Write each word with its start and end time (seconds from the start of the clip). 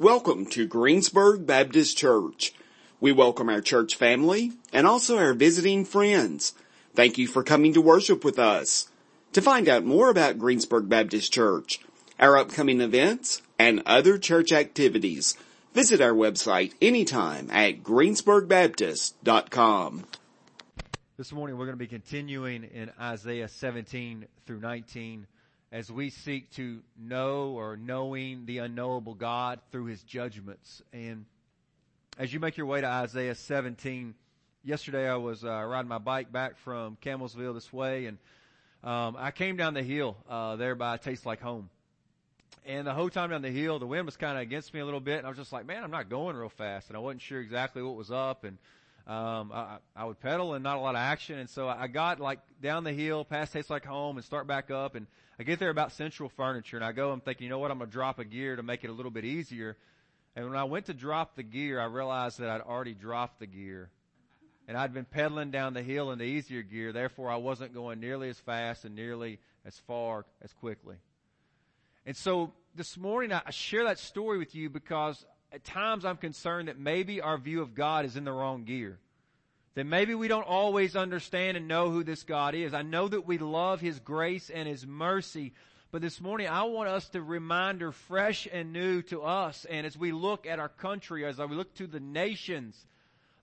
Welcome 0.00 0.46
to 0.50 0.64
Greensburg 0.64 1.44
Baptist 1.44 1.98
Church. 1.98 2.54
We 3.00 3.10
welcome 3.10 3.48
our 3.48 3.60
church 3.60 3.96
family 3.96 4.52
and 4.72 4.86
also 4.86 5.18
our 5.18 5.34
visiting 5.34 5.84
friends. 5.84 6.54
Thank 6.94 7.18
you 7.18 7.26
for 7.26 7.42
coming 7.42 7.72
to 7.72 7.80
worship 7.80 8.24
with 8.24 8.38
us. 8.38 8.88
To 9.32 9.42
find 9.42 9.68
out 9.68 9.84
more 9.84 10.08
about 10.08 10.38
Greensburg 10.38 10.88
Baptist 10.88 11.32
Church, 11.32 11.80
our 12.20 12.38
upcoming 12.38 12.80
events, 12.80 13.42
and 13.58 13.82
other 13.86 14.18
church 14.18 14.52
activities, 14.52 15.36
visit 15.74 16.00
our 16.00 16.14
website 16.14 16.74
anytime 16.80 17.50
at 17.50 17.82
greensburgbaptist.com. 17.82 20.04
This 21.16 21.32
morning 21.32 21.58
we're 21.58 21.66
going 21.66 21.76
to 21.76 21.84
be 21.84 21.88
continuing 21.88 22.62
in 22.62 22.92
Isaiah 23.00 23.48
17 23.48 24.26
through 24.46 24.60
19 24.60 25.26
as 25.70 25.90
we 25.90 26.10
seek 26.10 26.50
to 26.52 26.80
know 26.98 27.50
or 27.50 27.76
knowing 27.76 28.46
the 28.46 28.58
unknowable 28.58 29.14
God 29.14 29.60
through 29.70 29.86
his 29.86 30.02
judgments. 30.02 30.82
And 30.92 31.26
as 32.18 32.32
you 32.32 32.40
make 32.40 32.56
your 32.56 32.66
way 32.66 32.80
to 32.80 32.86
Isaiah 32.86 33.34
17, 33.34 34.14
yesterday 34.64 35.08
I 35.08 35.16
was 35.16 35.44
uh, 35.44 35.64
riding 35.64 35.88
my 35.88 35.98
bike 35.98 36.32
back 36.32 36.56
from 36.58 36.96
Campbellsville 37.02 37.54
this 37.54 37.72
way 37.72 38.06
and 38.06 38.18
um, 38.82 39.16
I 39.18 39.32
came 39.32 39.56
down 39.56 39.74
the 39.74 39.82
hill 39.82 40.16
uh, 40.28 40.56
there 40.56 40.74
by 40.74 40.96
Taste 40.98 41.26
Like 41.26 41.40
Home. 41.40 41.68
And 42.64 42.86
the 42.86 42.92
whole 42.92 43.08
time 43.08 43.30
down 43.30 43.42
the 43.42 43.50
hill, 43.50 43.78
the 43.78 43.86
wind 43.86 44.06
was 44.06 44.16
kind 44.16 44.36
of 44.36 44.42
against 44.42 44.72
me 44.74 44.80
a 44.80 44.84
little 44.84 45.00
bit, 45.00 45.18
and 45.18 45.26
I 45.26 45.30
was 45.30 45.38
just 45.38 45.52
like, 45.52 45.66
"Man, 45.66 45.82
I'm 45.82 45.90
not 45.90 46.10
going 46.10 46.36
real 46.36 46.50
fast," 46.50 46.88
and 46.88 46.96
I 46.96 47.00
wasn't 47.00 47.22
sure 47.22 47.40
exactly 47.40 47.82
what 47.82 47.96
was 47.96 48.10
up. 48.10 48.44
And 48.44 48.58
um, 49.06 49.50
I, 49.52 49.78
I 49.96 50.04
would 50.04 50.20
pedal 50.20 50.54
and 50.54 50.62
not 50.62 50.76
a 50.76 50.80
lot 50.80 50.94
of 50.94 51.00
action, 51.00 51.38
and 51.38 51.48
so 51.48 51.66
I 51.66 51.86
got 51.86 52.20
like 52.20 52.40
down 52.60 52.84
the 52.84 52.92
hill, 52.92 53.24
past 53.24 53.54
Taste 53.54 53.70
Like 53.70 53.86
Home, 53.86 54.16
and 54.16 54.24
start 54.24 54.46
back 54.46 54.70
up, 54.70 54.94
and 54.94 55.06
I 55.38 55.44
get 55.44 55.60
there 55.60 55.70
about 55.70 55.92
Central 55.92 56.28
Furniture 56.28 56.76
and 56.76 56.84
I 56.84 56.90
go, 56.90 57.12
I'm 57.12 57.20
thinking, 57.20 57.44
you 57.44 57.50
know 57.50 57.60
what, 57.60 57.70
I'm 57.70 57.78
going 57.78 57.88
to 57.88 57.92
drop 57.92 58.18
a 58.18 58.24
gear 58.24 58.56
to 58.56 58.62
make 58.62 58.82
it 58.82 58.90
a 58.90 58.92
little 58.92 59.12
bit 59.12 59.24
easier. 59.24 59.76
And 60.34 60.46
when 60.46 60.56
I 60.56 60.64
went 60.64 60.86
to 60.86 60.94
drop 60.94 61.36
the 61.36 61.44
gear, 61.44 61.80
I 61.80 61.84
realized 61.84 62.40
that 62.40 62.50
I'd 62.50 62.60
already 62.60 62.94
dropped 62.94 63.38
the 63.38 63.46
gear. 63.46 63.90
And 64.66 64.76
I'd 64.76 64.92
been 64.92 65.04
pedaling 65.04 65.50
down 65.50 65.74
the 65.74 65.82
hill 65.82 66.10
in 66.10 66.18
the 66.18 66.24
easier 66.24 66.62
gear, 66.62 66.92
therefore 66.92 67.30
I 67.30 67.36
wasn't 67.36 67.72
going 67.72 68.00
nearly 68.00 68.28
as 68.28 68.38
fast 68.38 68.84
and 68.84 68.96
nearly 68.96 69.38
as 69.64 69.78
far 69.86 70.26
as 70.42 70.52
quickly. 70.52 70.96
And 72.04 72.16
so 72.16 72.52
this 72.74 72.96
morning 72.96 73.32
I 73.32 73.50
share 73.50 73.84
that 73.84 73.98
story 73.98 74.38
with 74.38 74.54
you 74.54 74.68
because 74.68 75.24
at 75.52 75.64
times 75.64 76.04
I'm 76.04 76.16
concerned 76.16 76.68
that 76.68 76.78
maybe 76.78 77.20
our 77.20 77.38
view 77.38 77.62
of 77.62 77.74
God 77.74 78.04
is 78.04 78.16
in 78.16 78.24
the 78.24 78.32
wrong 78.32 78.64
gear 78.64 78.98
that 79.78 79.84
maybe 79.84 80.12
we 80.12 80.26
don't 80.26 80.42
always 80.42 80.96
understand 80.96 81.56
and 81.56 81.68
know 81.68 81.88
who 81.88 82.02
this 82.02 82.24
God 82.24 82.56
is. 82.56 82.74
I 82.74 82.82
know 82.82 83.06
that 83.06 83.28
we 83.28 83.38
love 83.38 83.80
His 83.80 84.00
grace 84.00 84.50
and 84.50 84.66
His 84.66 84.84
mercy, 84.84 85.52
but 85.92 86.02
this 86.02 86.20
morning 86.20 86.48
I 86.48 86.64
want 86.64 86.88
us 86.88 87.08
to 87.10 87.22
reminder 87.22 87.92
fresh 87.92 88.48
and 88.52 88.72
new 88.72 89.02
to 89.02 89.22
us 89.22 89.64
and 89.70 89.86
as 89.86 89.96
we 89.96 90.10
look 90.10 90.48
at 90.48 90.58
our 90.58 90.68
country, 90.68 91.24
as 91.24 91.38
we 91.38 91.54
look 91.54 91.72
to 91.76 91.86
the 91.86 92.00
nations, 92.00 92.86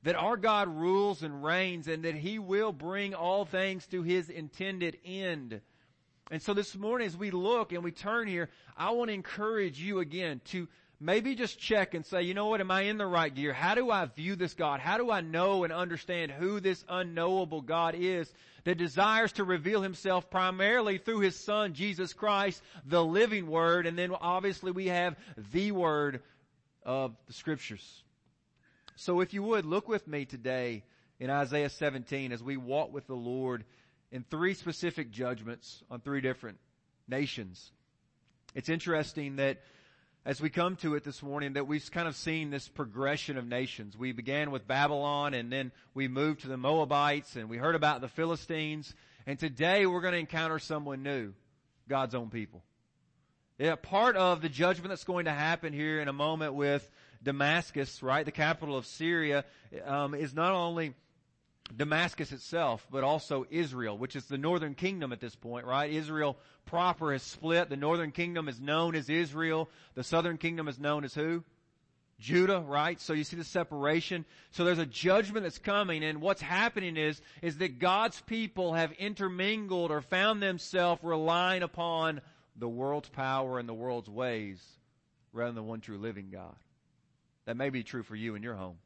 that 0.03 0.17
our 0.17 0.35
God 0.35 0.67
rules 0.67 1.23
and 1.23 1.41
reigns 1.41 1.87
and 1.87 2.03
that 2.03 2.15
He 2.15 2.37
will 2.37 2.73
bring 2.73 3.13
all 3.13 3.45
things 3.45 3.87
to 3.87 4.03
His 4.03 4.29
intended 4.29 4.97
end. 5.05 5.61
And 6.31 6.41
so 6.41 6.53
this 6.53 6.75
morning 6.75 7.07
as 7.07 7.15
we 7.15 7.31
look 7.31 7.71
and 7.71 7.81
we 7.81 7.91
turn 7.91 8.27
here, 8.27 8.49
I 8.75 8.91
want 8.91 9.07
to 9.07 9.13
encourage 9.13 9.79
you 9.79 9.99
again 9.99 10.41
to 10.47 10.67
maybe 11.05 11.35
just 11.35 11.59
check 11.59 11.93
and 11.93 12.05
say, 12.05 12.23
you 12.23 12.33
know 12.33 12.47
what, 12.47 12.61
am 12.61 12.71
I 12.71 12.81
in 12.81 12.97
the 12.97 13.05
right 13.05 13.33
gear? 13.33 13.53
How 13.53 13.75
do 13.75 13.91
I 13.91 14.05
view 14.05 14.35
this 14.35 14.53
God? 14.53 14.79
How 14.79 14.97
do 14.97 15.11
I 15.11 15.21
know 15.21 15.63
and 15.63 15.71
understand 15.71 16.31
who 16.31 16.59
this 16.59 16.83
unknowable 16.89 17.61
God 17.61 17.95
is 17.97 18.31
that 18.63 18.77
desires 18.77 19.31
to 19.33 19.43
reveal 19.43 19.81
himself 19.81 20.29
primarily 20.29 20.97
through 20.97 21.19
his 21.19 21.35
son, 21.35 21.73
Jesus 21.73 22.13
Christ, 22.13 22.61
the 22.85 23.03
living 23.03 23.47
word, 23.47 23.85
and 23.85 23.97
then 23.97 24.11
obviously 24.19 24.71
we 24.71 24.87
have 24.87 25.15
the 25.51 25.71
word 25.71 26.21
of 26.83 27.15
the 27.27 27.33
scriptures. 27.33 28.03
So 28.95 29.21
if 29.21 29.33
you 29.33 29.43
would, 29.43 29.65
look 29.65 29.87
with 29.87 30.07
me 30.07 30.25
today 30.25 30.83
in 31.19 31.29
Isaiah 31.29 31.69
17 31.69 32.31
as 32.31 32.41
we 32.41 32.57
walk 32.57 32.91
with 32.91 33.05
the 33.07 33.15
Lord 33.15 33.63
in 34.11 34.23
three 34.23 34.53
specific 34.53 35.11
judgments 35.11 35.83
on 35.91 35.99
three 35.99 36.21
different 36.21 36.57
nations. 37.07 37.71
It's 38.55 38.69
interesting 38.69 39.35
that 39.35 39.61
as 40.25 40.41
we 40.41 40.49
come 40.49 40.75
to 40.77 40.95
it 40.95 41.03
this 41.03 41.21
morning 41.21 41.53
that 41.53 41.67
we've 41.67 41.89
kind 41.91 42.07
of 42.07 42.15
seen 42.15 42.49
this 42.49 42.67
progression 42.67 43.37
of 43.37 43.45
nations. 43.45 43.95
We 43.95 44.11
began 44.11 44.49
with 44.49 44.67
Babylon 44.67 45.35
and 45.35 45.51
then 45.51 45.71
we 45.93 46.07
moved 46.07 46.41
to 46.41 46.47
the 46.47 46.57
Moabites 46.57 47.35
and 47.35 47.47
we 47.47 47.57
heard 47.57 47.75
about 47.75 48.01
the 48.01 48.07
Philistines 48.07 48.91
and 49.27 49.37
today 49.37 49.85
we're 49.85 50.01
going 50.01 50.13
to 50.13 50.19
encounter 50.19 50.57
someone 50.57 51.03
new, 51.03 51.33
God's 51.87 52.15
own 52.15 52.31
people. 52.31 52.63
Yeah, 53.59 53.75
part 53.75 54.17
of 54.17 54.41
the 54.41 54.49
judgment 54.49 54.89
that's 54.89 55.03
going 55.03 55.25
to 55.25 55.31
happen 55.31 55.73
here 55.73 56.01
in 56.01 56.07
a 56.07 56.13
moment 56.13 56.55
with 56.55 56.89
Damascus, 57.21 58.01
right, 58.01 58.25
the 58.25 58.31
capital 58.31 58.75
of 58.75 58.87
Syria, 58.87 59.45
um, 59.85 60.15
is 60.15 60.33
not 60.33 60.53
only 60.53 60.95
Damascus 61.75 62.31
itself, 62.31 62.85
but 62.91 63.03
also 63.03 63.45
Israel, 63.49 63.97
which 63.97 64.15
is 64.15 64.25
the 64.25 64.37
northern 64.37 64.75
kingdom 64.75 65.11
at 65.11 65.19
this 65.19 65.35
point, 65.35 65.65
right? 65.65 65.91
Israel 65.91 66.37
proper 66.65 67.13
is 67.13 67.23
split. 67.23 67.69
The 67.69 67.75
northern 67.75 68.11
kingdom 68.11 68.47
is 68.47 68.59
known 68.59 68.95
as 68.95 69.09
Israel. 69.09 69.69
The 69.95 70.03
southern 70.03 70.37
kingdom 70.37 70.67
is 70.67 70.79
known 70.79 71.03
as 71.03 71.13
who? 71.13 71.43
Judah, 72.19 72.61
right? 72.61 72.99
So 73.01 73.13
you 73.13 73.23
see 73.23 73.35
the 73.35 73.43
separation. 73.43 74.25
So 74.51 74.63
there's 74.63 74.79
a 74.79 74.85
judgment 74.85 75.43
that's 75.43 75.57
coming 75.57 76.03
and 76.03 76.21
what's 76.21 76.41
happening 76.41 76.97
is, 76.97 77.19
is 77.41 77.57
that 77.57 77.79
God's 77.79 78.21
people 78.21 78.73
have 78.73 78.91
intermingled 78.93 79.91
or 79.91 80.01
found 80.01 80.41
themselves 80.41 81.03
relying 81.03 81.63
upon 81.63 82.21
the 82.55 82.69
world's 82.69 83.09
power 83.09 83.59
and 83.59 83.67
the 83.67 83.73
world's 83.73 84.09
ways 84.09 84.63
rather 85.33 85.49
than 85.49 85.55
the 85.55 85.63
one 85.63 85.81
true 85.81 85.97
living 85.97 86.29
God. 86.31 86.55
That 87.45 87.57
may 87.57 87.69
be 87.69 87.83
true 87.83 88.03
for 88.03 88.15
you 88.15 88.35
in 88.35 88.43
your 88.43 88.55
home. 88.55 88.77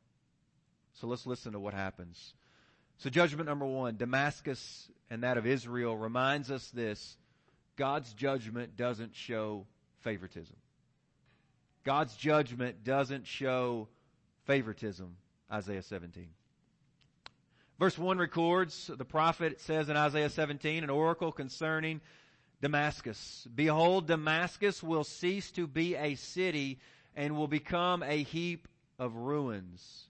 So 0.94 1.08
let's 1.08 1.28
listen 1.28 1.54
to 1.54 1.60
what 1.60 1.74
happens. 1.74 2.34
So 3.00 3.10
judgment 3.10 3.48
number 3.48 3.66
one, 3.66 3.96
Damascus 3.96 4.90
and 5.10 5.24
that 5.24 5.38
of 5.38 5.48
Israel 5.48 5.98
reminds 5.98 6.52
us 6.52 6.70
this, 6.72 7.18
God's 7.78 8.14
judgment 8.14 8.76
doesn't 8.76 9.16
show 9.16 9.66
favoritism. 10.00 10.58
God's 11.86 12.16
judgment 12.18 12.84
doesn't 12.84 13.26
show 13.26 13.88
favoritism, 14.46 15.16
Isaiah 15.52 15.82
17. 15.82 16.28
Verse 17.80 17.98
1 17.98 18.18
records, 18.18 18.92
the 18.94 19.06
prophet 19.06 19.62
says 19.62 19.88
in 19.88 19.96
Isaiah 19.96 20.30
17, 20.30 20.84
an 20.84 20.90
oracle 20.90 21.31
concerning 21.31 22.02
Damascus. 22.62 23.48
Behold, 23.56 24.08
Damascus 24.08 24.84
will 24.84 25.06
cease 25.06 25.52
to 25.52 25.66
be 25.66 25.96
a 25.96 26.16
city 26.16 26.80
and 27.16 27.38
will 27.38 27.48
become 27.48 28.04
a 28.04 28.24
heap 28.24 28.68
of 29.00 29.16
ruins. 29.16 30.10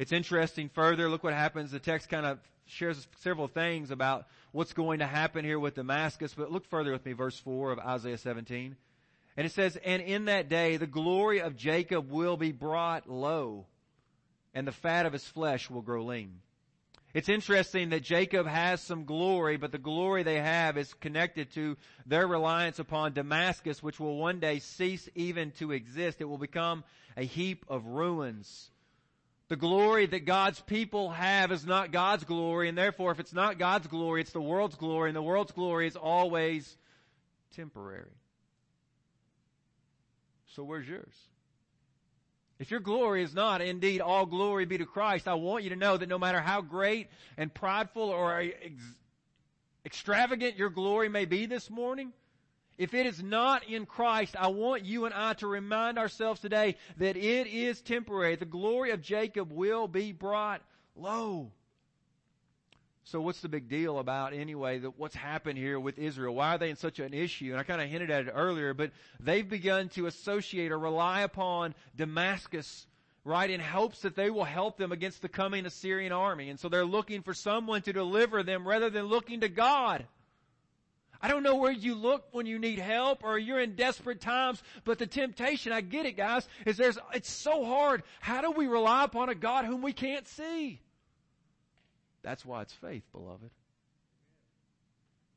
It's 0.00 0.12
interesting 0.12 0.70
further, 0.70 1.10
look 1.10 1.22
what 1.22 1.34
happens. 1.34 1.72
The 1.72 1.78
text 1.78 2.08
kind 2.08 2.24
of 2.24 2.38
shares 2.64 3.06
several 3.18 3.48
things 3.48 3.90
about 3.90 4.24
what's 4.50 4.72
going 4.72 5.00
to 5.00 5.06
happen 5.06 5.44
here 5.44 5.58
with 5.58 5.74
Damascus, 5.74 6.32
but 6.32 6.50
look 6.50 6.64
further 6.64 6.90
with 6.90 7.04
me, 7.04 7.12
verse 7.12 7.38
4 7.38 7.72
of 7.72 7.78
Isaiah 7.80 8.16
17. 8.16 8.76
And 9.36 9.46
it 9.46 9.52
says, 9.52 9.76
And 9.76 10.00
in 10.00 10.24
that 10.24 10.48
day 10.48 10.78
the 10.78 10.86
glory 10.86 11.42
of 11.42 11.54
Jacob 11.54 12.10
will 12.10 12.38
be 12.38 12.50
brought 12.50 13.10
low, 13.10 13.66
and 14.54 14.66
the 14.66 14.72
fat 14.72 15.04
of 15.04 15.12
his 15.12 15.24
flesh 15.24 15.68
will 15.68 15.82
grow 15.82 16.02
lean. 16.02 16.40
It's 17.12 17.28
interesting 17.28 17.90
that 17.90 18.02
Jacob 18.02 18.46
has 18.46 18.80
some 18.80 19.04
glory, 19.04 19.58
but 19.58 19.70
the 19.70 19.76
glory 19.76 20.22
they 20.22 20.40
have 20.40 20.78
is 20.78 20.94
connected 20.94 21.52
to 21.56 21.76
their 22.06 22.26
reliance 22.26 22.78
upon 22.78 23.12
Damascus, 23.12 23.82
which 23.82 24.00
will 24.00 24.16
one 24.16 24.40
day 24.40 24.60
cease 24.60 25.10
even 25.14 25.50
to 25.58 25.72
exist. 25.72 26.22
It 26.22 26.24
will 26.24 26.38
become 26.38 26.84
a 27.18 27.24
heap 27.24 27.66
of 27.68 27.84
ruins. 27.84 28.70
The 29.50 29.56
glory 29.56 30.06
that 30.06 30.26
God's 30.26 30.60
people 30.60 31.10
have 31.10 31.50
is 31.50 31.66
not 31.66 31.90
God's 31.90 32.22
glory, 32.22 32.68
and 32.68 32.78
therefore 32.78 33.10
if 33.10 33.18
it's 33.18 33.32
not 33.32 33.58
God's 33.58 33.88
glory, 33.88 34.20
it's 34.20 34.30
the 34.30 34.40
world's 34.40 34.76
glory, 34.76 35.10
and 35.10 35.16
the 35.16 35.22
world's 35.22 35.50
glory 35.50 35.88
is 35.88 35.96
always 35.96 36.76
temporary. 37.56 38.12
So 40.54 40.62
where's 40.62 40.88
yours? 40.88 41.12
If 42.60 42.70
your 42.70 42.78
glory 42.78 43.24
is 43.24 43.34
not 43.34 43.60
indeed 43.60 44.00
all 44.00 44.24
glory 44.24 44.66
be 44.66 44.78
to 44.78 44.86
Christ, 44.86 45.26
I 45.26 45.34
want 45.34 45.64
you 45.64 45.70
to 45.70 45.76
know 45.76 45.96
that 45.96 46.08
no 46.08 46.18
matter 46.18 46.40
how 46.40 46.60
great 46.60 47.08
and 47.36 47.52
prideful 47.52 48.04
or 48.04 48.38
ex- 48.38 48.54
extravagant 49.84 50.58
your 50.58 50.70
glory 50.70 51.08
may 51.08 51.24
be 51.24 51.46
this 51.46 51.68
morning, 51.68 52.12
if 52.80 52.94
it 52.94 53.04
is 53.04 53.22
not 53.22 53.68
in 53.68 53.84
Christ, 53.84 54.34
I 54.38 54.48
want 54.48 54.86
you 54.86 55.04
and 55.04 55.12
I 55.12 55.34
to 55.34 55.46
remind 55.46 55.98
ourselves 55.98 56.40
today 56.40 56.76
that 56.96 57.14
it 57.14 57.46
is 57.46 57.82
temporary. 57.82 58.36
The 58.36 58.46
glory 58.46 58.90
of 58.92 59.02
Jacob 59.02 59.52
will 59.52 59.86
be 59.86 60.12
brought 60.12 60.62
low. 60.96 61.52
So 63.04 63.20
what's 63.20 63.42
the 63.42 63.50
big 63.50 63.68
deal 63.68 63.98
about 63.98 64.32
anyway 64.32 64.78
that 64.78 64.98
what's 64.98 65.14
happened 65.14 65.58
here 65.58 65.78
with 65.78 65.98
Israel? 65.98 66.34
Why 66.34 66.54
are 66.54 66.58
they 66.58 66.70
in 66.70 66.76
such 66.76 67.00
an 67.00 67.12
issue? 67.12 67.50
And 67.50 67.60
I 67.60 67.64
kind 67.64 67.82
of 67.82 67.88
hinted 67.90 68.10
at 68.10 68.28
it 68.28 68.32
earlier, 68.34 68.72
but 68.72 68.92
they've 69.18 69.46
begun 69.46 69.90
to 69.90 70.06
associate 70.06 70.72
or 70.72 70.78
rely 70.78 71.20
upon 71.20 71.74
Damascus 71.94 72.86
right, 73.24 73.50
in 73.50 73.60
hopes 73.60 74.00
that 74.00 74.16
they 74.16 74.30
will 74.30 74.44
help 74.44 74.78
them 74.78 74.92
against 74.92 75.20
the 75.20 75.28
coming 75.28 75.66
Assyrian 75.66 76.12
army. 76.12 76.48
And 76.48 76.58
so 76.58 76.70
they're 76.70 76.86
looking 76.86 77.20
for 77.20 77.34
someone 77.34 77.82
to 77.82 77.92
deliver 77.92 78.42
them 78.42 78.66
rather 78.66 78.88
than 78.88 79.04
looking 79.04 79.40
to 79.40 79.50
God. 79.50 80.06
I 81.22 81.28
don't 81.28 81.42
know 81.42 81.56
where 81.56 81.72
you 81.72 81.94
look 81.94 82.24
when 82.32 82.46
you 82.46 82.58
need 82.58 82.78
help 82.78 83.24
or 83.24 83.38
you're 83.38 83.60
in 83.60 83.74
desperate 83.74 84.20
times, 84.20 84.62
but 84.84 84.98
the 84.98 85.06
temptation, 85.06 85.70
I 85.72 85.82
get 85.82 86.06
it 86.06 86.16
guys, 86.16 86.48
is 86.64 86.78
there's, 86.78 86.98
it's 87.12 87.30
so 87.30 87.64
hard. 87.64 88.02
How 88.20 88.40
do 88.40 88.52
we 88.52 88.66
rely 88.66 89.04
upon 89.04 89.28
a 89.28 89.34
God 89.34 89.66
whom 89.66 89.82
we 89.82 89.92
can't 89.92 90.26
see? 90.26 90.80
That's 92.22 92.44
why 92.44 92.62
it's 92.62 92.72
faith, 92.72 93.04
beloved. 93.12 93.50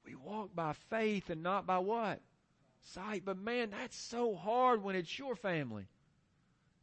We 0.05 0.15
walk 0.15 0.55
by 0.55 0.73
faith 0.89 1.29
and 1.29 1.43
not 1.43 1.65
by 1.65 1.79
what? 1.79 2.21
Sight. 2.93 3.23
But 3.25 3.37
man, 3.37 3.71
that's 3.71 3.97
so 3.97 4.35
hard 4.35 4.83
when 4.83 4.95
it's 4.95 5.17
your 5.17 5.35
family. 5.35 5.87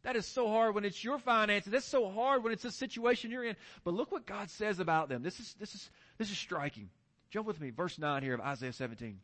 That 0.03 0.17
is 0.17 0.27
so 0.27 0.49
hard 0.49 0.75
when 0.75 0.85
it's 0.87 1.05
your 1.05 1.19
finances. 1.19 1.73
That's 1.73 1.85
so 1.85 2.11
hard 2.11 2.43
when 2.43 2.53
it's 2.53 2.65
a 2.65 2.71
situation 2.71 3.31
you're 3.31 3.45
in. 3.45 3.57
But 3.85 3.95
look 3.95 4.11
what 4.11 4.27
God 4.27 4.49
says 4.49 4.81
about 4.81 5.11
them. 5.11 5.23
This 5.23 5.39
is, 5.39 5.55
this 5.59 5.75
is, 5.75 5.91
this 6.17 6.31
is 6.31 6.39
striking. 6.39 6.89
Jump 7.31 7.47
with 7.47 7.61
me. 7.61 7.71
Verse 7.71 7.99
9 7.99 8.23
here 8.23 8.35
of 8.35 8.41
Isaiah 8.41 8.73
17. 8.73 9.19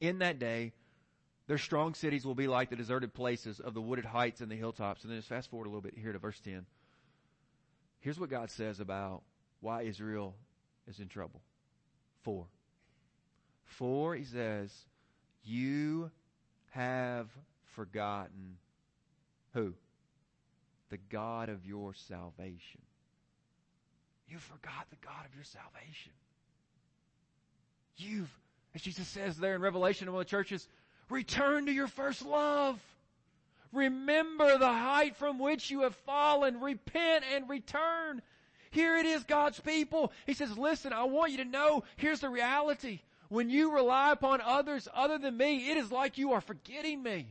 In 0.00 0.20
that 0.20 0.38
day, 0.38 0.72
their 1.48 1.58
strong 1.58 1.94
cities 1.94 2.24
will 2.24 2.34
be 2.34 2.46
like 2.46 2.70
the 2.70 2.76
deserted 2.76 3.14
places 3.14 3.58
of 3.58 3.74
the 3.74 3.80
wooded 3.80 4.04
heights 4.04 4.40
and 4.40 4.50
the 4.50 4.56
hilltops. 4.56 5.02
And 5.02 5.10
then 5.10 5.18
just 5.18 5.28
fast 5.28 5.50
forward 5.50 5.66
a 5.66 5.70
little 5.70 5.82
bit 5.82 5.94
here 5.96 6.12
to 6.12 6.18
verse 6.18 6.38
10. 6.40 6.66
Here's 8.00 8.20
what 8.20 8.30
God 8.30 8.50
says 8.50 8.80
about 8.80 9.22
why 9.60 9.82
Israel 9.82 10.34
is 10.86 11.00
in 11.00 11.08
trouble. 11.08 11.40
Four. 12.22 12.46
Four, 13.64 14.14
he 14.14 14.24
says, 14.24 14.72
you 15.42 16.10
have 16.70 17.28
forgotten 17.64 18.56
who? 19.54 19.74
The 20.90 20.98
God 21.10 21.48
of 21.48 21.66
your 21.66 21.94
salvation. 21.94 22.82
You 24.28 24.38
forgot 24.38 24.86
the 24.90 24.96
God 25.04 25.24
of 25.26 25.34
your 25.34 25.44
salvation. 25.44 26.12
You've, 27.98 28.30
as 28.74 28.82
Jesus 28.82 29.06
says 29.08 29.36
there 29.36 29.54
in 29.54 29.60
Revelation 29.60 30.08
in 30.08 30.14
one 30.14 30.22
of 30.22 30.26
the 30.26 30.30
churches, 30.30 30.66
return 31.10 31.66
to 31.66 31.72
your 31.72 31.88
first 31.88 32.24
love. 32.24 32.80
Remember 33.72 34.56
the 34.56 34.72
height 34.72 35.16
from 35.16 35.38
which 35.38 35.70
you 35.70 35.82
have 35.82 35.94
fallen. 35.94 36.60
Repent 36.60 37.24
and 37.34 37.48
return. 37.48 38.22
Here 38.70 38.96
it 38.96 39.04
is, 39.04 39.24
God's 39.24 39.60
people. 39.60 40.12
He 40.26 40.34
says, 40.34 40.56
listen, 40.56 40.92
I 40.92 41.04
want 41.04 41.32
you 41.32 41.38
to 41.38 41.44
know, 41.44 41.84
here's 41.96 42.20
the 42.20 42.30
reality. 42.30 43.00
When 43.28 43.50
you 43.50 43.74
rely 43.74 44.12
upon 44.12 44.40
others 44.40 44.88
other 44.94 45.18
than 45.18 45.36
me, 45.36 45.70
it 45.70 45.76
is 45.76 45.92
like 45.92 46.16
you 46.16 46.32
are 46.32 46.40
forgetting 46.40 47.02
me. 47.02 47.26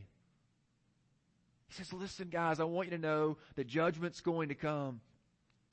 He 1.68 1.74
says, 1.74 1.92
listen 1.92 2.28
guys, 2.28 2.60
I 2.60 2.64
want 2.64 2.90
you 2.90 2.96
to 2.96 3.02
know 3.02 3.36
that 3.56 3.66
judgment's 3.66 4.20
going 4.20 4.48
to 4.50 4.54
come. 4.54 5.00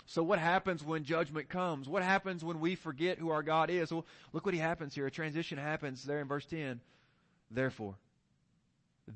So 0.07 0.21
what 0.21 0.39
happens 0.39 0.83
when 0.83 1.03
judgment 1.03 1.49
comes? 1.49 1.89
What 1.89 2.03
happens 2.03 2.43
when 2.43 2.59
we 2.59 2.75
forget 2.75 3.17
who 3.17 3.29
our 3.29 3.41
God 3.41 3.69
is? 3.69 3.91
Well, 3.91 4.05
look 4.33 4.45
what 4.45 4.53
he 4.53 4.59
happens 4.59 4.93
here. 4.93 5.07
A 5.07 5.11
transition 5.11 5.57
happens 5.57 6.03
there 6.03 6.19
in 6.19 6.27
verse 6.27 6.45
10. 6.45 6.79
Therefore, 7.49 7.95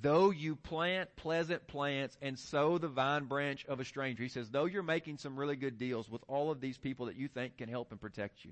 though 0.02 0.32
you 0.32 0.56
plant 0.56 1.16
pleasant 1.16 1.68
plants 1.68 2.18
and 2.22 2.40
sow 2.40 2.80
the 2.80 2.88
vine 2.88 3.26
branch 3.26 3.66
of 3.68 3.80
a 3.80 3.86
stranger, 3.86 4.24
he 4.24 4.30
says, 4.30 4.50
though 4.50 4.66
you're 4.66 4.82
making 4.82 5.18
some 5.18 5.38
really 5.38 5.56
good 5.56 5.78
deals 5.78 6.10
with 6.10 6.22
all 6.28 6.50
of 6.50 6.60
these 6.60 6.78
people 6.78 7.06
that 7.06 7.16
you 7.16 7.28
think 7.28 7.58
can 7.58 7.70
help 7.70 7.92
and 7.92 8.02
protect 8.02 8.44
you, 8.44 8.52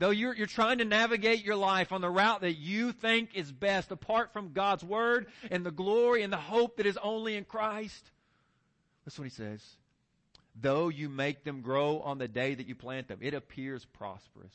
though 0.00 0.10
you're, 0.10 0.34
you're 0.34 0.46
trying 0.48 0.78
to 0.78 0.84
navigate 0.84 1.44
your 1.44 1.56
life 1.56 1.92
on 1.92 2.00
the 2.00 2.10
route 2.10 2.40
that 2.40 2.54
you 2.54 2.90
think 2.90 3.30
is 3.34 3.52
best 3.52 3.92
apart 3.92 4.32
from 4.32 4.52
God's 4.52 4.82
word 4.82 5.26
and 5.48 5.64
the 5.64 5.70
glory 5.70 6.22
and 6.22 6.32
the 6.32 6.36
hope 6.36 6.78
that 6.78 6.86
is 6.86 6.98
only 7.00 7.36
in 7.36 7.44
Christ, 7.44 8.10
that's 9.04 9.16
what 9.16 9.24
he 9.24 9.30
says. 9.30 9.62
Though 10.54 10.88
you 10.88 11.08
make 11.08 11.44
them 11.44 11.62
grow 11.62 12.00
on 12.00 12.18
the 12.18 12.28
day 12.28 12.54
that 12.54 12.66
you 12.66 12.74
plant 12.74 13.08
them, 13.08 13.18
it 13.22 13.34
appears 13.34 13.84
prosperous. 13.84 14.54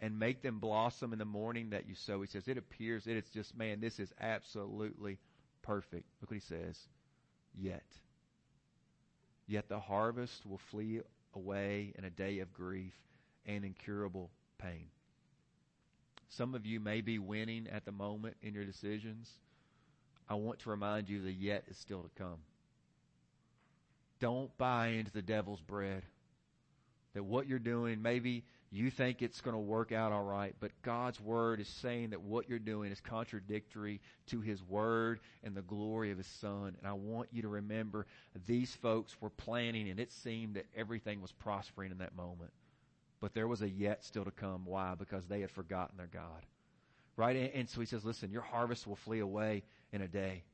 And 0.00 0.18
make 0.18 0.42
them 0.42 0.58
blossom 0.58 1.12
in 1.12 1.18
the 1.18 1.24
morning 1.24 1.70
that 1.70 1.88
you 1.88 1.94
sow. 1.94 2.20
He 2.20 2.26
says, 2.26 2.48
it 2.48 2.58
appears, 2.58 3.06
it 3.06 3.16
is 3.16 3.28
just, 3.32 3.56
man, 3.56 3.80
this 3.80 4.00
is 4.00 4.12
absolutely 4.20 5.18
perfect. 5.62 6.06
Look 6.20 6.30
what 6.30 6.34
he 6.34 6.40
says. 6.40 6.78
Yet. 7.54 7.84
Yet 9.46 9.68
the 9.68 9.78
harvest 9.78 10.44
will 10.44 10.60
flee 10.70 11.00
away 11.34 11.92
in 11.96 12.04
a 12.04 12.10
day 12.10 12.40
of 12.40 12.52
grief 12.52 12.94
and 13.46 13.64
incurable 13.64 14.30
pain. 14.58 14.86
Some 16.30 16.54
of 16.54 16.64
you 16.64 16.80
may 16.80 17.00
be 17.00 17.18
winning 17.18 17.68
at 17.70 17.84
the 17.84 17.92
moment 17.92 18.36
in 18.42 18.54
your 18.54 18.64
decisions. 18.64 19.30
I 20.28 20.34
want 20.34 20.60
to 20.60 20.70
remind 20.70 21.08
you 21.08 21.22
the 21.22 21.32
yet 21.32 21.64
is 21.68 21.76
still 21.76 22.02
to 22.02 22.10
come. 22.16 22.38
Don't 24.22 24.56
buy 24.56 24.86
into 24.86 25.10
the 25.10 25.20
devil's 25.20 25.60
bread. 25.60 26.04
That 27.14 27.24
what 27.24 27.48
you're 27.48 27.58
doing, 27.58 28.00
maybe 28.00 28.44
you 28.70 28.88
think 28.88 29.20
it's 29.20 29.40
going 29.40 29.56
to 29.56 29.60
work 29.60 29.90
out 29.90 30.12
all 30.12 30.22
right, 30.22 30.54
but 30.60 30.70
God's 30.82 31.20
word 31.20 31.58
is 31.58 31.66
saying 31.66 32.10
that 32.10 32.22
what 32.22 32.48
you're 32.48 32.60
doing 32.60 32.92
is 32.92 33.00
contradictory 33.00 34.00
to 34.28 34.40
his 34.40 34.62
word 34.62 35.18
and 35.42 35.56
the 35.56 35.62
glory 35.62 36.12
of 36.12 36.18
his 36.18 36.26
son. 36.40 36.76
And 36.78 36.86
I 36.86 36.92
want 36.92 37.30
you 37.32 37.42
to 37.42 37.48
remember 37.48 38.06
these 38.46 38.72
folks 38.80 39.20
were 39.20 39.28
planning 39.28 39.90
and 39.90 39.98
it 39.98 40.12
seemed 40.12 40.54
that 40.54 40.66
everything 40.76 41.20
was 41.20 41.32
prospering 41.32 41.90
in 41.90 41.98
that 41.98 42.14
moment. 42.14 42.52
But 43.20 43.34
there 43.34 43.48
was 43.48 43.60
a 43.60 43.68
yet 43.68 44.04
still 44.04 44.24
to 44.24 44.30
come. 44.30 44.66
Why? 44.66 44.94
Because 44.96 45.26
they 45.26 45.40
had 45.40 45.50
forgotten 45.50 45.96
their 45.96 46.06
God. 46.06 46.46
Right? 47.16 47.34
And, 47.34 47.50
and 47.54 47.68
so 47.68 47.80
he 47.80 47.86
says, 47.86 48.04
listen, 48.04 48.30
your 48.30 48.42
harvest 48.42 48.86
will 48.86 48.96
flee 48.96 49.18
away 49.18 49.64
in 49.92 50.00
a 50.00 50.08
day. 50.08 50.44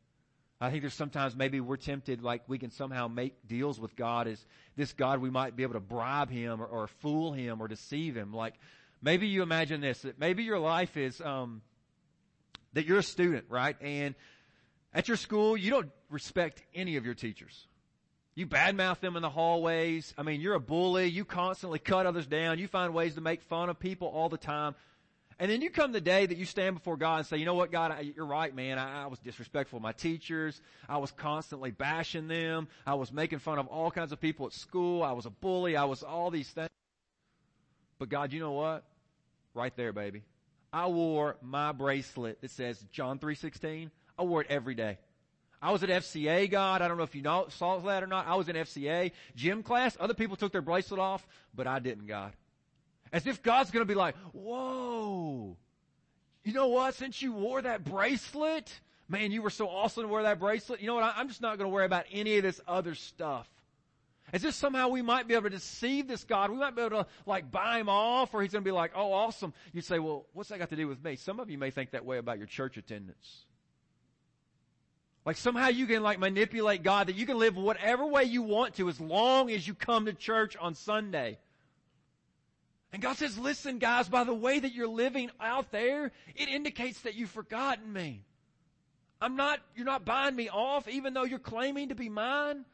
I 0.60 0.70
think 0.70 0.82
there's 0.82 0.94
sometimes 0.94 1.36
maybe 1.36 1.60
we're 1.60 1.76
tempted 1.76 2.22
like 2.22 2.42
we 2.48 2.58
can 2.58 2.70
somehow 2.70 3.06
make 3.06 3.46
deals 3.46 3.78
with 3.78 3.94
God 3.94 4.26
as 4.26 4.44
this 4.76 4.92
God 4.92 5.20
we 5.20 5.30
might 5.30 5.54
be 5.54 5.62
able 5.62 5.74
to 5.74 5.80
bribe 5.80 6.30
him 6.30 6.60
or, 6.60 6.66
or 6.66 6.86
fool 6.88 7.32
him 7.32 7.60
or 7.60 7.68
deceive 7.68 8.16
him. 8.16 8.32
Like 8.32 8.54
maybe 9.00 9.28
you 9.28 9.42
imagine 9.42 9.80
this, 9.80 10.02
that 10.02 10.18
maybe 10.18 10.42
your 10.42 10.58
life 10.58 10.96
is, 10.96 11.20
um, 11.20 11.62
that 12.72 12.86
you're 12.86 12.98
a 12.98 13.04
student, 13.04 13.44
right? 13.48 13.76
And 13.80 14.16
at 14.92 15.06
your 15.06 15.16
school, 15.16 15.56
you 15.56 15.70
don't 15.70 15.90
respect 16.10 16.62
any 16.74 16.96
of 16.96 17.04
your 17.04 17.14
teachers. 17.14 17.66
You 18.34 18.46
badmouth 18.46 19.00
them 19.00 19.16
in 19.16 19.22
the 19.22 19.30
hallways. 19.30 20.14
I 20.16 20.22
mean, 20.22 20.40
you're 20.40 20.54
a 20.54 20.60
bully. 20.60 21.06
You 21.06 21.24
constantly 21.24 21.78
cut 21.78 22.06
others 22.06 22.26
down. 22.26 22.58
You 22.58 22.68
find 22.68 22.94
ways 22.94 23.14
to 23.16 23.20
make 23.20 23.42
fun 23.42 23.68
of 23.68 23.78
people 23.78 24.08
all 24.08 24.28
the 24.28 24.38
time. 24.38 24.74
And 25.40 25.50
then 25.50 25.62
you 25.62 25.70
come 25.70 25.92
the 25.92 26.00
day 26.00 26.26
that 26.26 26.36
you 26.36 26.44
stand 26.44 26.74
before 26.74 26.96
God 26.96 27.18
and 27.18 27.26
say, 27.26 27.36
you 27.36 27.44
know 27.44 27.54
what, 27.54 27.70
God, 27.70 27.92
I, 27.92 28.00
you're 28.00 28.26
right, 28.26 28.52
man. 28.52 28.76
I, 28.76 29.04
I 29.04 29.06
was 29.06 29.20
disrespectful 29.20 29.76
of 29.76 29.82
my 29.82 29.92
teachers. 29.92 30.60
I 30.88 30.98
was 30.98 31.12
constantly 31.12 31.70
bashing 31.70 32.26
them. 32.26 32.66
I 32.84 32.94
was 32.94 33.12
making 33.12 33.38
fun 33.38 33.58
of 33.58 33.68
all 33.68 33.90
kinds 33.90 34.10
of 34.10 34.20
people 34.20 34.46
at 34.46 34.52
school. 34.52 35.02
I 35.04 35.12
was 35.12 35.26
a 35.26 35.30
bully. 35.30 35.76
I 35.76 35.84
was 35.84 36.02
all 36.02 36.30
these 36.30 36.48
things. 36.48 36.70
But 38.00 38.08
God, 38.08 38.32
you 38.32 38.40
know 38.40 38.52
what? 38.52 38.84
Right 39.54 39.74
there, 39.76 39.92
baby. 39.92 40.22
I 40.72 40.86
wore 40.88 41.36
my 41.40 41.70
bracelet 41.70 42.40
that 42.40 42.50
says 42.50 42.84
John 42.90 43.20
3.16. 43.20 43.90
I 44.18 44.22
wore 44.22 44.40
it 44.40 44.48
every 44.50 44.74
day. 44.74 44.98
I 45.62 45.70
was 45.72 45.82
at 45.82 45.88
FCA, 45.88 46.50
God. 46.50 46.82
I 46.82 46.88
don't 46.88 46.96
know 46.96 47.04
if 47.04 47.14
you 47.14 47.22
know, 47.22 47.46
saw 47.50 47.78
that 47.78 48.02
or 48.02 48.06
not. 48.06 48.26
I 48.26 48.34
was 48.34 48.48
in 48.48 48.56
FCA. 48.56 49.12
Gym 49.36 49.62
class, 49.62 49.96
other 49.98 50.14
people 50.14 50.36
took 50.36 50.52
their 50.52 50.62
bracelet 50.62 51.00
off, 51.00 51.26
but 51.54 51.66
I 51.66 51.78
didn't, 51.78 52.06
God. 52.06 52.32
As 53.12 53.26
if 53.26 53.42
God's 53.42 53.70
gonna 53.70 53.84
be 53.84 53.94
like, 53.94 54.16
whoa, 54.32 55.56
you 56.44 56.52
know 56.52 56.68
what? 56.68 56.94
Since 56.94 57.22
you 57.22 57.32
wore 57.32 57.62
that 57.62 57.84
bracelet, 57.84 58.80
man, 59.08 59.32
you 59.32 59.42
were 59.42 59.50
so 59.50 59.68
awesome 59.68 60.04
to 60.04 60.08
wear 60.08 60.22
that 60.24 60.38
bracelet. 60.38 60.80
You 60.80 60.86
know 60.86 60.96
what? 60.96 61.14
I'm 61.16 61.28
just 61.28 61.40
not 61.40 61.58
gonna 61.58 61.70
worry 61.70 61.86
about 61.86 62.04
any 62.12 62.36
of 62.36 62.42
this 62.42 62.60
other 62.66 62.94
stuff. 62.94 63.48
As 64.32 64.44
if 64.44 64.54
somehow 64.54 64.88
we 64.88 65.00
might 65.00 65.26
be 65.26 65.34
able 65.34 65.44
to 65.44 65.50
deceive 65.50 66.06
this 66.06 66.24
God. 66.24 66.50
We 66.50 66.58
might 66.58 66.76
be 66.76 66.82
able 66.82 67.04
to 67.04 67.06
like 67.24 67.50
buy 67.50 67.78
him 67.78 67.88
off 67.88 68.34
or 68.34 68.42
he's 68.42 68.52
gonna 68.52 68.62
be 68.62 68.70
like, 68.70 68.92
oh 68.94 69.12
awesome. 69.12 69.54
You 69.72 69.80
say, 69.80 69.98
well, 69.98 70.26
what's 70.34 70.50
that 70.50 70.58
got 70.58 70.68
to 70.70 70.76
do 70.76 70.86
with 70.86 71.02
me? 71.02 71.16
Some 71.16 71.40
of 71.40 71.48
you 71.48 71.56
may 71.56 71.70
think 71.70 71.92
that 71.92 72.04
way 72.04 72.18
about 72.18 72.38
your 72.38 72.46
church 72.46 72.76
attendance. 72.76 73.46
Like 75.24 75.36
somehow 75.36 75.68
you 75.68 75.86
can 75.86 76.02
like 76.02 76.18
manipulate 76.18 76.82
God 76.82 77.08
that 77.08 77.16
you 77.16 77.26
can 77.26 77.38
live 77.38 77.56
whatever 77.56 78.06
way 78.06 78.24
you 78.24 78.42
want 78.42 78.76
to 78.76 78.88
as 78.88 79.00
long 79.00 79.50
as 79.50 79.66
you 79.66 79.74
come 79.74 80.06
to 80.06 80.12
church 80.12 80.56
on 80.56 80.74
Sunday. 80.74 81.38
And 82.92 83.02
God 83.02 83.16
says, 83.16 83.38
listen 83.38 83.78
guys, 83.78 84.08
by 84.08 84.24
the 84.24 84.34
way 84.34 84.58
that 84.58 84.72
you're 84.72 84.88
living 84.88 85.30
out 85.40 85.70
there, 85.70 86.12
it 86.34 86.48
indicates 86.48 87.00
that 87.00 87.14
you've 87.14 87.30
forgotten 87.30 87.92
me. 87.92 88.24
I'm 89.20 89.36
not, 89.36 89.60
you're 89.74 89.84
not 89.84 90.04
buying 90.04 90.36
me 90.36 90.48
off 90.48 90.88
even 90.88 91.12
though 91.12 91.24
you're 91.24 91.38
claiming 91.38 91.90
to 91.90 91.94
be 91.94 92.08
mine. 92.08 92.64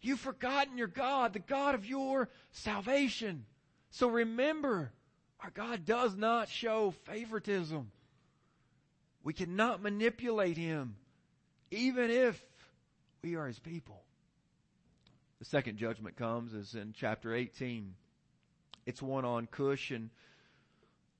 You've 0.00 0.20
forgotten 0.20 0.76
your 0.76 0.88
God, 0.88 1.32
the 1.32 1.38
God 1.38 1.74
of 1.74 1.86
your 1.86 2.28
salvation. 2.50 3.44
So 3.90 4.08
remember, 4.08 4.92
our 5.40 5.50
God 5.50 5.84
does 5.84 6.16
not 6.16 6.48
show 6.48 6.92
favoritism. 7.04 7.90
We 9.24 9.32
cannot 9.32 9.82
manipulate 9.82 10.56
Him, 10.56 10.96
even 11.70 12.10
if 12.10 12.40
we 13.22 13.36
are 13.36 13.46
His 13.46 13.58
people. 13.58 14.02
The 15.38 15.44
second 15.44 15.78
judgment 15.78 16.16
comes 16.16 16.52
is 16.52 16.74
in 16.74 16.94
chapter 16.96 17.34
18. 17.34 17.94
It's 18.86 19.02
one 19.02 19.24
on 19.24 19.46
Cush 19.46 19.90
and 19.90 20.10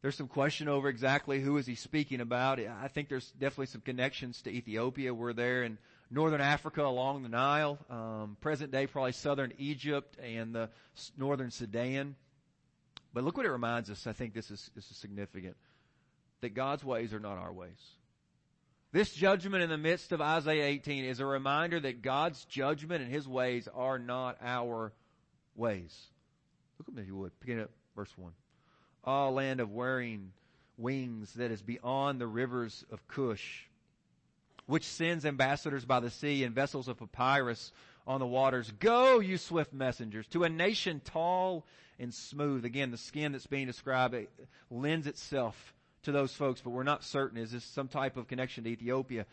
there's 0.02 0.16
some 0.16 0.26
question 0.26 0.68
over 0.68 0.88
exactly 0.88 1.40
who 1.40 1.56
is 1.58 1.66
he 1.66 1.76
speaking 1.76 2.20
about. 2.20 2.58
I 2.58 2.88
think 2.88 3.08
there's 3.08 3.30
definitely 3.30 3.66
some 3.66 3.82
connections 3.82 4.42
to 4.42 4.50
Ethiopia. 4.50 5.14
We're 5.14 5.32
there 5.32 5.62
in 5.62 5.78
northern 6.10 6.40
Africa 6.40 6.82
along 6.84 7.22
the 7.22 7.28
Nile, 7.28 7.78
um, 7.88 8.36
present 8.40 8.72
day 8.72 8.88
probably 8.88 9.12
southern 9.12 9.52
Egypt 9.58 10.16
and 10.20 10.52
the 10.52 10.70
northern 11.16 11.52
Sudan. 11.52 12.16
But 13.14 13.22
look 13.22 13.36
what 13.36 13.46
it 13.46 13.50
reminds 13.50 13.90
us. 13.90 14.08
I 14.08 14.12
think 14.12 14.34
this 14.34 14.50
is, 14.50 14.70
this 14.74 14.90
is 14.90 14.96
significant. 14.96 15.56
That 16.40 16.54
God's 16.54 16.82
ways 16.82 17.14
are 17.14 17.20
not 17.20 17.38
our 17.38 17.52
ways. 17.52 17.78
This 18.90 19.12
judgment 19.12 19.62
in 19.62 19.70
the 19.70 19.78
midst 19.78 20.10
of 20.10 20.20
Isaiah 20.20 20.66
18 20.66 21.04
is 21.04 21.20
a 21.20 21.26
reminder 21.26 21.78
that 21.78 22.02
God's 22.02 22.44
judgment 22.46 23.02
and 23.02 23.12
His 23.12 23.28
ways 23.28 23.68
are 23.72 24.00
not 24.00 24.36
our 24.42 24.92
ways. 25.54 25.96
Look 26.82 26.88
at 26.88 26.94
me 26.96 27.02
if 27.02 27.08
you 27.08 27.16
would. 27.16 27.38
Begin 27.38 27.60
at 27.60 27.70
verse 27.94 28.12
1. 28.16 28.32
All 29.04 29.30
land 29.34 29.60
of 29.60 29.70
wearing 29.70 30.32
wings 30.76 31.34
that 31.34 31.52
is 31.52 31.62
beyond 31.62 32.20
the 32.20 32.26
rivers 32.26 32.84
of 32.90 33.06
Cush, 33.06 33.68
which 34.66 34.82
sends 34.82 35.24
ambassadors 35.24 35.84
by 35.84 36.00
the 36.00 36.10
sea 36.10 36.42
and 36.42 36.52
vessels 36.52 36.88
of 36.88 36.98
papyrus 36.98 37.70
on 38.04 38.18
the 38.18 38.26
waters. 38.26 38.72
Go, 38.80 39.20
you 39.20 39.38
swift 39.38 39.72
messengers, 39.72 40.26
to 40.28 40.42
a 40.42 40.48
nation 40.48 41.00
tall 41.04 41.64
and 42.00 42.12
smooth. 42.12 42.64
Again, 42.64 42.90
the 42.90 42.96
skin 42.96 43.30
that's 43.30 43.46
being 43.46 43.68
described 43.68 44.16
lends 44.68 45.06
itself 45.06 45.74
to 46.02 46.10
those 46.10 46.34
folks, 46.34 46.60
but 46.62 46.70
we're 46.70 46.82
not 46.82 47.04
certain. 47.04 47.38
Is 47.38 47.52
this 47.52 47.62
some 47.62 47.86
type 47.86 48.16
of 48.16 48.26
connection 48.26 48.64
to 48.64 48.70
Ethiopia? 48.70 49.24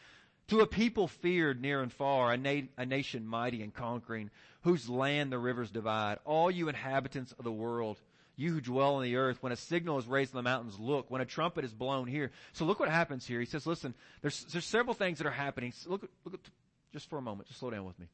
To 0.50 0.62
a 0.62 0.68
people 0.68 1.08
feared 1.08 1.62
near 1.62 1.82
and 1.82 1.94
far, 1.94 2.32
a, 2.34 2.38
na- 2.38 2.68
a 2.78 2.86
nation 2.86 3.28
mighty 3.28 3.62
and 3.62 3.74
conquering, 3.74 4.32
whose 4.62 4.90
land 4.90 5.32
the 5.32 5.38
rivers 5.38 5.70
divide. 5.70 6.18
All 6.26 6.50
you 6.50 6.70
inhabitants 6.70 7.34
of 7.38 7.44
the 7.44 7.52
world, 7.52 7.98
you 8.36 8.54
who 8.54 8.62
dwell 8.62 8.96
on 8.96 9.04
the 9.04 9.16
earth, 9.16 9.38
when 9.42 9.52
a 9.52 9.56
signal 9.56 10.00
is 10.00 10.08
raised 10.08 10.34
in 10.34 10.38
the 10.38 10.44
mountains, 10.44 10.80
look. 10.80 11.12
When 11.12 11.22
a 11.22 11.26
trumpet 11.26 11.66
is 11.66 11.74
blown 11.74 12.08
here. 12.08 12.32
So 12.54 12.66
look 12.66 12.80
what 12.80 12.90
happens 12.90 13.28
here. 13.28 13.40
He 13.40 13.46
says, 13.46 13.68
listen, 13.68 13.94
there's, 14.22 14.44
there's 14.46 14.66
several 14.66 14.96
things 14.96 15.20
that 15.20 15.28
are 15.28 15.32
happening. 15.32 15.72
Look, 15.86 16.10
look 16.26 16.40
just 16.94 17.10
for 17.10 17.18
a 17.18 17.22
moment, 17.22 17.48
just 17.48 17.60
slow 17.60 17.70
down 17.70 17.86
with 17.86 18.00
me. 18.00 18.08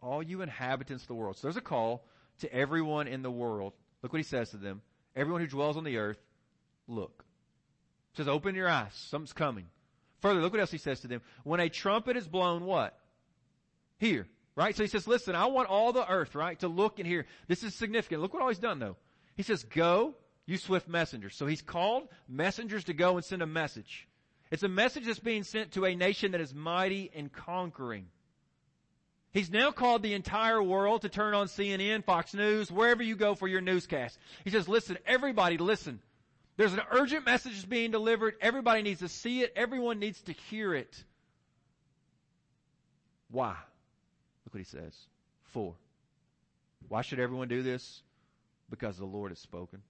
All 0.00 0.22
you 0.22 0.42
inhabitants 0.42 1.04
of 1.04 1.08
the 1.08 1.14
world. 1.14 1.36
So 1.36 1.48
there's 1.48 1.56
a 1.56 1.60
call 1.60 2.04
to 2.40 2.52
everyone 2.52 3.08
in 3.08 3.22
the 3.22 3.30
world. 3.30 3.72
Look 4.02 4.12
what 4.12 4.18
he 4.18 4.24
says 4.24 4.50
to 4.50 4.56
them. 4.56 4.80
Everyone 5.16 5.40
who 5.40 5.48
dwells 5.48 5.76
on 5.76 5.84
the 5.84 5.96
earth, 5.96 6.18
look. 6.86 7.24
He 8.12 8.18
says, 8.18 8.28
open 8.28 8.54
your 8.54 8.68
eyes. 8.68 8.92
Something's 8.92 9.32
coming. 9.32 9.66
Further, 10.22 10.40
look 10.40 10.52
what 10.52 10.60
else 10.60 10.70
he 10.70 10.78
says 10.78 11.00
to 11.00 11.08
them. 11.08 11.20
When 11.44 11.60
a 11.60 11.68
trumpet 11.68 12.16
is 12.16 12.26
blown, 12.26 12.64
what? 12.64 12.96
Here. 13.98 14.26
Right? 14.54 14.76
So 14.76 14.82
he 14.82 14.88
says, 14.88 15.06
listen, 15.06 15.34
I 15.34 15.46
want 15.46 15.68
all 15.68 15.92
the 15.92 16.08
earth, 16.08 16.34
right, 16.34 16.58
to 16.60 16.68
look 16.68 16.98
and 16.98 17.06
hear. 17.06 17.26
This 17.48 17.62
is 17.62 17.74
significant. 17.74 18.22
Look 18.22 18.32
what 18.32 18.42
all 18.42 18.48
he's 18.48 18.58
done 18.58 18.78
though. 18.78 18.96
He 19.34 19.42
says, 19.42 19.64
go, 19.64 20.14
you 20.46 20.58
swift 20.58 20.88
messengers. 20.88 21.36
So 21.36 21.46
he's 21.46 21.62
called 21.62 22.08
messengers 22.28 22.84
to 22.84 22.94
go 22.94 23.16
and 23.16 23.24
send 23.24 23.42
a 23.42 23.46
message. 23.46 24.06
It's 24.50 24.62
a 24.62 24.68
message 24.68 25.06
that's 25.06 25.18
being 25.18 25.44
sent 25.44 25.72
to 25.72 25.86
a 25.86 25.94
nation 25.94 26.32
that 26.32 26.40
is 26.40 26.54
mighty 26.54 27.10
and 27.14 27.32
conquering. 27.32 28.06
He's 29.32 29.50
now 29.50 29.70
called 29.70 30.02
the 30.02 30.12
entire 30.12 30.62
world 30.62 31.02
to 31.02 31.08
turn 31.08 31.32
on 31.32 31.46
CNN, 31.46 32.04
Fox 32.04 32.34
News, 32.34 32.70
wherever 32.70 33.02
you 33.02 33.16
go 33.16 33.34
for 33.34 33.48
your 33.48 33.62
newscast. 33.62 34.18
He 34.44 34.50
says, 34.50 34.68
listen, 34.68 34.98
everybody 35.06 35.56
listen. 35.56 36.00
There's 36.56 36.72
an 36.74 36.82
urgent 36.90 37.24
message 37.24 37.68
being 37.68 37.90
delivered. 37.90 38.34
Everybody 38.40 38.82
needs 38.82 39.00
to 39.00 39.08
see 39.08 39.42
it. 39.42 39.52
Everyone 39.56 39.98
needs 39.98 40.20
to 40.22 40.32
hear 40.32 40.74
it. 40.74 41.02
Why? 43.30 43.56
Look 44.44 44.54
what 44.54 44.58
he 44.58 44.64
says. 44.64 44.94
For. 45.44 45.74
Why 46.88 47.02
should 47.02 47.20
everyone 47.20 47.48
do 47.48 47.62
this? 47.62 48.02
Because 48.68 48.98
the 48.98 49.06
Lord 49.06 49.30
has 49.30 49.38
spoken. 49.38 49.80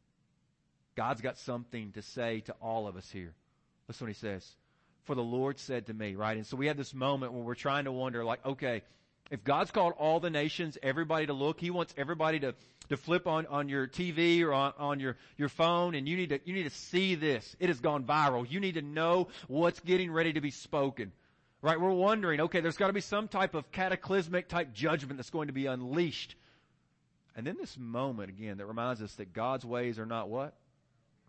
God's 0.95 1.21
got 1.21 1.39
something 1.39 1.93
to 1.93 2.03
say 2.03 2.41
to 2.41 2.53
all 2.61 2.87
of 2.87 2.97
us 2.97 3.11
here. 3.11 3.35
Listen 3.89 4.07
what 4.07 4.15
he 4.15 4.21
says. 4.21 4.49
For 5.05 5.17
the 5.17 5.23
Lord 5.23 5.59
said 5.59 5.87
to 5.87 5.95
me, 5.95 6.15
right? 6.15 6.37
And 6.37 6.47
so 6.47 6.57
we 6.57 6.69
have 6.69 6.77
this 6.77 6.95
moment 6.95 7.33
where 7.33 7.43
we're 7.43 7.55
trying 7.55 7.85
to 7.85 7.93
wonder, 7.93 8.25
like, 8.25 8.45
okay, 8.47 8.83
if 9.33 9.43
God's 9.43 9.71
called 9.71 9.95
all 9.97 10.21
the 10.21 10.29
nations, 10.29 10.77
everybody 10.83 11.25
to 11.25 11.33
look, 11.33 11.59
He 11.59 11.71
wants 11.71 11.95
everybody 11.97 12.39
to, 12.41 12.55
to 12.91 12.99
flip 12.99 13.27
on, 13.27 13.47
on 13.47 13.71
your 13.71 13.89
TV 13.89 14.43
or 14.43 14.53
on, 14.53 14.75
on 14.79 15.01
your, 15.01 15.17
your 15.39 15.49
phone 15.49 15.95
and 15.95 16.07
you 16.07 16.19
need 16.19 16.29
to, 16.29 16.41
you 16.45 16.53
need 16.53 16.65
to 16.65 16.71
see 16.71 17.15
this. 17.15 17.57
It 17.59 17.69
has 17.69 17.81
gone 17.81 18.05
viral. 18.05 18.49
You 18.49 18.61
need 18.61 18.75
to 18.75 18.83
know 18.83 19.29
what's 19.49 19.81
getting 19.81 20.13
ready 20.13 20.35
to 20.35 20.43
be 20.43 20.51
spoken. 20.51 21.13
Right? 21.63 21.81
We're 21.81 21.93
wondering, 21.93 22.43
okay, 22.43 22.61
there's 22.61 22.77
gotta 22.77 22.93
be 22.93 23.01
some 23.01 23.27
type 23.27 23.55
of 23.55 23.73
cataclysmic 23.73 24.49
type 24.49 24.75
judgment 24.75 25.17
that's 25.17 25.31
going 25.31 25.47
to 25.47 25.55
be 25.55 25.65
unleashed. 25.65 26.37
And 27.35 27.47
then 27.47 27.57
this 27.59 27.79
moment 27.79 28.29
again 28.29 28.59
that 28.59 28.67
reminds 28.67 29.01
us 29.01 29.15
that 29.15 29.33
God's 29.33 29.65
ways 29.65 29.99
are 29.99 30.05
not 30.05 30.29
what? 30.29 30.53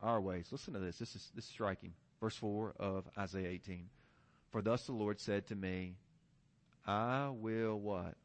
Our 0.01 0.19
ways. 0.19 0.48
Listen 0.51 0.74
to 0.74 0.79
this. 0.81 0.98
This 0.98 1.15
is, 1.15 1.31
this 1.33 1.45
is 1.45 1.50
striking. 1.50 1.93
Verse 2.19 2.36
4 2.36 2.74
of 2.81 3.05
Isaiah 3.17 3.48
18. 3.48 3.88
For 4.51 4.62
thus 4.62 4.86
the 4.88 4.91
Lord 4.91 5.22
said 5.22 5.48
to 5.48 5.55
me, 5.55 5.95
I 6.86 7.30
will 7.30 7.80
what? 7.80 8.16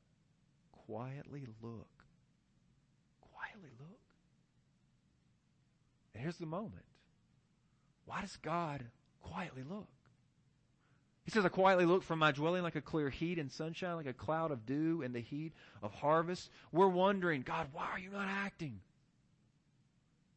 Quietly 0.87 1.47
look. 1.63 1.89
Quietly 3.33 3.71
look. 3.79 4.01
And 6.15 6.23
here's 6.23 6.39
the 6.39 6.47
moment. 6.47 6.85
Why 8.07 8.23
does 8.23 8.37
God 8.37 8.85
quietly 9.23 9.63
look? 9.69 9.89
He 11.25 11.31
says, 11.31 11.45
I 11.45 11.51
quietly 11.51 11.85
look 11.85 12.03
from 12.03 12.19
my 12.21 12.33
dwelling 12.33 12.63
like 12.63 12.75
a 12.75 12.81
clear 12.81 13.11
heat 13.11 13.39
and 13.39 13.53
sunshine, 13.53 13.97
like 13.97 14.07
a 14.07 14.15
cloud 14.15 14.51
of 14.51 14.65
dew 14.65 15.03
in 15.03 15.13
the 15.13 15.21
heat 15.21 15.53
of 15.83 15.93
harvest. 15.93 16.49
We're 16.73 16.89
wondering, 16.89 17.43
God, 17.43 17.67
why 17.73 17.87
are 17.93 17.99
you 17.99 18.11
not 18.11 18.29
acting? 18.29 18.81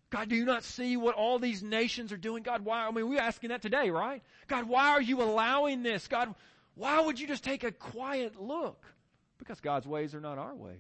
God, 0.10 0.28
do 0.28 0.36
you 0.36 0.44
not 0.44 0.66
see 0.66 0.98
what 0.98 1.16
all 1.16 1.40
these 1.40 1.63
nations 1.63 2.12
are 2.12 2.18
doing? 2.18 2.44
God, 2.44 2.66
why? 2.66 2.86
I 2.86 2.92
mean, 2.92 3.08
we're 3.08 3.22
asking 3.22 3.51
that 3.51 3.62
today, 3.62 3.90
right? 3.90 4.22
God, 4.50 4.66
why 4.66 4.90
are 4.90 5.01
you 5.01 5.22
allowing 5.22 5.82
this? 5.82 6.10
God, 6.10 6.36
why 6.75 7.01
would 7.01 7.20
you 7.20 7.28
just 7.28 7.44
take 7.44 7.63
a 7.63 7.72
quiet 7.72 8.42
look? 8.42 8.86
Because 9.38 9.60
God's 9.60 9.88
ways 9.88 10.16
are 10.16 10.22
not 10.22 10.38
our 10.38 10.56
ways. 10.56 10.78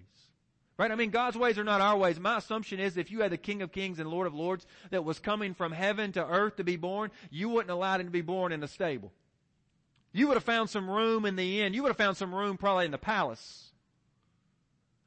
Right? 0.77 0.91
I 0.91 0.95
mean, 0.95 1.11
God's 1.11 1.37
ways 1.37 1.59
are 1.59 1.63
not 1.63 1.81
our 1.81 1.97
ways. 1.97 2.19
My 2.19 2.37
assumption 2.37 2.79
is 2.79 2.97
if 2.97 3.11
you 3.11 3.21
had 3.21 3.31
the 3.31 3.37
King 3.37 3.61
of 3.61 3.71
Kings 3.71 3.99
and 3.99 4.09
Lord 4.09 4.25
of 4.25 4.33
Lords 4.33 4.65
that 4.89 5.03
was 5.03 5.19
coming 5.19 5.53
from 5.53 5.71
heaven 5.71 6.11
to 6.13 6.25
earth 6.25 6.55
to 6.55 6.63
be 6.63 6.75
born, 6.75 7.11
you 7.29 7.49
wouldn't 7.49 7.69
allow 7.69 7.99
him 7.99 8.05
to 8.05 8.11
be 8.11 8.21
born 8.21 8.51
in 8.51 8.63
a 8.63 8.67
stable. 8.67 9.11
You 10.13 10.27
would 10.27 10.37
have 10.37 10.43
found 10.43 10.69
some 10.69 10.89
room 10.89 11.25
in 11.25 11.35
the 11.35 11.61
inn. 11.61 11.73
You 11.73 11.83
would 11.83 11.89
have 11.89 11.97
found 11.97 12.17
some 12.17 12.33
room 12.33 12.57
probably 12.57 12.85
in 12.85 12.91
the 12.91 12.97
palace. 12.97 13.71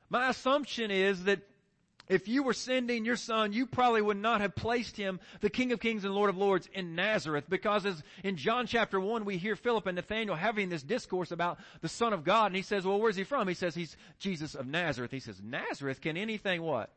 My 0.09 0.29
assumption 0.29 0.91
is 0.91 1.25
that 1.25 1.41
if 2.08 2.28
you 2.28 2.42
were 2.42 2.52
sending 2.52 3.04
your 3.04 3.16
son, 3.16 3.52
you 3.52 3.66
probably 3.66 4.02
would 4.02 4.18
not 4.18 4.40
have 4.40 4.54
placed 4.54 4.96
him, 4.96 5.20
the 5.40 5.50
King 5.50 5.73
of 5.73 5.80
Kings 5.80 6.04
and 6.04 6.14
Lord 6.14 6.30
of 6.30 6.37
Lords, 6.37 6.68
in 6.73 6.94
Nazareth 6.94 7.44
because 7.49 7.87
as 7.87 8.02
in 8.23 8.37
John 8.37 8.66
chapter 8.66 9.00
1 9.00 9.25
we 9.25 9.38
hear 9.38 9.56
Philip 9.56 9.87
and 9.87 9.96
Nathaniel 9.96 10.37
having 10.37 10.68
this 10.68 10.82
discourse 10.82 11.30
about 11.30 11.58
the 11.80 11.88
Son 11.88 12.12
of 12.12 12.25
God 12.25 12.46
and 12.46 12.56
he 12.56 12.62
says, 12.62 12.84
well 12.84 13.00
where's 13.00 13.16
he 13.16 13.25
from? 13.25 13.49
He 13.49 13.54
says 13.54 13.75
he's 13.75 13.96
Jesus 14.18 14.54
of 14.54 14.66
Nazareth. 14.66 15.11
He 15.11 15.20
says, 15.20 15.40
Nazareth, 15.42 16.00
can 16.00 16.16
anything 16.16 16.62
what? 16.62 16.90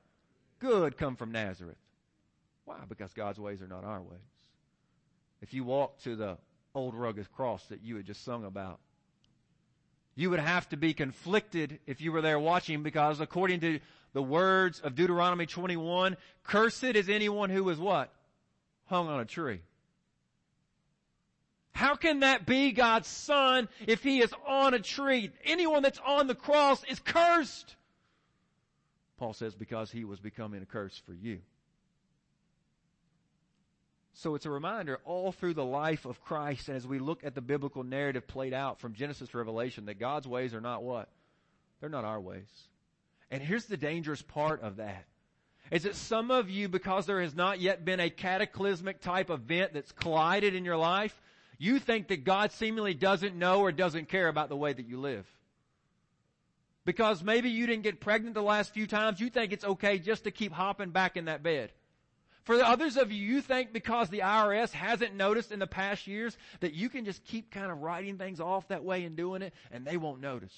Good 0.60 0.98
come 0.98 1.16
from 1.16 1.32
Nazareth. 1.32 1.78
Why? 2.66 2.78
Because 2.90 3.14
God's 3.14 3.40
ways 3.40 3.62
are 3.62 3.68
not 3.68 3.86
our 3.86 4.02
ways. 4.02 4.20
If 5.42 5.54
you 5.54 5.64
walk 5.64 6.00
to 6.00 6.16
the 6.16 6.38
old 6.76 6.96
rugged 6.96 7.32
cross 7.32 7.64
that 7.68 7.82
you 7.82 7.96
had 7.96 8.06
just 8.06 8.26
sung 8.26 8.44
about, 8.44 8.80
you 10.18 10.32
would 10.32 10.40
have 10.40 10.68
to 10.70 10.78
be 10.78 10.96
conflicted 10.96 11.80
if 11.86 12.02
you 12.02 12.12
were 12.12 12.22
there 12.22 12.40
watching 12.40 12.82
because 12.82 13.22
according 13.22 13.60
to 13.60 13.80
the 14.14 14.22
words 14.22 14.80
of 14.80 14.96
Deuteronomy 14.96 15.46
21, 15.46 16.18
cursed 16.44 16.84
is 16.84 17.08
anyone 17.08 17.52
who 17.52 17.70
is 17.70 17.78
what? 17.78 18.12
Hung 18.88 19.08
on 19.08 19.20
a 19.20 19.26
tree. 19.26 19.62
How 21.72 21.94
can 21.94 22.22
that 22.22 22.48
be 22.48 22.72
God's 22.72 23.08
son 23.08 23.70
if 23.86 24.02
he 24.02 24.20
is 24.20 24.34
on 24.48 24.74
a 24.74 24.80
tree? 24.80 25.30
Anyone 25.46 25.84
that's 25.84 26.02
on 26.04 26.26
the 26.26 26.34
cross 26.34 26.84
is 26.90 26.98
cursed. 26.98 27.76
Paul 29.20 29.34
says 29.34 29.54
because 29.54 29.92
he 29.92 30.04
was 30.04 30.20
becoming 30.20 30.64
a 30.64 30.66
curse 30.66 31.00
for 31.06 31.14
you. 31.14 31.42
So 34.18 34.34
it's 34.34 34.48
a 34.48 34.50
reminder 34.50 35.00
all 35.06 35.32
through 35.32 35.54
the 35.54 35.64
life 35.64 36.06
of 36.06 36.24
Christ 36.24 36.70
and 36.70 36.76
as 36.76 36.88
we 36.88 36.98
look 36.98 37.24
at 37.24 37.36
the 37.36 37.42
biblical 37.42 37.84
narrative 37.84 38.26
played 38.26 38.52
out 38.52 38.80
from 38.80 38.96
Genesis 38.96 39.30
to 39.30 39.38
Revelation 39.38 39.86
that 39.86 40.00
God's 40.00 40.28
ways 40.28 40.56
are 40.56 40.62
not 40.62 40.82
what? 40.82 41.10
They're 41.80 41.90
not 41.90 42.04
our 42.04 42.20
ways. 42.20 42.50
And 43.30 43.44
here's 43.44 43.66
the 43.66 43.78
dangerous 43.78 44.24
part 44.24 44.64
of 44.64 44.78
that. 44.78 45.06
Is 45.70 45.84
that 45.84 45.96
some 45.96 46.32
of 46.32 46.50
you, 46.50 46.68
because 46.68 47.06
there 47.06 47.22
has 47.22 47.36
not 47.36 47.60
yet 47.60 47.86
been 47.86 48.00
a 48.00 48.10
cataclysmic 48.10 49.02
type 49.02 49.30
event 49.30 49.76
that's 49.76 49.92
collided 49.92 50.56
in 50.56 50.66
your 50.66 50.78
life, 50.78 51.22
you 51.60 51.78
think 51.78 52.08
that 52.08 52.24
God 52.24 52.52
seemingly 52.52 52.96
doesn't 52.96 53.36
know 53.36 53.60
or 53.60 53.72
doesn't 53.72 54.10
care 54.10 54.30
about 54.30 54.50
the 54.50 54.58
way 54.58 54.74
that 54.74 54.88
you 54.88 55.00
live. 55.00 55.28
Because 56.86 57.22
maybe 57.22 57.52
you 57.52 57.68
didn't 57.68 57.84
get 57.84 58.00
pregnant 58.00 58.34
the 58.34 58.42
last 58.42 58.74
few 58.74 58.88
times, 58.88 59.20
you 59.20 59.30
think 59.30 59.54
it's 59.54 59.66
okay 59.66 60.00
just 60.00 60.24
to 60.24 60.32
keep 60.32 60.54
hopping 60.54 60.90
back 60.90 61.18
in 61.18 61.26
that 61.26 61.44
bed. 61.44 61.72
For 62.48 62.56
the 62.56 62.66
others 62.66 62.96
of 62.96 63.12
you, 63.12 63.22
you 63.22 63.42
think 63.42 63.74
because 63.74 64.08
the 64.08 64.20
IRS 64.20 64.72
hasn't 64.72 65.14
noticed 65.14 65.52
in 65.52 65.60
the 65.60 65.68
past 65.68 66.08
years 66.08 66.38
that 66.62 66.74
you 66.74 66.88
can 66.88 67.04
just 67.04 67.26
keep 67.26 67.52
kind 67.52 67.70
of 67.70 67.82
writing 67.82 68.18
things 68.18 68.40
off 68.40 68.70
that 68.70 68.86
way 68.86 69.04
and 69.04 69.18
doing 69.18 69.42
it 69.42 69.54
and 69.70 69.86
they 69.86 69.98
won't 69.98 70.22
notice. 70.22 70.56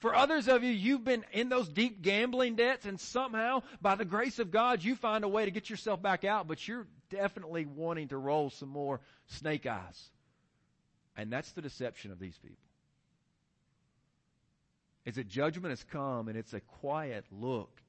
For 0.00 0.14
others 0.14 0.48
of 0.48 0.62
you, 0.62 0.70
you've 0.70 1.02
been 1.02 1.24
in 1.32 1.48
those 1.48 1.66
deep 1.66 2.02
gambling 2.02 2.56
debts 2.56 2.84
and 2.84 3.00
somehow, 3.00 3.62
by 3.80 3.94
the 3.94 4.04
grace 4.04 4.38
of 4.38 4.50
God, 4.50 4.84
you 4.84 4.96
find 4.96 5.24
a 5.24 5.28
way 5.28 5.46
to 5.46 5.50
get 5.50 5.70
yourself 5.70 6.02
back 6.02 6.26
out, 6.26 6.46
but 6.46 6.68
you're 6.68 6.86
definitely 7.08 7.64
wanting 7.64 8.08
to 8.08 8.18
roll 8.18 8.50
some 8.50 8.68
more 8.68 9.00
snake 9.28 9.64
eyes. 9.64 10.10
And 11.16 11.32
that's 11.32 11.52
the 11.52 11.62
deception 11.62 12.10
of 12.12 12.18
these 12.18 12.36
people. 12.36 12.58
Is 15.06 15.14
that 15.14 15.28
judgment 15.28 15.70
has 15.70 15.84
come 15.84 16.28
and 16.28 16.36
it's 16.36 16.52
a 16.52 16.60
quiet 16.60 17.24
look. 17.32 17.80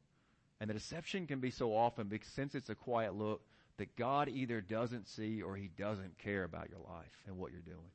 And 0.65 0.69
the 0.71 0.73
deception 0.73 1.27
can 1.27 1.39
be 1.39 1.51
so 1.51 1.75
often 1.75 2.07
because 2.07 2.27
since 2.29 2.55
it's 2.55 2.69
a 2.69 2.73
quiet 2.75 3.13
look 3.13 3.43
that 3.77 3.95
God 3.95 4.27
either 4.27 4.61
doesn't 4.61 5.07
see 5.07 5.43
or 5.43 5.55
he 5.55 5.69
doesn't 5.77 6.17
care 6.17 6.43
about 6.43 6.71
your 6.71 6.79
life 6.79 7.21
and 7.27 7.37
what 7.37 7.51
you're 7.51 7.61
doing. 7.61 7.91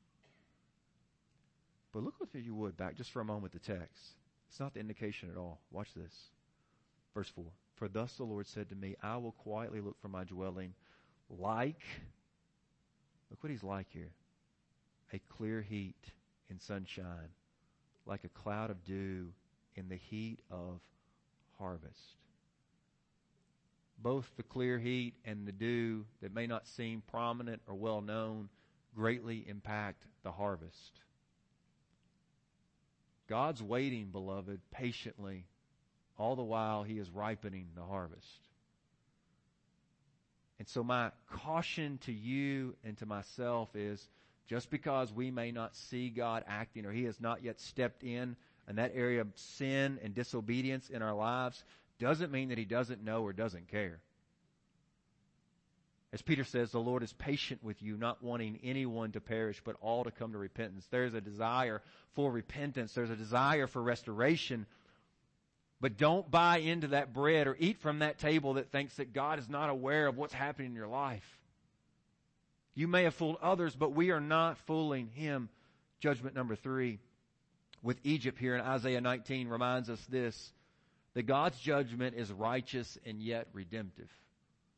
But 1.93 2.05
look 2.05 2.21
with 2.21 2.33
me, 2.33 2.43
you 2.43 2.55
would, 2.55 2.77
back 2.77 2.95
just 2.97 3.11
for 3.11 3.23
a 3.23 3.25
moment 3.25 3.53
the 3.53 3.59
text. 3.59 4.11
It's 4.49 4.61
not 4.61 4.73
the 4.73 4.79
indication 4.79 5.31
at 5.33 5.37
all. 5.37 5.59
Watch 5.73 5.89
this. 5.97 6.15
Verse 7.13 7.29
4. 7.35 7.45
For 7.75 7.89
thus 7.89 8.13
the 8.13 8.23
Lord 8.23 8.47
said 8.47 8.69
to 8.69 8.77
me, 8.77 8.95
I 9.03 9.17
will 9.17 9.33
quietly 9.33 9.81
look 9.81 10.01
for 10.01 10.07
my 10.07 10.23
dwelling 10.23 10.73
like, 11.29 11.83
look 13.31 13.43
what 13.43 13.51
he's 13.51 13.65
like 13.65 13.89
here, 13.91 14.13
a 15.13 15.19
clear 15.29 15.61
heat 15.61 16.13
in 16.49 16.61
sunshine, 16.61 17.31
like 18.07 18.23
a 18.23 18.29
cloud 18.29 18.71
of 18.71 18.85
dew 18.85 19.33
in 19.75 19.89
the 19.89 19.97
heat 19.97 20.39
of 20.53 20.79
harvest. 21.59 22.20
Both 24.03 24.31
the 24.37 24.43
clear 24.43 24.79
heat 24.79 25.15
and 25.25 25.47
the 25.47 25.53
dew 25.53 26.07
that 26.23 26.35
may 26.35 26.47
not 26.47 26.67
seem 26.67 27.03
prominent 27.11 27.61
or 27.67 27.75
well 27.75 28.01
known 28.01 28.49
greatly 28.95 29.45
impact 29.47 30.07
the 30.23 30.33
harvest. 30.33 31.01
God's 33.29 33.63
waiting, 33.63 34.07
beloved, 34.07 34.61
patiently, 34.71 35.47
all 36.19 36.35
the 36.35 36.43
while 36.43 36.83
He 36.83 36.99
is 36.99 37.11
ripening 37.11 37.69
the 37.77 37.85
harvest. 37.85 38.49
And 40.59 40.69
so 40.69 40.83
my 40.83 41.11
caution 41.31 41.99
to 42.05 42.13
you 42.13 42.75
and 42.85 42.97
to 42.99 43.07
myself 43.07 43.75
is 43.75 44.07
just 44.47 44.69
because 44.69 45.13
we 45.13 45.31
may 45.31 45.53
not 45.53 45.77
see 45.77 46.11
God 46.11 46.45
acting 46.47 46.85
or 46.85 46.93
He 46.93 47.05
has 47.05 47.21
not 47.21 47.43
yet 47.43 47.61
stepped 47.61 48.03
in 48.03 48.37
in 48.69 48.77
that 48.77 48.93
area 48.95 49.21
of 49.21 49.29
sin 49.37 49.99
and 50.03 50.15
disobedience 50.15 50.91
in 50.91 51.03
our 51.03 51.15
lives 51.15 51.65
doesn't 52.01 52.33
mean 52.33 52.49
that 52.49 52.59
He 52.59 52.65
doesn't 52.65 53.05
know 53.05 53.23
or 53.23 53.33
doesn't 53.33 53.69
care. 53.69 54.01
As 56.13 56.23
Peter 56.23 56.43
says, 56.43 56.73
the 56.73 56.81
Lord 56.81 57.05
is 57.05 57.13
patient 57.13 57.63
with 57.63 57.81
you, 57.81 57.97
not 57.97 58.21
wanting 58.21 58.59
anyone 58.65 59.13
to 59.13 59.21
perish, 59.21 59.63
but 59.65 59.77
all 59.81 60.03
to 60.03 60.11
come 60.11 60.33
to 60.33 60.39
repentance. 60.39 60.85
There's 60.91 61.15
a 61.15 61.21
desire 61.21 61.83
for 62.17 62.33
repentance. 62.33 62.93
There's 62.93 63.11
a 63.11 63.17
desire 63.17 63.69
for 63.69 63.81
restoration. 63.81 64.67
But 65.81 65.99
don't 65.99 66.29
buy 66.29 66.59
into 66.59 66.89
that 66.89 67.15
bread 67.15 67.47
or 67.47 67.57
eat 67.59 67.79
from 67.79 68.01
that 68.01 68.19
table 68.19 68.55
that 68.55 68.73
thinks 68.73 68.97
that 68.97 69.13
God 69.13 69.39
is 69.39 69.49
not 69.49 69.71
aware 69.71 70.09
of 70.09 70.17
what's 70.19 70.35
happening 70.35 70.71
in 70.71 70.77
your 70.77 70.89
life. 70.89 71.39
You 72.75 72.89
may 72.89 73.05
have 73.05 73.15
fooled 73.15 73.37
others, 73.41 73.77
but 73.77 73.95
we 73.95 74.11
are 74.11 74.21
not 74.21 74.59
fooling 74.67 75.09
Him. 75.15 75.49
Judgment 76.01 76.35
number 76.35 76.57
three 76.57 76.99
with 77.83 77.99
Egypt 78.05 78.39
here 78.39 78.55
in 78.55 78.61
Isaiah 78.61 79.01
19 79.01 79.49
reminds 79.49 79.89
us 79.89 80.05
this, 80.09 80.53
that 81.15 81.23
God's 81.25 81.59
judgment 81.59 82.17
is 82.17 82.33
righteous 82.33 82.99
and 83.05 83.21
yet 83.21 83.49
redemptive. 83.53 84.11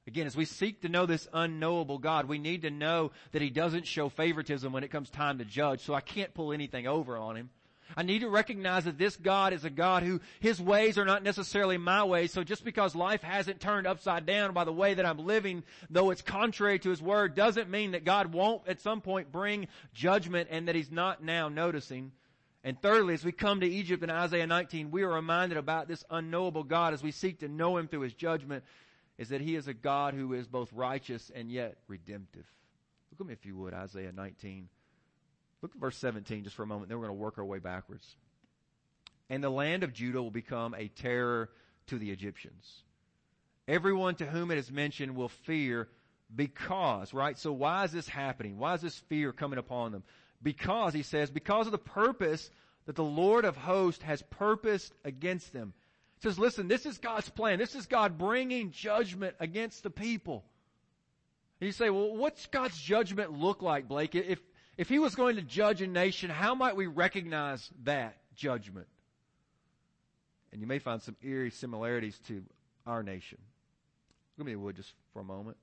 Again, 0.07 0.27
as 0.27 0.37
we 0.37 0.45
seek 0.45 0.83
to 0.83 0.89
know 0.89 1.07
this 1.07 1.29
unknowable 1.33 1.99
God, 1.99 2.27
we 2.27 2.39
need 2.39 2.63
to 2.63 2.71
know 2.71 3.13
that 3.31 3.43
He 3.43 3.51
doesn't 3.51 3.87
show 3.87 4.09
favoritism 4.09 4.73
when 4.73 4.83
it 4.83 4.91
comes 4.91 5.11
time 5.11 5.39
to 5.39 5.45
judge, 5.45 5.81
so 5.81 5.95
I 5.95 6.01
can't 6.01 6.35
pull 6.35 6.53
anything 6.53 6.89
over 6.89 7.17
on 7.17 7.37
Him. 7.37 7.51
I 7.97 8.03
need 8.03 8.21
to 8.21 8.29
recognize 8.29 8.85
that 8.85 8.99
this 8.99 9.17
God 9.17 9.53
is 9.53 9.65
a 9.65 9.71
God 9.71 10.03
who 10.03 10.21
His 10.41 10.61
ways 10.61 10.99
are 10.99 11.05
not 11.05 11.23
necessarily 11.23 11.79
my 11.79 12.03
ways, 12.03 12.33
so 12.33 12.43
just 12.43 12.65
because 12.65 12.97
life 12.97 13.23
hasn't 13.23 13.61
turned 13.61 13.87
upside 13.87 14.27
down 14.27 14.55
by 14.55 14.65
the 14.65 14.73
way 14.73 14.95
that 14.95 15.07
I'm 15.07 15.19
living, 15.19 15.63
though 15.89 16.11
it's 16.11 16.23
contrary 16.23 16.79
to 16.81 16.91
His 16.91 17.03
Word, 17.03 17.37
doesn't 17.37 17.71
mean 17.71 17.93
that 17.93 18.05
God 18.05 18.33
won't 18.33 18.67
at 18.67 18.81
some 18.81 19.03
point 19.03 19.31
bring 19.31 19.69
judgment 19.95 20.49
and 20.51 20.67
that 20.67 20.75
He's 20.75 20.91
not 20.91 21.23
now 21.23 21.49
noticing. 21.49 22.11
And 22.65 22.81
thirdly, 22.81 23.15
as 23.15 23.25
we 23.25 23.33
come 23.33 23.61
to 23.61 23.67
Egypt 23.67 24.05
in 24.05 24.11
Isaiah 24.11 24.47
19, 24.47 24.91
we 24.91 25.03
are 25.03 25.13
reminded 25.13 25.59
about 25.59 25.89
this 25.89 26.05
unknowable 26.11 26.63
God 26.63 26.95
as 26.95 27.03
we 27.03 27.11
seek 27.11 27.41
to 27.41 27.49
know 27.49 27.77
Him 27.77 27.89
through 27.89 28.03
His 28.03 28.15
judgment 28.15 28.63
is 29.19 29.29
that 29.29 29.41
he 29.41 29.55
is 29.55 29.69
a 29.69 29.75
God 29.75 30.15
who 30.15 30.33
is 30.33 30.47
both 30.47 30.73
righteous 30.73 31.31
and 31.35 31.51
yet 31.51 31.77
redemptive. 31.87 32.47
Look 33.11 33.21
at 33.21 33.27
me 33.27 33.33
if 33.33 33.47
you 33.47 33.57
would, 33.57 33.75
Isaiah 33.75 34.13
19. 34.13 34.69
Look 35.61 35.73
at 35.75 35.81
verse 35.81 35.97
17 35.99 36.45
just 36.45 36.57
for 36.57 36.63
a 36.63 36.67
moment, 36.67 36.89
then 36.89 36.99
we're 36.99 37.07
going 37.07 37.17
to 37.17 37.23
work 37.23 37.39
our 37.39 37.45
way 37.45 37.59
backwards. 37.59 38.17
And 39.31 39.43
the 39.43 39.51
land 39.51 39.85
of 39.85 39.93
Judah 39.93 40.23
will 40.23 40.31
become 40.31 40.75
a 40.75 40.89
terror 40.89 41.51
to 41.87 41.99
the 41.99 42.11
Egyptians. 42.11 42.83
Everyone 43.69 44.17
to 44.17 44.27
whom 44.27 44.51
it 44.51 44.59
is 44.59 44.73
mentioned 44.73 45.15
will 45.15 45.29
fear 45.29 45.89
because, 46.35 47.15
right? 47.15 47.39
So 47.39 47.53
why 47.53 47.85
is 47.85 47.93
this 47.93 48.09
happening? 48.09 48.59
Why 48.59 48.75
is 48.75 48.81
this 48.81 48.99
fear 49.09 49.33
coming 49.33 49.59
upon 49.59 49.93
them? 49.93 50.03
Because, 50.43 50.93
he 50.93 51.03
says, 51.03 51.31
because 51.31 51.67
of 51.67 51.73
the 51.73 51.79
purpose 51.79 52.51
that 52.87 52.97
the 52.97 53.05
Lord 53.05 53.45
of 53.45 53.57
hosts 53.57 54.03
has 54.03 54.23
purposed 54.23 54.93
against 55.05 55.53
them 55.53 55.73
He 56.19 56.29
says, 56.29 56.39
listen, 56.39 56.69
this 56.69 56.87
is 56.87 56.99
God's 56.99 57.29
plan. 57.31 57.59
This 57.59 57.75
is 57.75 57.87
God 57.87 58.19
bringing 58.19 58.71
judgment 58.71 59.37
against 59.41 59.83
the 59.83 59.91
people. 59.91 60.45
And 61.61 61.67
you 61.67 61.73
say, 61.73 61.91
well, 61.91 62.17
what's 62.17 62.47
God's 62.47 62.77
judgment 62.81 63.33
look 63.33 63.63
like, 63.63 63.87
Blake? 63.87 64.17
If, 64.17 64.41
if 64.77 64.89
he 64.89 64.99
was 64.99 65.15
going 65.15 65.37
to 65.37 65.43
judge 65.43 65.81
a 65.81 65.87
nation, 65.87 66.29
how 66.29 66.57
might 66.57 66.75
we 66.75 66.87
recognize 66.87 67.71
that 67.85 68.17
judgment? 68.35 68.89
And 70.51 70.61
you 70.61 70.67
may 70.67 70.81
find 70.81 71.01
some 71.01 71.17
eerie 71.23 71.51
similarities 71.51 72.19
to 72.27 72.43
our 72.87 73.03
nation. 73.03 73.39
Look 74.37 74.47
at 74.47 74.51
me, 74.51 74.57
would, 74.57 74.77
just 74.77 74.93
for 75.13 75.21
a 75.21 75.25
moment. 75.25 75.57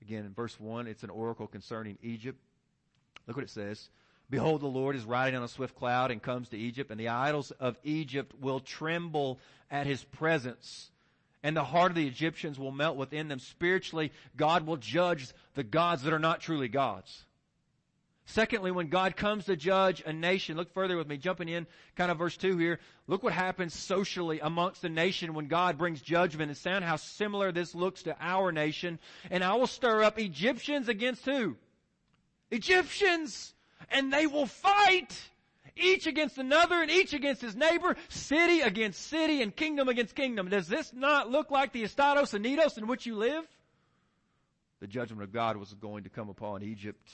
Again, 0.00 0.24
in 0.24 0.32
verse 0.32 0.58
1, 0.58 0.86
it's 0.86 1.02
an 1.02 1.10
oracle 1.10 1.46
concerning 1.46 1.98
Egypt. 2.02 2.38
Look 3.26 3.36
what 3.36 3.44
it 3.44 3.50
says. 3.50 3.88
Behold, 4.32 4.62
the 4.62 4.66
Lord 4.66 4.96
is 4.96 5.04
riding 5.04 5.36
on 5.36 5.44
a 5.44 5.48
swift 5.48 5.76
cloud 5.76 6.10
and 6.10 6.22
comes 6.22 6.48
to 6.48 6.56
Egypt, 6.56 6.90
and 6.90 6.98
the 6.98 7.08
idols 7.08 7.50
of 7.50 7.76
Egypt 7.84 8.32
will 8.40 8.60
tremble 8.60 9.38
at 9.70 9.86
his 9.86 10.02
presence. 10.04 10.90
And 11.42 11.54
the 11.54 11.64
heart 11.64 11.90
of 11.90 11.96
the 11.96 12.06
Egyptians 12.06 12.58
will 12.58 12.72
melt 12.72 12.96
within 12.96 13.28
them. 13.28 13.40
Spiritually, 13.40 14.10
God 14.34 14.66
will 14.66 14.78
judge 14.78 15.28
the 15.52 15.62
gods 15.62 16.04
that 16.04 16.14
are 16.14 16.18
not 16.18 16.40
truly 16.40 16.68
gods. 16.68 17.26
Secondly, 18.24 18.70
when 18.70 18.88
God 18.88 19.18
comes 19.18 19.44
to 19.44 19.54
judge 19.54 20.02
a 20.06 20.14
nation, 20.14 20.56
look 20.56 20.72
further 20.72 20.96
with 20.96 21.08
me, 21.08 21.18
jumping 21.18 21.50
in 21.50 21.66
kind 21.94 22.10
of 22.10 22.16
verse 22.16 22.38
2 22.38 22.56
here. 22.56 22.80
Look 23.06 23.22
what 23.22 23.34
happens 23.34 23.74
socially 23.74 24.40
amongst 24.40 24.80
the 24.80 24.88
nation 24.88 25.34
when 25.34 25.48
God 25.48 25.76
brings 25.76 26.00
judgment 26.00 26.48
and 26.48 26.56
sound 26.56 26.86
how 26.86 26.96
similar 26.96 27.52
this 27.52 27.74
looks 27.74 28.04
to 28.04 28.16
our 28.18 28.50
nation. 28.50 28.98
And 29.30 29.44
I 29.44 29.56
will 29.56 29.66
stir 29.66 30.02
up 30.02 30.18
Egyptians 30.18 30.88
against 30.88 31.26
who? 31.26 31.56
Egyptians! 32.50 33.52
And 33.90 34.12
they 34.12 34.26
will 34.26 34.46
fight 34.46 35.18
each 35.76 36.06
against 36.06 36.38
another 36.38 36.82
and 36.82 36.90
each 36.90 37.14
against 37.14 37.40
his 37.40 37.56
neighbor, 37.56 37.96
city 38.08 38.60
against 38.60 39.06
city 39.06 39.42
and 39.42 39.54
kingdom 39.54 39.88
against 39.88 40.14
kingdom. 40.14 40.48
Does 40.48 40.68
this 40.68 40.92
not 40.92 41.30
look 41.30 41.50
like 41.50 41.72
the 41.72 41.82
Estados 41.82 42.32
Unidos 42.32 42.78
in 42.78 42.86
which 42.86 43.06
you 43.06 43.16
live? 43.16 43.44
The 44.80 44.86
judgment 44.86 45.22
of 45.22 45.32
God 45.32 45.56
was 45.56 45.72
going 45.74 46.04
to 46.04 46.10
come 46.10 46.28
upon 46.28 46.62
Egypt 46.62 47.10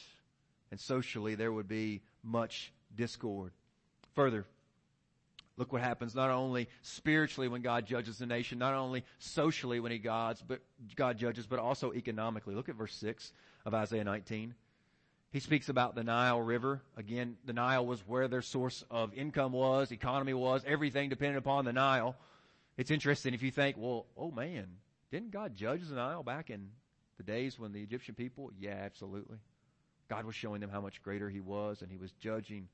and 0.70 0.80
socially 0.80 1.34
there 1.34 1.52
would 1.52 1.68
be 1.68 2.02
much 2.22 2.72
discord. 2.94 3.52
Further, 4.14 4.44
look 5.56 5.72
what 5.72 5.82
happens 5.82 6.14
not 6.14 6.30
only 6.30 6.68
spiritually 6.82 7.48
when 7.48 7.62
God 7.62 7.86
judges 7.86 8.18
the 8.18 8.26
nation, 8.26 8.58
not 8.58 8.74
only 8.74 9.04
socially 9.18 9.80
when 9.80 9.92
he 9.92 9.98
gods, 9.98 10.42
but 10.46 10.60
God 10.96 11.18
judges, 11.18 11.46
but 11.46 11.58
also 11.58 11.92
economically. 11.92 12.54
Look 12.54 12.68
at 12.68 12.74
verse 12.74 12.94
6 12.94 13.32
of 13.64 13.74
Isaiah 13.74 14.04
19. 14.04 14.54
He 15.30 15.40
speaks 15.40 15.68
about 15.68 15.94
the 15.94 16.04
Nile 16.04 16.40
River. 16.40 16.80
Again, 16.96 17.36
the 17.44 17.52
Nile 17.52 17.84
was 17.84 18.00
where 18.06 18.28
their 18.28 18.40
source 18.40 18.82
of 18.90 19.12
income 19.12 19.52
was, 19.52 19.92
economy 19.92 20.32
was, 20.32 20.62
everything 20.66 21.10
depended 21.10 21.36
upon 21.36 21.66
the 21.66 21.72
Nile. 21.72 22.16
It's 22.78 22.90
interesting 22.90 23.34
if 23.34 23.42
you 23.42 23.50
think, 23.50 23.76
well, 23.78 24.06
oh 24.16 24.30
man, 24.30 24.68
didn't 25.10 25.30
God 25.30 25.54
judge 25.54 25.86
the 25.86 25.96
Nile 25.96 26.22
back 26.22 26.48
in 26.48 26.70
the 27.18 27.24
days 27.24 27.58
when 27.58 27.72
the 27.72 27.82
Egyptian 27.82 28.14
people? 28.14 28.50
Yeah, 28.58 28.76
absolutely. 28.82 29.36
God 30.08 30.24
was 30.24 30.34
showing 30.34 30.62
them 30.62 30.70
how 30.70 30.80
much 30.80 31.02
greater 31.02 31.28
He 31.28 31.40
was, 31.40 31.82
and 31.82 31.90
He 31.90 31.98
was 31.98 32.12
judging 32.12 32.68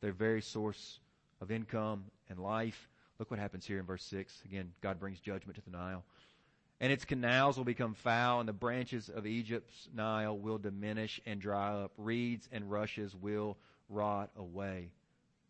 their 0.00 0.12
very 0.12 0.42
source 0.42 0.98
of 1.40 1.52
income 1.52 2.06
and 2.28 2.40
life. 2.40 2.88
Look 3.20 3.30
what 3.30 3.38
happens 3.38 3.66
here 3.66 3.78
in 3.78 3.84
verse 3.84 4.02
6. 4.04 4.42
Again, 4.46 4.72
God 4.80 4.98
brings 4.98 5.20
judgment 5.20 5.56
to 5.56 5.62
the 5.64 5.70
Nile 5.70 6.02
and 6.80 6.90
its 6.90 7.04
canals 7.04 7.56
will 7.58 7.64
become 7.64 7.94
foul, 7.94 8.40
and 8.40 8.48
the 8.48 8.54
branches 8.54 9.10
of 9.10 9.26
Egypt's 9.26 9.88
Nile 9.94 10.36
will 10.36 10.58
diminish 10.58 11.20
and 11.26 11.40
dry 11.40 11.74
up. 11.74 11.92
Reeds 11.98 12.48
and 12.50 12.70
rushes 12.70 13.14
will 13.14 13.58
rot 13.90 14.30
away. 14.36 14.90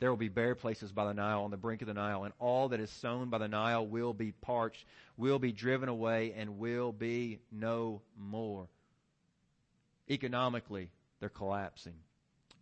There 0.00 0.10
will 0.10 0.16
be 0.16 0.28
bare 0.28 0.54
places 0.54 0.92
by 0.92 1.04
the 1.04 1.14
Nile, 1.14 1.42
on 1.42 1.50
the 1.50 1.56
brink 1.56 1.82
of 1.82 1.88
the 1.88 1.94
Nile, 1.94 2.24
and 2.24 2.34
all 2.38 2.70
that 2.70 2.80
is 2.80 2.90
sown 2.90 3.28
by 3.28 3.38
the 3.38 3.48
Nile 3.48 3.86
will 3.86 4.14
be 4.14 4.32
parched, 4.32 4.84
will 5.16 5.38
be 5.38 5.52
driven 5.52 5.88
away, 5.88 6.32
and 6.36 6.58
will 6.58 6.90
be 6.90 7.38
no 7.52 8.00
more. 8.18 8.66
Economically, 10.10 10.90
they're 11.20 11.28
collapsing. 11.28 11.94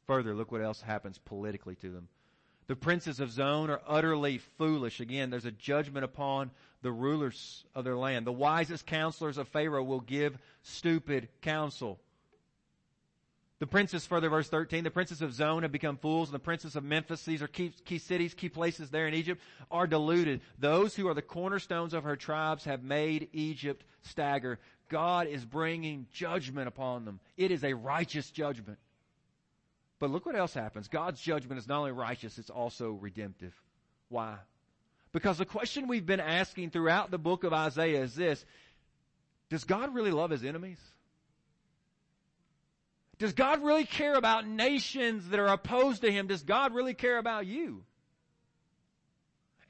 Further, 0.06 0.34
look 0.34 0.52
what 0.52 0.60
else 0.60 0.82
happens 0.82 1.18
politically 1.18 1.76
to 1.76 1.90
them. 1.90 2.08
The 2.68 2.76
princes 2.76 3.18
of 3.18 3.32
Zoan 3.32 3.70
are 3.70 3.80
utterly 3.86 4.38
foolish. 4.38 5.00
Again, 5.00 5.30
there's 5.30 5.46
a 5.46 5.50
judgment 5.50 6.04
upon 6.04 6.50
the 6.82 6.92
rulers 6.92 7.64
of 7.74 7.84
their 7.84 7.96
land. 7.96 8.26
The 8.26 8.32
wisest 8.32 8.86
counselors 8.86 9.38
of 9.38 9.48
Pharaoh 9.48 9.82
will 9.82 10.00
give 10.00 10.38
stupid 10.62 11.28
counsel. 11.40 11.98
The 13.58 13.66
princes, 13.66 14.06
further 14.06 14.28
verse 14.28 14.48
13, 14.48 14.84
the 14.84 14.90
princes 14.90 15.20
of 15.22 15.32
Zoan 15.32 15.62
have 15.62 15.72
become 15.72 15.96
fools 15.96 16.28
and 16.28 16.34
the 16.34 16.38
princes 16.38 16.76
of 16.76 16.84
Memphis, 16.84 17.24
these 17.24 17.42
are 17.42 17.48
key, 17.48 17.72
key 17.84 17.98
cities, 17.98 18.34
key 18.34 18.48
places 18.48 18.90
there 18.90 19.08
in 19.08 19.14
Egypt, 19.14 19.42
are 19.70 19.88
deluded. 19.88 20.42
Those 20.60 20.94
who 20.94 21.08
are 21.08 21.14
the 21.14 21.22
cornerstones 21.22 21.92
of 21.92 22.04
her 22.04 22.14
tribes 22.14 22.64
have 22.64 22.84
made 22.84 23.30
Egypt 23.32 23.82
stagger. 24.02 24.60
God 24.88 25.26
is 25.26 25.44
bringing 25.44 26.06
judgment 26.12 26.68
upon 26.68 27.04
them. 27.04 27.18
It 27.36 27.50
is 27.50 27.64
a 27.64 27.74
righteous 27.74 28.30
judgment. 28.30 28.78
But 29.98 30.10
look 30.10 30.26
what 30.26 30.36
else 30.36 30.54
happens. 30.54 30.88
God's 30.88 31.20
judgment 31.20 31.58
is 31.58 31.66
not 31.66 31.78
only 31.78 31.92
righteous, 31.92 32.38
it's 32.38 32.50
also 32.50 32.92
redemptive. 32.92 33.54
Why? 34.08 34.36
Because 35.12 35.38
the 35.38 35.44
question 35.44 35.88
we've 35.88 36.06
been 36.06 36.20
asking 36.20 36.70
throughout 36.70 37.10
the 37.10 37.18
book 37.18 37.44
of 37.44 37.52
Isaiah 37.52 38.02
is 38.02 38.14
this. 38.14 38.44
Does 39.50 39.64
God 39.64 39.94
really 39.94 40.10
love 40.10 40.30
his 40.30 40.44
enemies? 40.44 40.78
Does 43.18 43.32
God 43.32 43.62
really 43.62 43.84
care 43.84 44.14
about 44.14 44.46
nations 44.46 45.28
that 45.30 45.40
are 45.40 45.48
opposed 45.48 46.02
to 46.02 46.10
Him? 46.12 46.28
Does 46.28 46.42
God 46.42 46.72
really 46.72 46.94
care 46.94 47.18
about 47.18 47.46
you? 47.46 47.82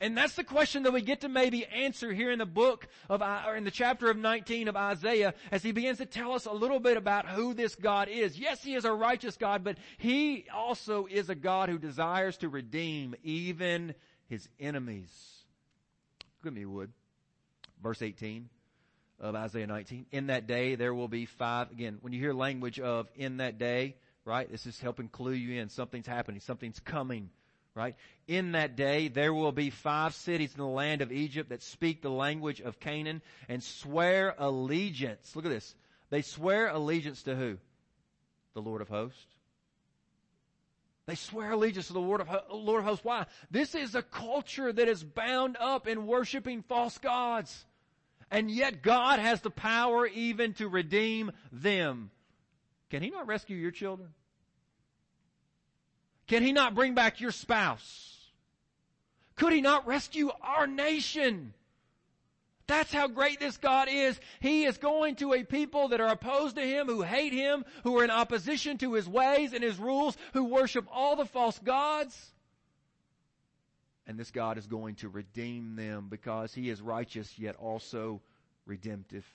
And 0.00 0.16
that's 0.16 0.34
the 0.34 0.44
question 0.44 0.84
that 0.84 0.92
we 0.92 1.02
get 1.02 1.22
to 1.22 1.28
maybe 1.28 1.66
answer 1.66 2.12
here 2.12 2.30
in 2.30 2.38
the 2.38 2.46
book 2.46 2.86
of, 3.08 3.20
or 3.20 3.56
in 3.56 3.64
the 3.64 3.70
chapter 3.70 4.08
of 4.08 4.16
19 4.16 4.68
of 4.68 4.76
Isaiah 4.76 5.34
as 5.50 5.62
he 5.62 5.72
begins 5.72 5.98
to 5.98 6.06
tell 6.06 6.32
us 6.32 6.46
a 6.46 6.52
little 6.52 6.78
bit 6.78 6.96
about 6.96 7.28
who 7.28 7.52
this 7.52 7.74
God 7.74 8.08
is. 8.08 8.38
Yes, 8.38 8.62
he 8.62 8.74
is 8.74 8.84
a 8.84 8.92
righteous 8.92 9.36
God, 9.36 9.64
but 9.64 9.76
he 9.96 10.46
also 10.54 11.06
is 11.10 11.30
a 11.30 11.34
God 11.34 11.68
who 11.68 11.78
desires 11.78 12.36
to 12.38 12.48
redeem 12.48 13.16
even 13.24 13.94
his 14.28 14.48
enemies. 14.60 15.10
At 16.46 16.52
me, 16.52 16.64
would. 16.64 16.92
Verse 17.82 18.00
18 18.00 18.48
of 19.20 19.34
Isaiah 19.34 19.66
19. 19.66 20.06
In 20.12 20.28
that 20.28 20.46
day 20.46 20.76
there 20.76 20.94
will 20.94 21.08
be 21.08 21.26
five, 21.26 21.70
again, 21.72 21.98
when 22.00 22.12
you 22.12 22.20
hear 22.20 22.32
language 22.32 22.78
of 22.78 23.08
in 23.16 23.38
that 23.38 23.58
day, 23.58 23.96
right, 24.24 24.50
this 24.50 24.64
is 24.64 24.80
helping 24.80 25.08
clue 25.08 25.32
you 25.32 25.60
in. 25.60 25.68
Something's 25.68 26.06
happening. 26.06 26.40
Something's 26.40 26.80
coming, 26.80 27.30
right? 27.78 27.94
In 28.26 28.52
that 28.52 28.76
day 28.76 29.08
there 29.08 29.32
will 29.32 29.52
be 29.52 29.70
five 29.70 30.14
cities 30.14 30.52
in 30.52 30.60
the 30.60 30.66
land 30.66 31.00
of 31.00 31.12
Egypt 31.12 31.50
that 31.50 31.62
speak 31.62 32.02
the 32.02 32.10
language 32.10 32.60
of 32.60 32.80
Canaan 32.80 33.22
and 33.48 33.62
swear 33.62 34.34
allegiance. 34.36 35.34
Look 35.36 35.46
at 35.46 35.50
this. 35.50 35.74
They 36.10 36.22
swear 36.22 36.68
allegiance 36.68 37.22
to 37.22 37.36
who? 37.36 37.58
The 38.54 38.60
Lord 38.60 38.82
of 38.82 38.88
hosts. 38.88 39.24
They 41.06 41.14
swear 41.14 41.52
allegiance 41.52 41.86
to 41.86 41.94
the 41.94 42.00
Lord 42.00 42.20
of, 42.20 42.28
Lord 42.50 42.80
of 42.80 42.84
hosts. 42.84 43.04
Why? 43.04 43.26
This 43.50 43.74
is 43.74 43.94
a 43.94 44.02
culture 44.02 44.70
that 44.70 44.88
is 44.88 45.02
bound 45.02 45.56
up 45.58 45.86
in 45.86 46.06
worshiping 46.06 46.62
false 46.62 46.98
gods. 46.98 47.64
And 48.30 48.50
yet 48.50 48.82
God 48.82 49.18
has 49.18 49.40
the 49.40 49.50
power 49.50 50.06
even 50.06 50.52
to 50.54 50.68
redeem 50.68 51.32
them. 51.50 52.10
Can 52.90 53.02
He 53.02 53.08
not 53.10 53.26
rescue 53.26 53.56
your 53.56 53.70
children? 53.70 54.10
Can 56.28 56.42
He 56.42 56.52
not 56.52 56.74
bring 56.74 56.94
back 56.94 57.20
your 57.20 57.32
spouse? 57.32 58.26
Could 59.36 59.52
He 59.52 59.60
not 59.60 59.86
rescue 59.86 60.30
our 60.40 60.66
nation? 60.66 61.54
That's 62.66 62.92
how 62.92 63.08
great 63.08 63.40
this 63.40 63.56
God 63.56 63.88
is. 63.90 64.20
He 64.40 64.64
is 64.64 64.76
going 64.76 65.16
to 65.16 65.32
a 65.32 65.42
people 65.42 65.88
that 65.88 66.02
are 66.02 66.12
opposed 66.12 66.56
to 66.56 66.62
Him, 66.62 66.86
who 66.86 67.02
hate 67.02 67.32
Him, 67.32 67.64
who 67.82 67.98
are 67.98 68.04
in 68.04 68.10
opposition 68.10 68.76
to 68.78 68.92
His 68.92 69.08
ways 69.08 69.54
and 69.54 69.64
His 69.64 69.78
rules, 69.78 70.16
who 70.34 70.44
worship 70.44 70.86
all 70.92 71.16
the 71.16 71.24
false 71.24 71.58
gods. 71.58 72.32
And 74.06 74.18
this 74.18 74.30
God 74.30 74.56
is 74.56 74.66
going 74.66 74.96
to 74.96 75.08
redeem 75.08 75.76
them 75.76 76.08
because 76.08 76.54
he 76.54 76.70
is 76.70 76.80
righteous 76.80 77.38
yet 77.38 77.56
also 77.56 78.22
redemptive. 78.64 79.26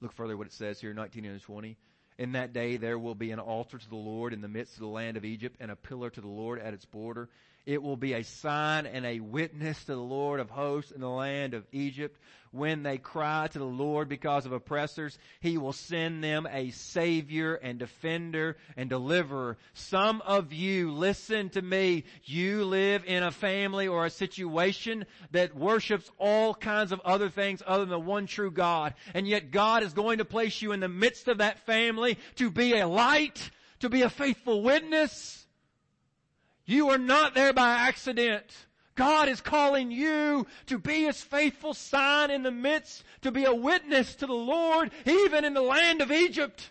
Look 0.00 0.12
further 0.12 0.36
what 0.36 0.48
it 0.48 0.52
says 0.52 0.80
here, 0.80 0.92
19 0.92 1.24
and 1.24 1.40
20. 1.40 1.76
In 2.20 2.32
that 2.32 2.52
day 2.52 2.76
there 2.76 2.98
will 2.98 3.14
be 3.14 3.30
an 3.30 3.38
altar 3.38 3.78
to 3.78 3.88
the 3.88 3.96
Lord 3.96 4.34
in 4.34 4.42
the 4.42 4.48
midst 4.48 4.74
of 4.74 4.80
the 4.80 4.88
land 4.88 5.16
of 5.16 5.24
Egypt 5.24 5.56
and 5.58 5.70
a 5.70 5.74
pillar 5.74 6.10
to 6.10 6.20
the 6.20 6.28
Lord 6.28 6.58
at 6.60 6.74
its 6.74 6.84
border. 6.84 7.30
It 7.66 7.82
will 7.82 7.96
be 7.96 8.14
a 8.14 8.24
sign 8.24 8.86
and 8.86 9.04
a 9.04 9.20
witness 9.20 9.84
to 9.84 9.94
the 9.94 10.00
Lord 10.00 10.40
of 10.40 10.50
hosts 10.50 10.92
in 10.92 11.00
the 11.00 11.08
land 11.08 11.54
of 11.54 11.66
Egypt. 11.72 12.18
When 12.52 12.82
they 12.82 12.98
cry 12.98 13.46
to 13.46 13.58
the 13.60 13.64
Lord 13.64 14.08
because 14.08 14.44
of 14.44 14.50
oppressors, 14.50 15.16
He 15.40 15.56
will 15.56 15.72
send 15.72 16.24
them 16.24 16.48
a 16.50 16.70
savior 16.70 17.54
and 17.54 17.78
defender 17.78 18.56
and 18.76 18.90
deliverer. 18.90 19.56
Some 19.72 20.20
of 20.22 20.52
you, 20.52 20.90
listen 20.90 21.50
to 21.50 21.62
me, 21.62 22.04
you 22.24 22.64
live 22.64 23.04
in 23.06 23.22
a 23.22 23.30
family 23.30 23.86
or 23.86 24.04
a 24.04 24.10
situation 24.10 25.06
that 25.30 25.54
worships 25.54 26.10
all 26.18 26.54
kinds 26.54 26.90
of 26.90 27.00
other 27.00 27.28
things 27.28 27.62
other 27.64 27.84
than 27.84 27.90
the 27.90 28.00
one 28.00 28.26
true 28.26 28.50
God. 28.50 28.94
And 29.14 29.28
yet 29.28 29.52
God 29.52 29.84
is 29.84 29.92
going 29.92 30.18
to 30.18 30.24
place 30.24 30.60
you 30.60 30.72
in 30.72 30.80
the 30.80 30.88
midst 30.88 31.28
of 31.28 31.38
that 31.38 31.66
family 31.66 32.18
to 32.36 32.50
be 32.50 32.76
a 32.76 32.88
light, 32.88 33.50
to 33.78 33.88
be 33.88 34.02
a 34.02 34.10
faithful 34.10 34.62
witness, 34.62 35.46
you 36.70 36.90
are 36.90 36.98
not 36.98 37.34
there 37.34 37.52
by 37.52 37.70
accident. 37.70 38.44
God 38.94 39.28
is 39.28 39.40
calling 39.40 39.90
you 39.90 40.46
to 40.66 40.78
be 40.78 41.04
His 41.04 41.20
faithful 41.20 41.74
sign 41.74 42.30
in 42.30 42.42
the 42.42 42.50
midst, 42.50 43.02
to 43.22 43.30
be 43.30 43.44
a 43.44 43.54
witness 43.54 44.14
to 44.16 44.26
the 44.26 44.32
Lord, 44.32 44.90
even 45.06 45.44
in 45.44 45.54
the 45.54 45.62
land 45.62 46.02
of 46.02 46.12
Egypt. 46.12 46.70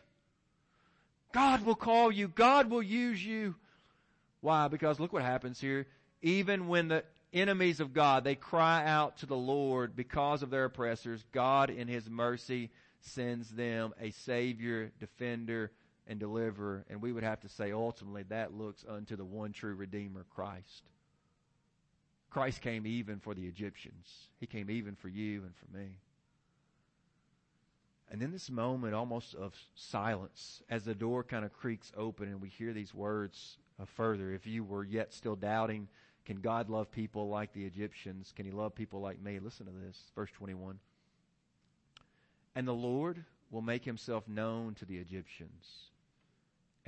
God 1.31 1.65
will 1.65 1.75
call 1.75 2.12
you. 2.12 2.27
God 2.27 2.69
will 2.69 2.83
use 2.83 3.23
you. 3.23 3.55
Why? 4.41 4.67
Because 4.67 4.99
look 4.99 5.13
what 5.13 5.23
happens 5.23 5.59
here. 5.59 5.88
Even 6.21 6.67
when 6.67 6.88
the 6.88 7.03
enemies 7.33 7.79
of 7.79 7.93
God, 7.93 8.23
they 8.23 8.35
cry 8.35 8.85
out 8.85 9.17
to 9.17 9.25
the 9.25 9.35
Lord 9.35 9.95
because 9.95 10.43
of 10.43 10.49
their 10.49 10.65
oppressors, 10.65 11.23
God 11.31 11.69
in 11.69 11.88
His 11.88 12.09
mercy 12.09 12.69
sends 13.01 13.49
them 13.49 13.93
a 13.99 14.12
Savior, 14.12 14.91
defender, 14.99 15.71
and 16.10 16.19
deliverer. 16.19 16.84
And 16.89 17.02
we 17.02 17.13
would 17.13 17.24
have 17.24 17.39
to 17.41 17.50
say 17.50 17.72
ultimately 17.72 18.24
that 18.24 18.54
looks 18.54 18.84
unto 18.89 19.15
the 19.15 19.24
one 19.24 19.54
true 19.54 19.76
Redeemer, 19.76 20.26
Christ. 20.36 20.89
Christ 22.32 22.62
came 22.62 22.86
even 22.86 23.19
for 23.19 23.34
the 23.34 23.45
Egyptians. 23.45 24.08
He 24.39 24.48
came 24.48 24.69
even 24.69 24.95
for 24.95 25.08
you 25.08 25.43
and 25.43 25.54
for 25.56 25.78
me. 25.78 26.00
And 28.12 28.19
then 28.19 28.32
this 28.32 28.50
moment 28.50 28.95
almost 28.95 29.36
of 29.36 29.54
silence 29.76 30.63
as 30.67 30.84
the 30.84 30.95
door 30.95 31.24
kind 31.24 31.45
of 31.45 31.54
creaks 31.54 31.91
open 31.95 32.28
and 32.28 32.41
we 32.41 32.50
hear 32.50 32.74
these 32.74 32.93
words 32.93 33.58
further. 33.95 34.32
If 34.34 34.48
you 34.48 34.63
were 34.63 34.84
yet 34.84 35.13
still 35.13 35.36
doubting, 35.36 35.88
can 36.26 36.38
God 36.38 36.72
love 36.72 36.91
people 36.91 37.30
like 37.30 37.54
the 37.54 37.65
Egyptians? 37.65 38.34
Can 38.36 38.45
he 38.45 38.52
love 38.52 38.74
people 38.74 39.00
like 39.00 39.22
me? 39.22 39.39
Listen 39.39 39.67
to 39.67 39.72
this. 39.72 40.12
Verse 40.15 40.32
21. 40.32 40.80
And 42.56 42.67
the 42.67 42.74
Lord 42.74 43.24
will 43.52 43.62
make 43.62 43.86
himself 43.86 44.28
known 44.28 44.74
to 44.76 44.86
the 44.86 44.98
Egyptians 44.98 45.91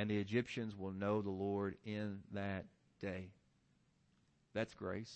and 0.01 0.09
the 0.09 0.17
Egyptians 0.17 0.75
will 0.75 0.91
know 0.91 1.21
the 1.21 1.29
Lord 1.29 1.75
in 1.85 2.21
that 2.33 2.65
day. 2.99 3.29
That's 4.55 4.73
grace. 4.73 5.15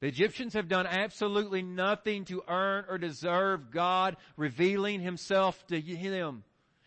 The 0.00 0.08
Egyptians 0.08 0.54
have 0.54 0.66
done 0.66 0.84
absolutely 0.84 1.62
nothing 1.62 2.24
to 2.24 2.42
earn 2.48 2.86
or 2.88 2.98
deserve 2.98 3.70
God 3.70 4.16
revealing 4.36 5.00
himself 5.00 5.64
to 5.68 5.80
them. 5.80 6.42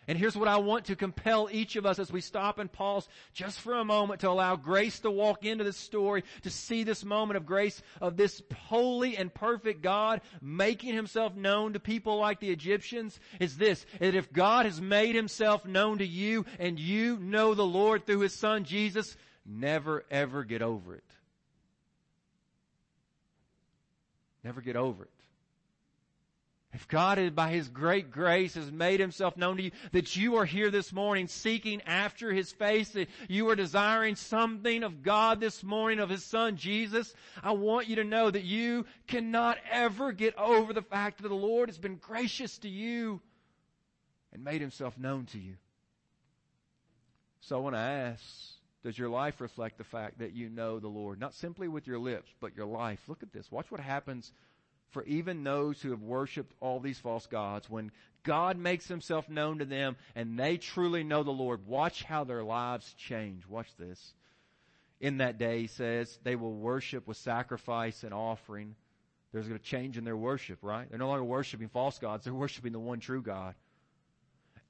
And 0.07 0.17
here's 0.17 0.35
what 0.35 0.47
I 0.47 0.57
want 0.57 0.85
to 0.85 0.95
compel 0.95 1.47
each 1.51 1.75
of 1.75 1.85
us 1.85 1.99
as 1.99 2.11
we 2.11 2.21
stop 2.21 2.59
and 2.59 2.71
pause 2.71 3.07
just 3.33 3.59
for 3.59 3.73
a 3.73 3.85
moment 3.85 4.21
to 4.21 4.29
allow 4.29 4.55
grace 4.55 4.99
to 5.01 5.11
walk 5.11 5.45
into 5.45 5.63
this 5.63 5.77
story, 5.77 6.23
to 6.41 6.49
see 6.49 6.83
this 6.83 7.05
moment 7.05 7.37
of 7.37 7.45
grace 7.45 7.81
of 8.01 8.17
this 8.17 8.41
holy 8.53 9.15
and 9.15 9.33
perfect 9.33 9.81
God 9.81 10.21
making 10.41 10.93
himself 10.93 11.35
known 11.35 11.73
to 11.73 11.79
people 11.79 12.17
like 12.17 12.39
the 12.39 12.49
Egyptians 12.49 13.19
is 13.39 13.57
this, 13.57 13.85
that 13.99 14.15
if 14.15 14.31
God 14.33 14.65
has 14.65 14.81
made 14.81 15.15
himself 15.15 15.65
known 15.65 15.99
to 15.99 16.05
you 16.05 16.45
and 16.59 16.77
you 16.77 17.17
know 17.17 17.53
the 17.53 17.65
Lord 17.65 18.05
through 18.05 18.19
his 18.19 18.33
son 18.33 18.65
Jesus, 18.65 19.15
never 19.45 20.03
ever 20.11 20.43
get 20.43 20.61
over 20.61 20.95
it. 20.95 21.03
Never 24.43 24.59
get 24.59 24.75
over 24.75 25.03
it. 25.03 25.22
If 26.73 26.87
God 26.87 27.35
by 27.35 27.51
His 27.51 27.69
great 27.69 28.09
grace 28.09 28.55
has 28.55 28.71
made 28.71 28.99
Himself 28.99 29.37
known 29.37 29.57
to 29.57 29.63
you, 29.63 29.71
that 29.91 30.15
you 30.15 30.37
are 30.37 30.45
here 30.45 30.71
this 30.71 30.91
morning 30.91 31.27
seeking 31.27 31.83
after 31.83 32.33
His 32.33 32.51
face, 32.51 32.89
that 32.89 33.09
you 33.29 33.47
are 33.49 33.55
desiring 33.55 34.15
something 34.15 34.81
of 34.81 35.03
God 35.03 35.39
this 35.39 35.63
morning, 35.63 35.99
of 35.99 36.09
His 36.09 36.23
Son 36.23 36.57
Jesus, 36.57 37.13
I 37.43 37.51
want 37.51 37.87
you 37.87 37.97
to 37.97 38.03
know 38.03 38.31
that 38.31 38.43
you 38.43 38.87
cannot 39.07 39.59
ever 39.71 40.11
get 40.11 40.35
over 40.35 40.73
the 40.73 40.81
fact 40.81 41.21
that 41.21 41.29
the 41.29 41.35
Lord 41.35 41.69
has 41.69 41.77
been 41.77 41.97
gracious 41.97 42.57
to 42.59 42.69
you 42.69 43.21
and 44.33 44.43
made 44.43 44.61
Himself 44.61 44.97
known 44.97 45.27
to 45.27 45.37
you. 45.37 45.53
So 47.41 47.55
I 47.55 47.59
want 47.59 47.75
to 47.75 47.79
ask, 47.81 48.23
does 48.83 48.97
your 48.97 49.09
life 49.09 49.41
reflect 49.41 49.77
the 49.77 49.83
fact 49.83 50.19
that 50.19 50.33
you 50.33 50.49
know 50.49 50.79
the 50.79 50.87
Lord? 50.87 51.19
Not 51.19 51.35
simply 51.35 51.67
with 51.67 51.85
your 51.85 51.99
lips, 51.99 52.31
but 52.39 52.57
your 52.57 52.65
life. 52.65 52.99
Look 53.07 53.21
at 53.21 53.31
this. 53.31 53.51
Watch 53.51 53.69
what 53.69 53.79
happens 53.79 54.31
for 54.93 55.03
even 55.03 55.43
those 55.43 55.81
who 55.81 55.89
have 55.89 56.01
worshiped 56.01 56.53
all 56.59 56.79
these 56.79 56.99
false 56.99 57.25
gods, 57.25 57.69
when 57.69 57.91
God 58.23 58.57
makes 58.57 58.87
himself 58.87 59.27
known 59.27 59.59
to 59.59 59.65
them 59.65 59.97
and 60.15 60.39
they 60.39 60.57
truly 60.57 61.03
know 61.03 61.23
the 61.23 61.31
Lord, 61.31 61.67
watch 61.67 62.03
how 62.03 62.23
their 62.23 62.43
lives 62.43 62.93
change. 62.93 63.45
Watch 63.47 63.67
this. 63.77 64.13
In 65.01 65.17
that 65.17 65.37
day, 65.37 65.61
he 65.61 65.67
says, 65.67 66.17
they 66.23 66.37
will 66.37 66.53
worship 66.53 67.07
with 67.07 67.17
sacrifice 67.17 68.03
and 68.03 68.13
offering. 68.13 68.75
There's 69.33 69.49
a 69.49 69.59
change 69.59 69.97
in 69.97 70.05
their 70.05 70.15
worship, 70.15 70.59
right? 70.61 70.89
They're 70.89 70.99
no 70.99 71.09
longer 71.09 71.25
worshiping 71.25 71.67
false 71.67 71.97
gods. 71.99 72.23
They're 72.23 72.33
worshiping 72.33 72.71
the 72.71 72.79
one 72.79 72.99
true 72.99 73.21
God. 73.21 73.55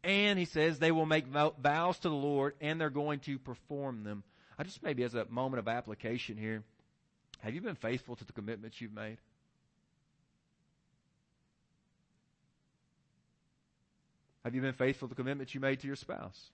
And 0.04 0.40
he 0.40 0.46
says 0.46 0.80
they 0.80 0.92
will 0.92 1.06
make 1.06 1.28
vows 1.28 2.00
to 2.00 2.10
the 2.10 2.16
Lord 2.16 2.56
and 2.62 2.82
they're 2.82 2.90
going 2.90 3.20
to 3.22 3.38
perform 3.38 4.04
them. 4.04 4.24
I 4.58 4.64
just 4.64 4.82
maybe 4.82 5.04
as 5.04 5.14
a 5.14 5.26
moment 5.30 5.60
of 5.60 5.68
application 5.68 6.38
here, 6.38 6.64
have 7.42 7.54
you 7.54 7.62
been 7.62 7.76
faithful 7.76 8.16
to 8.16 8.26
the 8.26 8.34
commitments 8.34 8.80
you've 8.80 8.94
made? 8.94 9.18
Have 14.44 14.54
you 14.56 14.62
been 14.62 14.74
faithful 14.74 15.08
to 15.08 15.16
commitments 15.16 15.54
you 15.54 15.62
made 15.62 15.80
to 15.82 15.88
your 15.88 15.96
spouse? 15.96 16.52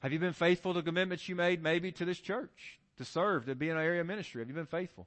Have 0.00 0.12
you 0.12 0.18
been 0.18 0.32
faithful 0.32 0.74
to 0.74 0.82
commitments 0.82 1.28
you 1.28 1.34
made 1.34 1.62
maybe 1.62 1.90
to 1.92 2.04
this 2.04 2.20
church, 2.20 2.78
to 2.98 3.04
serve, 3.04 3.46
to 3.46 3.54
be 3.54 3.68
in 3.68 3.76
an 3.76 3.82
area 3.82 4.00
of 4.00 4.06
ministry? 4.06 4.40
Have 4.40 4.48
you 4.48 4.54
been 4.54 4.66
faithful? 4.66 5.06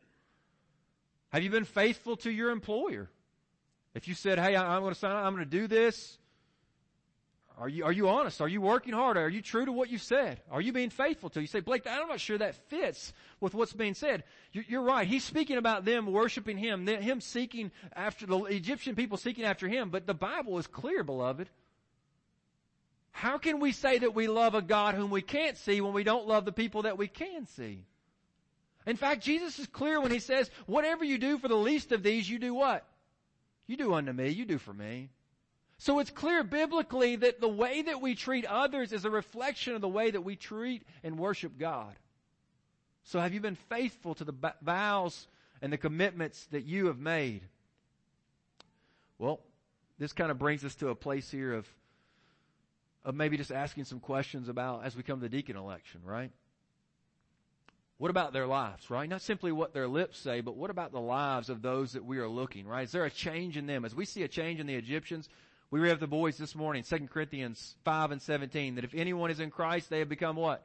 Have 1.29 1.43
you 1.43 1.49
been 1.49 1.63
faithful 1.65 2.17
to 2.17 2.31
your 2.31 2.51
employer? 2.51 3.09
If 3.93 4.07
you 4.07 4.13
said, 4.13 4.37
hey, 4.37 4.55
I'm 4.55 4.81
going 4.81 4.93
to 4.93 4.99
sign 4.99 5.11
up, 5.11 5.25
I'm 5.25 5.33
going 5.33 5.45
to 5.45 5.49
do 5.49 5.67
this, 5.67 6.17
are 7.57 7.69
you, 7.69 7.85
are 7.85 7.91
you 7.91 8.09
honest? 8.09 8.41
Are 8.41 8.47
you 8.47 8.61
working 8.61 8.93
hard? 8.93 9.17
Are 9.17 9.29
you 9.29 9.41
true 9.41 9.65
to 9.65 9.71
what 9.71 9.89
you 9.89 9.97
said? 9.97 10.41
Are 10.49 10.61
you 10.61 10.73
being 10.73 10.89
faithful 10.89 11.29
to? 11.31 11.41
You 11.41 11.47
say, 11.47 11.59
Blake, 11.59 11.85
I'm 11.85 12.07
not 12.07 12.19
sure 12.19 12.37
that 12.37 12.55
fits 12.69 13.13
with 13.39 13.53
what's 13.53 13.73
being 13.73 13.93
said. 13.93 14.23
You're 14.51 14.81
right. 14.81 15.07
He's 15.07 15.23
speaking 15.23 15.57
about 15.57 15.85
them 15.85 16.11
worshiping 16.11 16.57
him, 16.57 16.87
him 16.87 17.21
seeking 17.21 17.71
after 17.95 18.25
the 18.25 18.37
Egyptian 18.45 18.95
people 18.95 19.17
seeking 19.17 19.43
after 19.43 19.67
him. 19.67 19.89
But 19.89 20.07
the 20.07 20.13
Bible 20.13 20.57
is 20.57 20.67
clear, 20.67 21.03
beloved. 21.03 21.49
How 23.11 23.37
can 23.37 23.59
we 23.59 23.71
say 23.71 23.99
that 23.99 24.15
we 24.15 24.27
love 24.27 24.55
a 24.55 24.61
God 24.61 24.95
whom 24.95 25.11
we 25.11 25.21
can't 25.21 25.57
see 25.57 25.81
when 25.81 25.93
we 25.93 26.03
don't 26.03 26.27
love 26.27 26.45
the 26.45 26.51
people 26.51 26.83
that 26.83 26.97
we 26.97 27.07
can 27.07 27.45
see? 27.45 27.83
In 28.87 28.95
fact, 28.95 29.21
Jesus 29.21 29.59
is 29.59 29.67
clear 29.67 30.01
when 30.01 30.11
he 30.11 30.19
says, 30.19 30.49
whatever 30.65 31.03
you 31.03 31.17
do 31.17 31.37
for 31.37 31.47
the 31.47 31.55
least 31.55 31.91
of 31.91 32.01
these, 32.01 32.27
you 32.27 32.39
do 32.39 32.53
what? 32.53 32.87
You 33.67 33.77
do 33.77 33.93
unto 33.93 34.11
me, 34.11 34.29
you 34.29 34.45
do 34.45 34.57
for 34.57 34.73
me. 34.73 35.09
So 35.81 35.97
it's 35.97 36.11
clear 36.11 36.43
biblically 36.43 37.15
that 37.15 37.41
the 37.41 37.49
way 37.49 37.81
that 37.81 38.01
we 38.01 38.13
treat 38.13 38.45
others 38.45 38.93
is 38.93 39.03
a 39.03 39.09
reflection 39.09 39.73
of 39.73 39.81
the 39.81 39.89
way 39.89 40.11
that 40.11 40.21
we 40.21 40.35
treat 40.35 40.83
and 41.03 41.17
worship 41.17 41.57
God. 41.57 41.95
So 43.03 43.19
have 43.19 43.33
you 43.33 43.39
been 43.39 43.55
faithful 43.55 44.13
to 44.13 44.23
the 44.23 44.53
vows 44.61 45.27
and 45.59 45.73
the 45.73 45.79
commitments 45.79 46.45
that 46.51 46.65
you 46.65 46.85
have 46.85 46.99
made? 46.99 47.41
Well, 49.17 49.39
this 49.97 50.13
kind 50.13 50.29
of 50.29 50.37
brings 50.37 50.63
us 50.63 50.75
to 50.75 50.89
a 50.89 50.95
place 50.95 51.31
here 51.31 51.51
of 51.51 51.67
of 53.03 53.15
maybe 53.15 53.35
just 53.35 53.51
asking 53.51 53.85
some 53.85 53.99
questions 53.99 54.49
about 54.49 54.85
as 54.85 54.95
we 54.95 55.01
come 55.01 55.19
to 55.19 55.27
the 55.27 55.35
deacon 55.35 55.57
election, 55.57 56.01
right? 56.03 56.29
What 57.97 58.11
about 58.11 58.33
their 58.33 58.45
lives, 58.45 58.91
right? 58.91 59.09
Not 59.09 59.23
simply 59.23 59.51
what 59.51 59.73
their 59.73 59.87
lips 59.87 60.19
say, 60.19 60.41
but 60.41 60.55
what 60.55 60.69
about 60.69 60.91
the 60.91 61.01
lives 61.01 61.49
of 61.49 61.63
those 61.63 61.93
that 61.93 62.05
we 62.05 62.19
are 62.19 62.29
looking, 62.29 62.67
right? 62.67 62.83
Is 62.83 62.91
there 62.91 63.05
a 63.05 63.09
change 63.09 63.57
in 63.57 63.65
them? 63.65 63.83
As 63.83 63.95
we 63.95 64.05
see 64.05 64.21
a 64.21 64.27
change 64.27 64.59
in 64.59 64.67
the 64.67 64.75
Egyptians, 64.75 65.27
we 65.71 65.79
read 65.79 66.01
the 66.01 66.07
boys 66.07 66.37
this 66.37 66.53
morning, 66.53 66.83
2 66.83 67.07
Corinthians 67.07 67.75
5 67.85 68.11
and 68.11 68.21
17, 68.21 68.75
that 68.75 68.83
if 68.83 68.93
anyone 68.93 69.31
is 69.31 69.39
in 69.39 69.49
Christ, 69.49 69.89
they 69.89 69.99
have 69.99 70.09
become 70.09 70.35
what? 70.35 70.63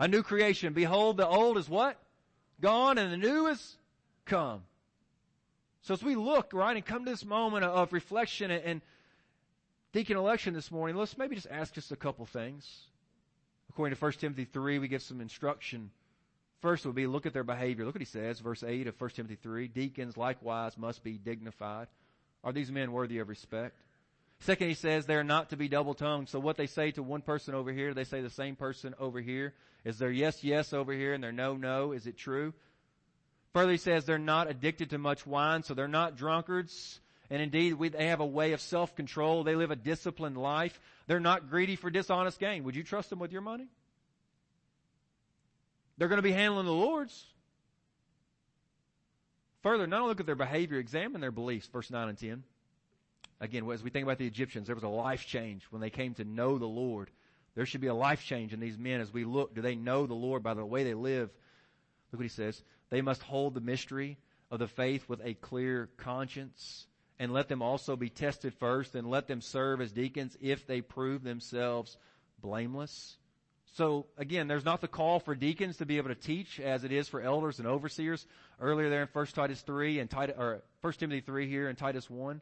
A 0.00 0.08
new 0.08 0.22
creation. 0.22 0.72
Behold, 0.72 1.18
the 1.18 1.28
old 1.28 1.58
is 1.58 1.68
what? 1.68 1.98
Gone 2.58 2.96
and 2.96 3.12
the 3.12 3.18
new 3.18 3.46
is 3.48 3.76
come. 4.24 4.62
So 5.82 5.92
as 5.92 6.02
we 6.02 6.14
look, 6.14 6.52
right, 6.54 6.74
and 6.74 6.84
come 6.84 7.04
to 7.04 7.10
this 7.10 7.26
moment 7.26 7.64
of 7.64 7.92
reflection 7.92 8.50
and, 8.50 8.64
and 8.64 8.80
deacon 9.92 10.16
election 10.16 10.54
this 10.54 10.70
morning, 10.70 10.96
let's 10.96 11.18
maybe 11.18 11.34
just 11.34 11.48
ask 11.50 11.74
just 11.74 11.92
a 11.92 11.96
couple 11.96 12.24
things. 12.24 12.86
According 13.68 13.94
to 13.94 14.02
1 14.02 14.12
Timothy 14.12 14.46
3, 14.46 14.78
we 14.78 14.88
get 14.88 15.02
some 15.02 15.20
instruction. 15.20 15.90
First 16.60 16.86
would 16.86 16.94
be 16.94 17.06
look 17.06 17.26
at 17.26 17.34
their 17.34 17.44
behavior. 17.44 17.84
Look 17.84 17.96
what 17.96 18.00
he 18.00 18.06
says, 18.06 18.40
verse 18.40 18.62
8 18.62 18.86
of 18.86 18.98
1 18.98 19.10
Timothy 19.10 19.36
3. 19.42 19.68
Deacons 19.68 20.16
likewise 20.16 20.78
must 20.78 21.04
be 21.04 21.18
dignified. 21.18 21.88
Are 22.44 22.52
these 22.52 22.70
men 22.70 22.92
worthy 22.92 23.18
of 23.18 23.28
respect? 23.28 23.76
Second, 24.42 24.68
he 24.68 24.74
says 24.74 25.06
they're 25.06 25.22
not 25.22 25.50
to 25.50 25.56
be 25.56 25.68
double 25.68 25.94
tongued. 25.94 26.28
So 26.28 26.40
what 26.40 26.56
they 26.56 26.66
say 26.66 26.90
to 26.92 27.02
one 27.02 27.22
person 27.22 27.54
over 27.54 27.70
here, 27.72 27.94
they 27.94 28.02
say 28.02 28.22
the 28.22 28.30
same 28.30 28.56
person 28.56 28.92
over 28.98 29.20
here. 29.20 29.54
Is 29.84 29.98
there 29.98 30.10
yes, 30.10 30.42
yes 30.42 30.72
over 30.72 30.92
here 30.92 31.14
and 31.14 31.22
their 31.22 31.30
no, 31.30 31.56
no? 31.56 31.92
Is 31.92 32.08
it 32.08 32.16
true? 32.16 32.52
Further, 33.52 33.70
he 33.70 33.78
says 33.78 34.04
they're 34.04 34.18
not 34.18 34.50
addicted 34.50 34.90
to 34.90 34.98
much 34.98 35.24
wine, 35.24 35.62
so 35.62 35.74
they're 35.74 35.86
not 35.86 36.16
drunkards. 36.16 36.98
And 37.30 37.40
indeed, 37.40 37.74
we, 37.74 37.90
they 37.90 38.08
have 38.08 38.18
a 38.18 38.26
way 38.26 38.52
of 38.52 38.60
self-control. 38.60 39.44
They 39.44 39.54
live 39.54 39.70
a 39.70 39.76
disciplined 39.76 40.36
life. 40.36 40.80
They're 41.06 41.20
not 41.20 41.48
greedy 41.48 41.76
for 41.76 41.88
dishonest 41.88 42.40
gain. 42.40 42.64
Would 42.64 42.74
you 42.74 42.82
trust 42.82 43.10
them 43.10 43.20
with 43.20 43.30
your 43.30 43.42
money? 43.42 43.68
They're 45.98 46.08
going 46.08 46.18
to 46.18 46.22
be 46.22 46.32
handling 46.32 46.66
the 46.66 46.72
Lord's. 46.72 47.26
Further, 49.62 49.86
not 49.86 50.00
only 50.00 50.10
look 50.10 50.20
at 50.20 50.26
their 50.26 50.34
behavior, 50.34 50.78
examine 50.78 51.20
their 51.20 51.30
beliefs, 51.30 51.68
verse 51.68 51.92
9 51.92 52.08
and 52.08 52.18
10. 52.18 52.42
Again, 53.42 53.68
as 53.72 53.82
we 53.82 53.90
think 53.90 54.04
about 54.04 54.18
the 54.18 54.26
Egyptians, 54.26 54.68
there 54.68 54.76
was 54.76 54.84
a 54.84 54.88
life 54.88 55.26
change 55.26 55.64
when 55.70 55.82
they 55.82 55.90
came 55.90 56.14
to 56.14 56.24
know 56.24 56.58
the 56.58 56.64
Lord. 56.64 57.10
There 57.56 57.66
should 57.66 57.80
be 57.80 57.88
a 57.88 57.94
life 57.94 58.24
change 58.24 58.52
in 58.52 58.60
these 58.60 58.78
men 58.78 59.00
as 59.00 59.12
we 59.12 59.24
look. 59.24 59.52
Do 59.52 59.60
they 59.60 59.74
know 59.74 60.06
the 60.06 60.14
Lord 60.14 60.44
by 60.44 60.54
the 60.54 60.64
way 60.64 60.84
they 60.84 60.94
live? 60.94 61.28
Look 62.12 62.20
what 62.20 62.22
he 62.22 62.28
says. 62.28 62.62
They 62.90 63.02
must 63.02 63.20
hold 63.20 63.54
the 63.54 63.60
mystery 63.60 64.16
of 64.48 64.60
the 64.60 64.68
faith 64.68 65.08
with 65.08 65.20
a 65.24 65.34
clear 65.34 65.90
conscience 65.96 66.86
and 67.18 67.32
let 67.32 67.48
them 67.48 67.62
also 67.62 67.96
be 67.96 68.10
tested 68.10 68.54
first 68.54 68.94
and 68.94 69.10
let 69.10 69.26
them 69.26 69.40
serve 69.40 69.80
as 69.80 69.90
deacons 69.90 70.36
if 70.40 70.64
they 70.68 70.80
prove 70.80 71.24
themselves 71.24 71.98
blameless. 72.40 73.16
So 73.74 74.06
again, 74.18 74.46
there's 74.46 74.64
not 74.64 74.80
the 74.80 74.88
call 74.88 75.18
for 75.18 75.34
deacons 75.34 75.78
to 75.78 75.86
be 75.86 75.96
able 75.96 76.10
to 76.10 76.14
teach 76.14 76.60
as 76.60 76.84
it 76.84 76.92
is 76.92 77.08
for 77.08 77.20
elders 77.20 77.58
and 77.58 77.66
overseers 77.66 78.24
earlier 78.60 78.88
there 78.88 79.02
in 79.02 79.08
1 79.12 79.26
Titus 79.26 79.62
3 79.62 79.98
and 79.98 80.08
Titus, 80.08 80.36
or 80.38 80.62
1 80.82 80.92
Timothy 80.92 81.22
3 81.22 81.48
here 81.48 81.68
and 81.68 81.76
Titus 81.76 82.08
1. 82.08 82.40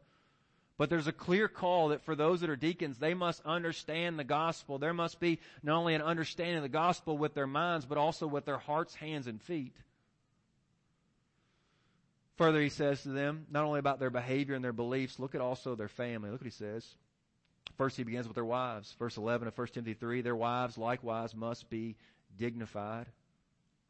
But 0.81 0.89
there's 0.89 1.05
a 1.05 1.11
clear 1.11 1.47
call 1.47 1.89
that 1.89 2.01
for 2.01 2.15
those 2.15 2.41
that 2.41 2.49
are 2.49 2.55
deacons, 2.55 2.97
they 2.97 3.13
must 3.13 3.45
understand 3.45 4.17
the 4.17 4.23
gospel. 4.23 4.79
There 4.79 4.95
must 4.95 5.19
be 5.19 5.39
not 5.61 5.77
only 5.77 5.93
an 5.93 6.01
understanding 6.01 6.57
of 6.57 6.63
the 6.63 6.69
gospel 6.69 7.19
with 7.19 7.35
their 7.35 7.45
minds, 7.45 7.85
but 7.85 7.99
also 7.99 8.25
with 8.25 8.45
their 8.45 8.57
hearts, 8.57 8.95
hands, 8.95 9.27
and 9.27 9.39
feet. 9.39 9.75
Further, 12.37 12.59
he 12.59 12.69
says 12.69 13.03
to 13.03 13.09
them, 13.09 13.45
not 13.51 13.63
only 13.63 13.77
about 13.77 13.99
their 13.99 14.09
behavior 14.09 14.55
and 14.55 14.65
their 14.65 14.73
beliefs, 14.73 15.19
look 15.19 15.35
at 15.35 15.41
also 15.41 15.75
their 15.75 15.87
family. 15.87 16.31
Look 16.31 16.41
what 16.41 16.45
he 16.45 16.49
says. 16.49 16.83
First, 17.77 17.95
he 17.95 18.03
begins 18.03 18.27
with 18.27 18.33
their 18.33 18.43
wives. 18.43 18.95
Verse 18.97 19.17
11 19.17 19.49
of 19.49 19.55
1 19.55 19.67
Timothy 19.67 19.93
3, 19.93 20.21
their 20.21 20.35
wives 20.35 20.79
likewise 20.79 21.35
must 21.35 21.69
be 21.69 21.95
dignified. 22.35 23.05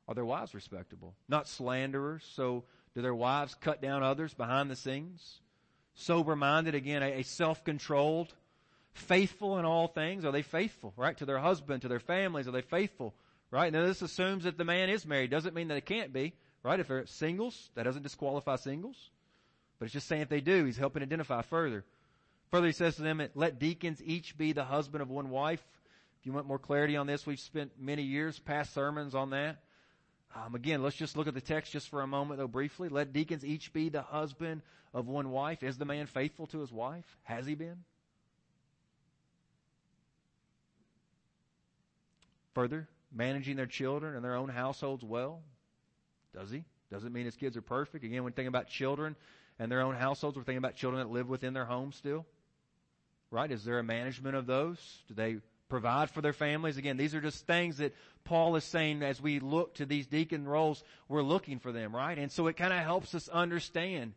Are 0.10 0.13
their 0.13 0.25
wives 0.25 0.54
respectable? 0.54 1.15
Not 1.30 1.47
slanderers. 1.47 2.30
So, 2.36 2.65
do 2.93 3.01
their 3.01 3.15
wives 3.15 3.56
cut 3.56 3.82
down 3.82 4.04
others 4.04 4.34
behind 4.34 4.69
the 4.69 4.75
scenes? 4.75 5.39
Sober 5.93 6.36
minded, 6.36 6.75
again, 6.75 7.04
a, 7.04 7.19
a 7.19 7.23
self 7.23 7.63
controlled, 7.63 8.34
faithful 8.93 9.58
in 9.58 9.65
all 9.65 9.88
things. 9.88 10.25
Are 10.25 10.32
they 10.32 10.41
faithful, 10.41 10.93
right? 10.95 11.17
To 11.17 11.25
their 11.25 11.39
husband, 11.39 11.82
to 11.84 11.88
their 11.88 11.99
families, 11.99 12.47
are 12.47 12.51
they 12.51 12.62
faithful, 12.62 13.13
right? 13.51 13.71
Now, 13.71 13.86
this 13.86 14.01
assumes 14.01 14.45
that 14.45 14.58
the 14.58 14.65
man 14.65 14.89
is 14.89 15.06
married. 15.06 15.32
Doesn't 15.32 15.56
mean 15.56 15.67
that 15.67 15.77
it 15.77 15.86
can't 15.86 16.13
be. 16.13 16.34
Right? 16.63 16.80
If 16.80 16.89
they're 16.89 17.06
singles, 17.08 17.71
that 17.75 17.84
doesn't 17.84 18.04
disqualify 18.04 18.58
singles. 18.58 19.10
But 19.80 19.86
it's 19.86 19.93
just 19.93 20.08
saying 20.08 20.21
if 20.21 20.30
they 20.30 20.41
do, 20.41 20.65
he's 20.65 20.77
helping 20.77 21.01
identify 21.01 21.41
further. 21.41 21.84
Further, 22.51 22.67
he 22.67 22.73
says 22.73 22.97
to 22.97 23.01
them, 23.01 23.21
let 23.34 23.60
deacons 23.60 24.01
each 24.04 24.38
be 24.38 24.51
the 24.51 24.63
husband 24.63 25.01
of 25.01 25.10
one 25.10 25.30
wife. 25.30 25.65
If 26.19 26.25
you 26.25 26.34
want 26.34 26.45
more 26.45 26.60
clarity 26.60 26.97
on 26.97 27.08
this, 27.08 27.25
we've 27.25 27.39
spent 27.39 27.71
many 27.80 28.04
years, 28.04 28.38
past 28.38 28.73
sermons 28.73 29.15
on 29.15 29.32
that. 29.32 29.63
Um, 30.36 30.56
again, 30.56 30.82
let's 30.82 30.96
just 30.96 31.17
look 31.17 31.28
at 31.28 31.34
the 31.34 31.41
text 31.41 31.74
just 31.74 31.89
for 31.89 32.02
a 32.02 32.08
moment, 32.08 32.39
though, 32.39 32.48
briefly. 32.48 32.89
Let 32.89 33.12
deacons 33.12 33.44
each 33.44 33.74
be 33.74 33.89
the 33.89 34.02
husband 34.02 34.62
of 34.94 35.08
one 35.08 35.30
wife. 35.32 35.62
Is 35.63 35.78
the 35.78 35.86
man 35.86 36.06
faithful 36.08 36.48
to 36.48 36.60
his 36.60 36.72
wife? 36.72 37.06
Has 37.24 37.46
he 37.46 37.56
been? 37.56 37.84
Further, 42.54 42.88
managing 43.12 43.56
their 43.56 43.65
children 43.65 44.15
and 44.15 44.24
their 44.24 44.36
own 44.36 44.50
households 44.50 45.04
well. 45.04 45.41
Does 46.34 46.50
he? 46.50 46.63
Doesn't 46.91 47.13
mean 47.13 47.26
his 47.26 47.36
kids 47.36 47.56
are 47.56 47.62
perfect. 47.62 48.04
Again, 48.04 48.24
when 48.24 48.34
thinking 48.34 48.48
about 48.48 48.67
children 48.67 49.15
and 49.60 49.72
their 49.72 49.82
own 49.82 49.96
households, 49.96 50.38
we're 50.38 50.44
thinking 50.44 50.58
about 50.58 50.76
children 50.76 51.06
that 51.06 51.12
live 51.12 51.30
within 51.30 51.54
their 51.54 51.65
home 51.65 51.91
still. 51.91 52.26
Right? 53.32 53.50
Is 53.50 53.63
there 53.63 53.80
a 53.80 53.84
management 53.84 54.36
of 54.36 54.46
those? 54.46 54.78
Do 55.08 55.13
they 55.13 55.38
provide 55.71 56.12
for 56.12 56.21
their 56.21 56.34
families? 56.34 56.77
Again, 56.77 56.97
these 56.97 57.15
are 57.15 57.21
just 57.21 57.47
things 57.47 57.77
that 57.77 57.95
Paul 58.23 58.55
is 58.57 58.63
saying 58.63 59.01
as 59.01 59.19
we 59.19 59.39
look 59.39 59.75
to 59.75 59.86
these 59.86 60.05
deacon 60.05 60.45
roles, 60.45 60.84
we're 61.07 61.23
looking 61.23 61.57
for 61.57 61.71
them, 61.71 61.95
right? 61.95 62.17
And 62.17 62.31
so 62.31 62.45
it 62.47 62.57
kind 62.57 62.73
of 62.73 62.79
helps 62.79 63.15
us 63.15 63.27
understand 63.29 64.13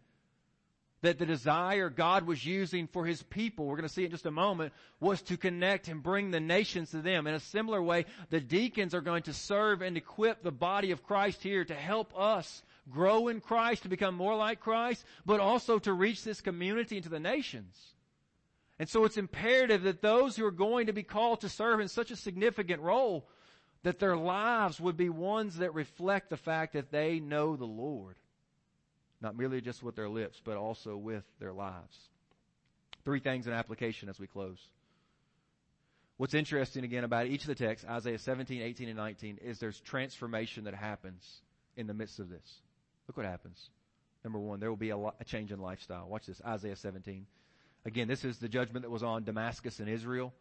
that 1.00 1.18
the 1.18 1.26
desire 1.26 1.90
God 1.90 2.26
was 2.26 2.44
using 2.44 2.86
for 2.86 3.04
His 3.04 3.22
people, 3.22 3.66
we're 3.66 3.76
going 3.76 3.88
to 3.88 3.94
see 3.94 4.04
in 4.04 4.10
just 4.10 4.26
a 4.26 4.30
moment, 4.30 4.72
was 5.00 5.22
to 5.22 5.36
connect 5.36 5.88
and 5.88 6.02
bring 6.02 6.30
the 6.30 6.40
nations 6.40 6.90
to 6.90 7.02
them. 7.02 7.26
In 7.26 7.34
a 7.34 7.40
similar 7.40 7.82
way, 7.82 8.06
the 8.30 8.40
deacons 8.40 8.94
are 8.94 9.02
going 9.02 9.22
to 9.24 9.32
serve 9.32 9.82
and 9.82 9.96
equip 9.96 10.42
the 10.42 10.50
body 10.50 10.90
of 10.90 11.02
Christ 11.02 11.42
here 11.42 11.64
to 11.64 11.74
help 11.74 12.18
us 12.18 12.62
grow 12.90 13.28
in 13.28 13.40
Christ, 13.40 13.82
to 13.82 13.88
become 13.88 14.14
more 14.14 14.34
like 14.34 14.60
Christ, 14.60 15.04
but 15.24 15.40
also 15.40 15.78
to 15.78 15.92
reach 15.92 16.24
this 16.24 16.40
community 16.40 16.96
into 16.96 17.10
the 17.10 17.20
nations. 17.20 17.94
And 18.78 18.88
so 18.88 19.04
it's 19.04 19.16
imperative 19.16 19.82
that 19.82 20.02
those 20.02 20.36
who 20.36 20.44
are 20.44 20.50
going 20.50 20.86
to 20.86 20.92
be 20.92 21.04
called 21.04 21.42
to 21.42 21.48
serve 21.48 21.80
in 21.80 21.88
such 21.88 22.10
a 22.10 22.16
significant 22.16 22.82
role, 22.82 23.28
that 23.84 23.98
their 23.98 24.16
lives 24.16 24.80
would 24.80 24.96
be 24.96 25.08
ones 25.08 25.58
that 25.58 25.74
reflect 25.74 26.30
the 26.30 26.36
fact 26.36 26.72
that 26.72 26.90
they 26.90 27.20
know 27.20 27.56
the 27.56 27.64
Lord. 27.64 28.16
Not 29.20 29.36
merely 29.36 29.60
just 29.60 29.82
with 29.82 29.94
their 29.94 30.08
lips, 30.08 30.40
but 30.44 30.56
also 30.56 30.96
with 30.96 31.24
their 31.38 31.52
lives. 31.52 31.98
Three 33.04 33.20
things 33.20 33.46
in 33.46 33.52
application 33.52 34.08
as 34.08 34.18
we 34.18 34.26
close. 34.26 34.58
What's 36.16 36.34
interesting 36.34 36.84
again 36.84 37.04
about 37.04 37.26
each 37.26 37.42
of 37.42 37.48
the 37.48 37.54
texts, 37.54 37.86
Isaiah 37.88 38.18
17, 38.18 38.62
18, 38.62 38.88
and 38.88 38.96
19, 38.96 39.38
is 39.42 39.58
there's 39.58 39.80
transformation 39.80 40.64
that 40.64 40.74
happens 40.74 41.42
in 41.76 41.86
the 41.86 41.94
midst 41.94 42.18
of 42.20 42.28
this. 42.28 42.60
Look 43.06 43.16
what 43.16 43.26
happens. 43.26 43.70
Number 44.22 44.38
one, 44.38 44.60
there 44.60 44.70
will 44.70 44.76
be 44.76 44.90
a, 44.90 44.96
a 44.96 45.24
change 45.24 45.52
in 45.52 45.58
lifestyle. 45.58 46.08
Watch 46.08 46.26
this, 46.26 46.40
Isaiah 46.46 46.76
17. 46.76 47.26
Again, 47.84 48.08
this 48.08 48.24
is 48.24 48.38
the 48.38 48.48
judgment 48.48 48.84
that 48.84 48.90
was 48.90 49.02
on 49.02 49.24
Damascus 49.24 49.80
and 49.80 49.88
Israel. 49.88 50.32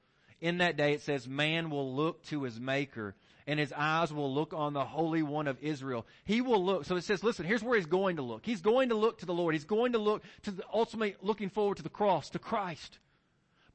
In 0.42 0.60
that 0.60 0.78
day 0.78 0.94
it 0.94 1.02
says, 1.02 1.28
man 1.28 1.70
will 1.70 1.94
look 1.94 2.24
to 2.26 2.44
his 2.44 2.60
maker 2.60 3.16
and 3.46 3.60
his 3.60 3.74
eyes 3.74 4.14
will 4.14 4.34
look 4.34 4.54
on 4.54 4.74
the 4.74 4.86
Holy 4.86 5.22
One 5.22 5.48
of 5.48 5.58
Israel. 5.62 6.06
He 6.24 6.42
will 6.42 6.64
look. 6.64 6.86
So 6.86 6.96
it 6.96 7.04
says, 7.04 7.24
listen, 7.24 7.46
here's 7.46 7.64
where 7.64 7.78
he's 7.78 7.86
going 7.86 8.16
to 8.16 8.22
look. 8.22 8.46
He's 8.46 8.62
going 8.62 8.90
to 8.90 8.96
look 8.96 9.20
to 9.20 9.26
the 9.26 9.34
Lord. 9.34 9.54
He's 9.54 9.66
going 9.66 9.94
to 9.94 10.00
look 10.00 10.24
to 10.44 10.52
the, 10.52 10.64
ultimately 10.74 11.16
looking 11.22 11.50
forward 11.50 11.78
to 11.78 11.84
the 11.84 11.90
cross, 11.90 12.30
to 12.32 12.40
Christ. 12.40 13.00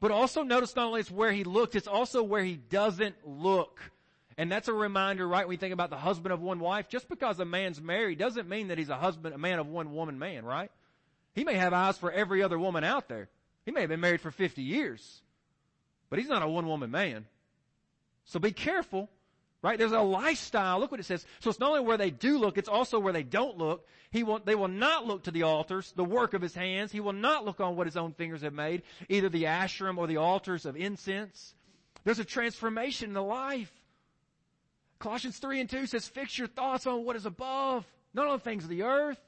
But 0.00 0.10
also 0.10 0.42
notice 0.42 0.74
not 0.76 0.86
only 0.86 1.00
it's 1.00 1.10
where 1.10 1.32
he 1.32 1.44
looked, 1.44 1.74
it's 1.74 1.88
also 1.88 2.22
where 2.22 2.42
he 2.42 2.56
doesn't 2.56 3.16
look. 3.26 3.80
And 4.38 4.50
that's 4.50 4.68
a 4.68 4.72
reminder, 4.72 5.26
right, 5.26 5.46
when 5.46 5.54
you 5.54 5.58
think 5.58 5.74
about 5.74 5.90
the 5.90 5.96
husband 5.96 6.32
of 6.32 6.40
one 6.40 6.60
wife, 6.60 6.88
just 6.88 7.08
because 7.08 7.40
a 7.40 7.44
man's 7.44 7.80
married 7.80 8.18
doesn't 8.18 8.48
mean 8.48 8.68
that 8.68 8.78
he's 8.78 8.88
a 8.88 8.96
husband, 8.96 9.34
a 9.34 9.38
man 9.38 9.58
of 9.58 9.66
one 9.66 9.92
woman 9.92 10.18
man, 10.18 10.44
right? 10.44 10.70
He 11.34 11.44
may 11.44 11.54
have 11.54 11.72
eyes 11.72 11.98
for 11.98 12.12
every 12.12 12.42
other 12.42 12.58
woman 12.58 12.84
out 12.84 13.08
there. 13.08 13.28
He 13.68 13.72
may 13.72 13.80
have 13.80 13.90
been 13.90 14.00
married 14.00 14.22
for 14.22 14.30
50 14.30 14.62
years, 14.62 15.20
but 16.08 16.18
he's 16.18 16.30
not 16.30 16.40
a 16.40 16.48
one 16.48 16.66
woman 16.66 16.90
man. 16.90 17.26
So 18.24 18.40
be 18.40 18.50
careful, 18.50 19.10
right? 19.60 19.78
There's 19.78 19.92
a 19.92 20.00
lifestyle. 20.00 20.80
Look 20.80 20.90
what 20.90 21.00
it 21.00 21.02
says. 21.04 21.26
So 21.40 21.50
it's 21.50 21.60
not 21.60 21.68
only 21.68 21.80
where 21.80 21.98
they 21.98 22.08
do 22.08 22.38
look, 22.38 22.56
it's 22.56 22.70
also 22.70 22.98
where 22.98 23.12
they 23.12 23.24
don't 23.24 23.58
look. 23.58 23.86
He 24.10 24.22
will, 24.22 24.38
they 24.38 24.54
will 24.54 24.68
not 24.68 25.06
look 25.06 25.24
to 25.24 25.30
the 25.30 25.42
altars, 25.42 25.92
the 25.94 26.02
work 26.02 26.32
of 26.32 26.40
his 26.40 26.54
hands. 26.54 26.92
He 26.92 27.00
will 27.00 27.12
not 27.12 27.44
look 27.44 27.60
on 27.60 27.76
what 27.76 27.86
his 27.86 27.98
own 27.98 28.14
fingers 28.14 28.40
have 28.40 28.54
made, 28.54 28.84
either 29.10 29.28
the 29.28 29.44
Asherim 29.44 29.98
or 29.98 30.06
the 30.06 30.16
altars 30.16 30.64
of 30.64 30.74
incense. 30.74 31.54
There's 32.04 32.20
a 32.20 32.24
transformation 32.24 33.08
in 33.08 33.14
the 33.14 33.22
life. 33.22 33.70
Colossians 34.98 35.36
3 35.36 35.60
and 35.60 35.68
2 35.68 35.84
says, 35.84 36.08
fix 36.08 36.38
your 36.38 36.48
thoughts 36.48 36.86
on 36.86 37.04
what 37.04 37.16
is 37.16 37.26
above, 37.26 37.84
not 38.14 38.28
on 38.28 38.40
things 38.40 38.64
of 38.64 38.70
the 38.70 38.84
earth. 38.84 39.20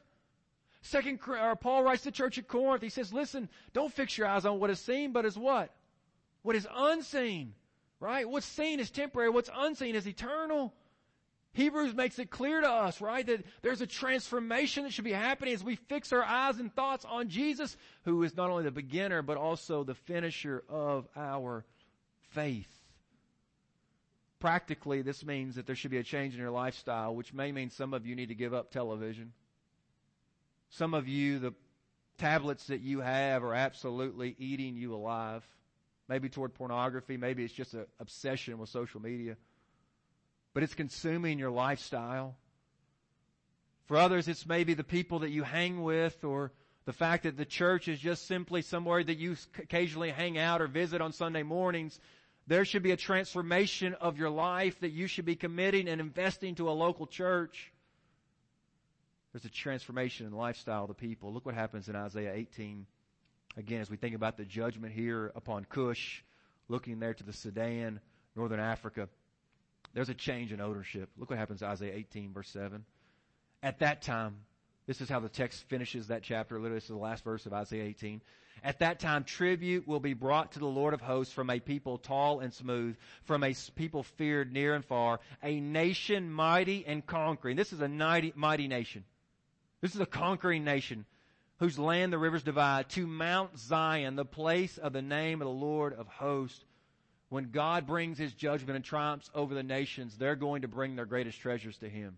Second, 0.82 1.20
or 1.26 1.36
uh, 1.36 1.54
Paul 1.54 1.82
writes 1.84 2.02
to 2.02 2.08
the 2.08 2.16
church 2.16 2.38
at 2.38 2.48
Corinth. 2.48 2.82
He 2.82 2.88
says, 2.88 3.12
listen, 3.12 3.48
don't 3.72 3.92
fix 3.92 4.16
your 4.16 4.26
eyes 4.26 4.46
on 4.46 4.58
what 4.58 4.70
is 4.70 4.80
seen, 4.80 5.12
but 5.12 5.26
is 5.26 5.36
what? 5.36 5.70
What 6.42 6.56
is 6.56 6.66
unseen. 6.74 7.54
Right? 8.00 8.28
What's 8.28 8.46
seen 8.46 8.80
is 8.80 8.90
temporary. 8.90 9.28
What's 9.28 9.50
unseen 9.54 9.94
is 9.94 10.08
eternal. 10.08 10.72
Hebrews 11.52 11.94
makes 11.94 12.18
it 12.18 12.30
clear 12.30 12.60
to 12.60 12.70
us, 12.70 13.00
right, 13.00 13.26
that 13.26 13.44
there's 13.62 13.80
a 13.80 13.86
transformation 13.86 14.84
that 14.84 14.92
should 14.92 15.04
be 15.04 15.12
happening 15.12 15.52
as 15.52 15.64
we 15.64 15.74
fix 15.74 16.12
our 16.12 16.22
eyes 16.22 16.60
and 16.60 16.72
thoughts 16.74 17.04
on 17.04 17.28
Jesus, 17.28 17.76
who 18.04 18.22
is 18.22 18.36
not 18.36 18.50
only 18.50 18.62
the 18.62 18.70
beginner, 18.70 19.20
but 19.20 19.36
also 19.36 19.82
the 19.82 19.96
finisher 19.96 20.62
of 20.68 21.08
our 21.16 21.64
faith. 22.30 22.70
Practically, 24.38 25.02
this 25.02 25.24
means 25.24 25.56
that 25.56 25.66
there 25.66 25.74
should 25.74 25.90
be 25.90 25.98
a 25.98 26.04
change 26.04 26.34
in 26.34 26.40
your 26.40 26.52
lifestyle, 26.52 27.14
which 27.14 27.34
may 27.34 27.50
mean 27.50 27.68
some 27.68 27.92
of 27.94 28.06
you 28.06 28.14
need 28.14 28.28
to 28.28 28.34
give 28.34 28.54
up 28.54 28.70
television. 28.70 29.32
Some 30.70 30.94
of 30.94 31.09
you, 31.09 31.38
the 31.38 31.54
tablets 32.18 32.66
that 32.66 32.80
you 32.80 33.00
have 33.00 33.42
are 33.42 33.54
absolutely 33.54 34.37
eating 34.38 34.76
you 34.76 34.94
alive. 34.94 35.44
Maybe 36.09 36.28
toward 36.28 36.54
pornography, 36.54 37.16
maybe 37.16 37.44
it's 37.44 37.54
just 37.54 37.74
an 37.74 37.87
obsession 37.98 38.59
with 38.59 38.68
social 38.68 39.00
media. 39.00 39.37
But 40.54 40.62
it's 40.62 40.74
consuming 40.74 41.38
your 41.38 41.50
lifestyle. 41.50 42.37
For 43.87 43.96
others, 43.96 44.28
it's 44.28 44.46
maybe 44.46 44.74
the 44.74 44.85
people 44.85 45.20
that 45.20 45.30
you 45.30 45.42
hang 45.42 45.83
with 45.83 46.24
or 46.24 46.52
the 46.85 46.92
fact 46.92 47.24
that 47.24 47.37
the 47.37 47.44
church 47.44 47.88
is 47.88 47.98
just 47.98 48.26
simply 48.26 48.62
somewhere 48.62 49.02
that 49.02 49.18
you 49.18 49.37
occasionally 49.59 50.11
hang 50.11 50.38
out 50.38 50.61
or 50.61 50.66
visit 50.66 51.00
on 51.00 51.12
Sunday 51.12 51.42
mornings. 51.42 52.00
There 52.46 52.64
should 52.64 52.83
be 52.83 52.92
a 52.92 52.96
transformation 52.96 53.94
of 53.94 54.18
your 54.18 54.30
life 54.30 54.80
that 54.80 54.90
you 54.90 55.06
should 55.06 55.24
be 55.24 55.37
committing 55.37 55.88
and 55.88 56.00
investing 56.00 56.54
to 56.56 56.68
a 56.68 56.72
local 56.72 57.06
church. 57.06 57.72
There's 59.32 59.44
a 59.44 59.50
transformation 59.50 60.26
in 60.26 60.32
the 60.32 60.38
lifestyle 60.38 60.82
of 60.82 60.88
the 60.88 60.94
people. 60.94 61.32
Look 61.32 61.46
what 61.46 61.54
happens 61.54 61.88
in 61.88 61.94
Isaiah 61.94 62.32
18. 62.34 62.86
Again, 63.56 63.80
as 63.80 63.90
we 63.90 63.96
think 63.96 64.14
about 64.14 64.36
the 64.36 64.44
judgment 64.44 64.92
here 64.92 65.32
upon 65.34 65.64
Cush, 65.64 66.22
looking 66.68 66.98
there 66.98 67.14
to 67.14 67.24
the 67.24 67.32
Sudan, 67.32 68.00
northern 68.34 68.60
Africa, 68.60 69.08
there's 69.94 70.08
a 70.08 70.14
change 70.14 70.52
in 70.52 70.60
ownership. 70.60 71.10
Look 71.16 71.30
what 71.30 71.38
happens 71.38 71.62
in 71.62 71.68
Isaiah 71.68 71.94
18 71.94 72.32
verse 72.32 72.48
7. 72.48 72.84
At 73.62 73.80
that 73.80 74.02
time, 74.02 74.36
this 74.86 75.00
is 75.00 75.08
how 75.08 75.20
the 75.20 75.28
text 75.28 75.64
finishes 75.68 76.08
that 76.08 76.22
chapter. 76.22 76.56
Literally, 76.56 76.76
this 76.76 76.84
is 76.84 76.90
the 76.90 76.96
last 76.96 77.22
verse 77.22 77.46
of 77.46 77.52
Isaiah 77.52 77.84
18. 77.84 78.20
At 78.64 78.80
that 78.80 78.98
time, 78.98 79.24
tribute 79.24 79.86
will 79.86 80.00
be 80.00 80.14
brought 80.14 80.52
to 80.52 80.58
the 80.58 80.66
Lord 80.66 80.92
of 80.92 81.00
hosts 81.00 81.32
from 81.32 81.50
a 81.50 81.60
people 81.60 81.98
tall 81.98 82.40
and 82.40 82.52
smooth, 82.52 82.96
from 83.24 83.44
a 83.44 83.54
people 83.76 84.02
feared 84.02 84.52
near 84.52 84.74
and 84.74 84.84
far, 84.84 85.20
a 85.42 85.60
nation 85.60 86.30
mighty 86.30 86.84
and 86.86 87.06
conquering. 87.06 87.56
This 87.56 87.72
is 87.72 87.80
a 87.80 87.88
mighty, 87.88 88.32
mighty 88.34 88.68
nation. 88.68 89.04
This 89.80 89.94
is 89.94 90.00
a 90.00 90.06
conquering 90.06 90.64
nation 90.64 91.06
whose 91.58 91.78
land 91.78 92.12
the 92.12 92.18
rivers 92.18 92.42
divide 92.42 92.88
to 92.90 93.06
Mount 93.06 93.58
Zion, 93.58 94.16
the 94.16 94.24
place 94.24 94.78
of 94.78 94.92
the 94.92 95.02
name 95.02 95.40
of 95.40 95.46
the 95.46 95.54
Lord 95.54 95.92
of 95.92 96.06
hosts. 96.08 96.64
When 97.28 97.50
God 97.50 97.86
brings 97.86 98.18
his 98.18 98.32
judgment 98.32 98.76
and 98.76 98.84
triumphs 98.84 99.30
over 99.34 99.54
the 99.54 99.62
nations, 99.62 100.16
they're 100.16 100.36
going 100.36 100.62
to 100.62 100.68
bring 100.68 100.96
their 100.96 101.04
greatest 101.06 101.38
treasures 101.40 101.76
to 101.78 101.88
him. 101.88 102.16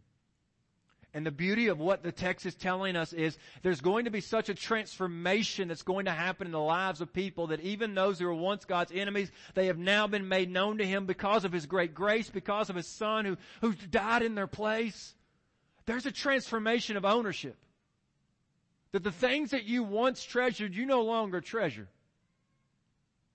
And 1.15 1.27
the 1.27 1.31
beauty 1.31 1.67
of 1.67 1.79
what 1.79 2.03
the 2.03 2.13
text 2.13 2.47
is 2.47 2.55
telling 2.55 2.97
us 2.97 3.13
is 3.13 3.37
there's 3.61 3.83
going 3.83 4.07
to 4.07 4.11
be 4.11 4.23
such 4.23 4.49
a 4.49 4.55
transformation 4.55 5.69
that's 5.69 5.83
going 5.83 6.07
to 6.07 6.11
happen 6.11 6.47
in 6.47 6.53
the 6.53 6.61
lives 6.61 7.03
of 7.03 7.13
people 7.13 7.49
that 7.49 7.61
even 7.61 7.95
those 7.95 8.19
who 8.19 8.25
were 8.25 8.35
once 8.35 8.65
God's 8.65 8.93
enemies, 8.95 9.31
they 9.55 9.67
have 9.67 9.77
now 9.77 10.07
been 10.07 10.27
made 10.27 10.51
known 10.51 10.79
to 10.79 10.87
Him 10.87 11.05
because 11.05 11.45
of 11.45 11.53
His 11.53 11.67
great 11.67 11.95
grace, 11.95 12.31
because 12.31 12.71
of 12.71 12.77
His 12.77 12.87
Son 12.87 13.27
who, 13.27 13.37
who 13.61 13.75
died 13.75 14.23
in 14.23 14.35
their 14.35 14.47
place. 14.47 15.15
There's 15.87 16.07
a 16.07 16.13
transformation 16.13 16.97
of 16.97 17.05
ownership. 17.05 17.57
That 18.93 19.05
the 19.05 19.13
things 19.13 19.51
that 19.51 19.65
you 19.65 19.83
once 19.83 20.23
treasured, 20.23 20.75
you 20.75 20.87
no 20.87 21.03
longer 21.03 21.41
treasure. 21.41 21.89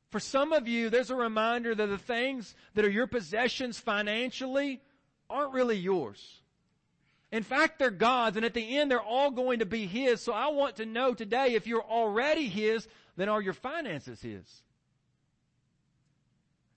For 0.10 0.20
some 0.20 0.54
of 0.54 0.68
you, 0.68 0.90
there's 0.90 1.10
a 1.10 1.16
reminder 1.16 1.76
that 1.76 1.88
the 1.88 1.98
things 1.98 2.56
that 2.76 2.86
are 2.86 2.90
your 2.90 3.08
possessions 3.08 3.78
financially 3.78 4.82
aren't 5.30 5.54
really 5.54 5.76
yours. 5.76 6.42
In 7.32 7.44
fact, 7.44 7.78
they're 7.78 7.92
God's, 7.92 8.38
and 8.38 8.46
at 8.46 8.54
the 8.54 8.78
end, 8.78 8.90
they're 8.90 9.02
all 9.02 9.32
going 9.32 9.60
to 9.60 9.66
be 9.66 9.86
His. 9.86 10.22
So 10.22 10.32
I 10.32 10.48
want 10.48 10.78
to 10.78 10.86
know 10.86 11.14
today, 11.14 11.56
if 11.56 11.68
you're 11.68 11.84
already 11.84 12.48
His, 12.48 12.88
then 13.18 13.28
are 13.28 13.42
your 13.42 13.54
finances 13.54 14.22
His? 14.22 14.46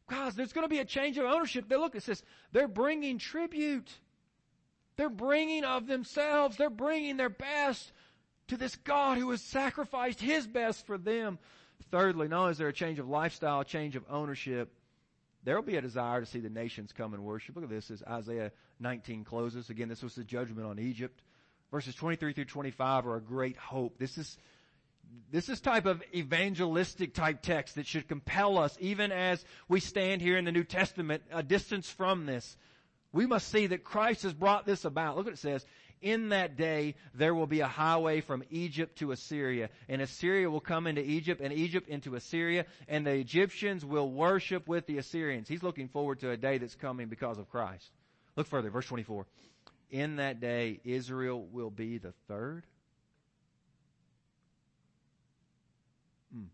Guys, 0.09 0.35
there's 0.35 0.52
going 0.52 0.64
to 0.64 0.68
be 0.68 0.80
a 0.80 0.85
change 0.85 1.18
of 1.18 1.24
ownership. 1.24 1.68
They 1.68 1.76
look, 1.76 1.94
it 1.94 2.02
says, 2.02 2.24
they're 2.50 2.66
bringing 2.66 3.18
tribute. 3.18 3.88
They're 5.00 5.08
bringing 5.08 5.64
of 5.64 5.86
themselves. 5.86 6.58
They're 6.58 6.68
bringing 6.68 7.16
their 7.16 7.30
best 7.30 7.90
to 8.48 8.58
this 8.58 8.76
God 8.76 9.16
who 9.16 9.30
has 9.30 9.40
sacrificed 9.40 10.20
His 10.20 10.46
best 10.46 10.86
for 10.86 10.98
them. 10.98 11.38
Thirdly, 11.90 12.28
not 12.28 12.40
only 12.40 12.50
is 12.50 12.58
there 12.58 12.68
a 12.68 12.72
change 12.74 12.98
of 12.98 13.08
lifestyle, 13.08 13.60
a 13.60 13.64
change 13.64 13.96
of 13.96 14.04
ownership, 14.10 14.70
there 15.42 15.56
will 15.56 15.62
be 15.62 15.76
a 15.76 15.80
desire 15.80 16.20
to 16.20 16.26
see 16.26 16.40
the 16.40 16.50
nations 16.50 16.92
come 16.92 17.14
and 17.14 17.24
worship. 17.24 17.56
Look 17.56 17.64
at 17.64 17.70
this 17.70 17.90
as 17.90 18.02
Isaiah 18.02 18.52
19 18.78 19.24
closes. 19.24 19.70
Again, 19.70 19.88
this 19.88 20.02
was 20.02 20.14
the 20.16 20.22
judgment 20.22 20.66
on 20.66 20.78
Egypt. 20.78 21.22
Verses 21.70 21.94
23 21.94 22.34
through 22.34 22.44
25 22.44 23.06
are 23.06 23.16
a 23.16 23.22
great 23.22 23.56
hope. 23.56 23.96
This 23.96 24.18
is, 24.18 24.36
this 25.32 25.48
is 25.48 25.62
type 25.62 25.86
of 25.86 26.02
evangelistic 26.14 27.14
type 27.14 27.40
text 27.40 27.76
that 27.76 27.86
should 27.86 28.06
compel 28.06 28.58
us 28.58 28.76
even 28.80 29.12
as 29.12 29.42
we 29.66 29.80
stand 29.80 30.20
here 30.20 30.36
in 30.36 30.44
the 30.44 30.52
New 30.52 30.64
Testament 30.64 31.22
a 31.32 31.42
distance 31.42 31.88
from 31.88 32.26
this. 32.26 32.58
We 33.12 33.27
must 33.27 33.49
see 33.49 33.66
that 33.68 33.85
Christ 33.85 34.23
has 34.23 34.33
brought 34.33 34.66
this 34.66 34.85
about. 34.85 35.16
Look 35.16 35.27
what 35.27 35.35
it 35.35 35.38
says. 35.38 35.64
In 36.01 36.31
that 36.31 36.57
day, 36.57 36.94
there 37.12 37.35
will 37.35 37.46
be 37.46 37.61
a 37.61 37.66
highway 37.66 38.23
from 38.23 38.42
Egypt 38.51 38.99
to 39.01 39.12
Assyria, 39.12 39.68
and 39.87 40.01
Assyria 40.01 40.49
will 40.49 40.61
come 40.61 40.87
into 40.87 41.03
Egypt, 41.03 41.42
and 41.42 41.53
Egypt 41.53 41.88
into 41.88 42.14
Assyria, 42.14 42.64
and 42.88 43.07
the 43.07 43.12
Egyptians 43.12 43.85
will 43.85 44.11
worship 44.11 44.66
with 44.66 44.87
the 44.87 44.96
Assyrians. 44.96 45.46
He's 45.46 45.62
looking 45.62 45.88
forward 45.88 46.20
to 46.20 46.31
a 46.31 46.38
day 46.38 46.57
that's 46.57 46.75
coming 46.75 47.09
because 47.09 47.37
of 47.37 47.51
Christ. 47.51 47.90
Look 48.35 48.46
further, 48.46 48.70
verse 48.70 48.87
24. 48.87 49.27
In 49.90 50.16
that 50.16 50.40
day, 50.40 50.81
Israel 50.85 51.44
will 51.53 51.70
be 51.70 51.99
the 51.99 52.14
third. 52.29 52.64
Hmm. 56.33 56.44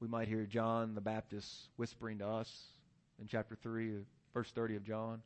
We 0.00 0.08
might 0.08 0.28
hear 0.28 0.44
John 0.44 0.94
the 0.94 1.00
Baptist 1.00 1.48
whispering 1.76 2.18
to 2.18 2.26
us 2.26 2.64
in 3.18 3.26
chapter 3.26 3.56
3, 3.62 4.04
verse 4.34 4.50
30 4.50 4.76
of 4.76 4.84
John. 4.84 5.22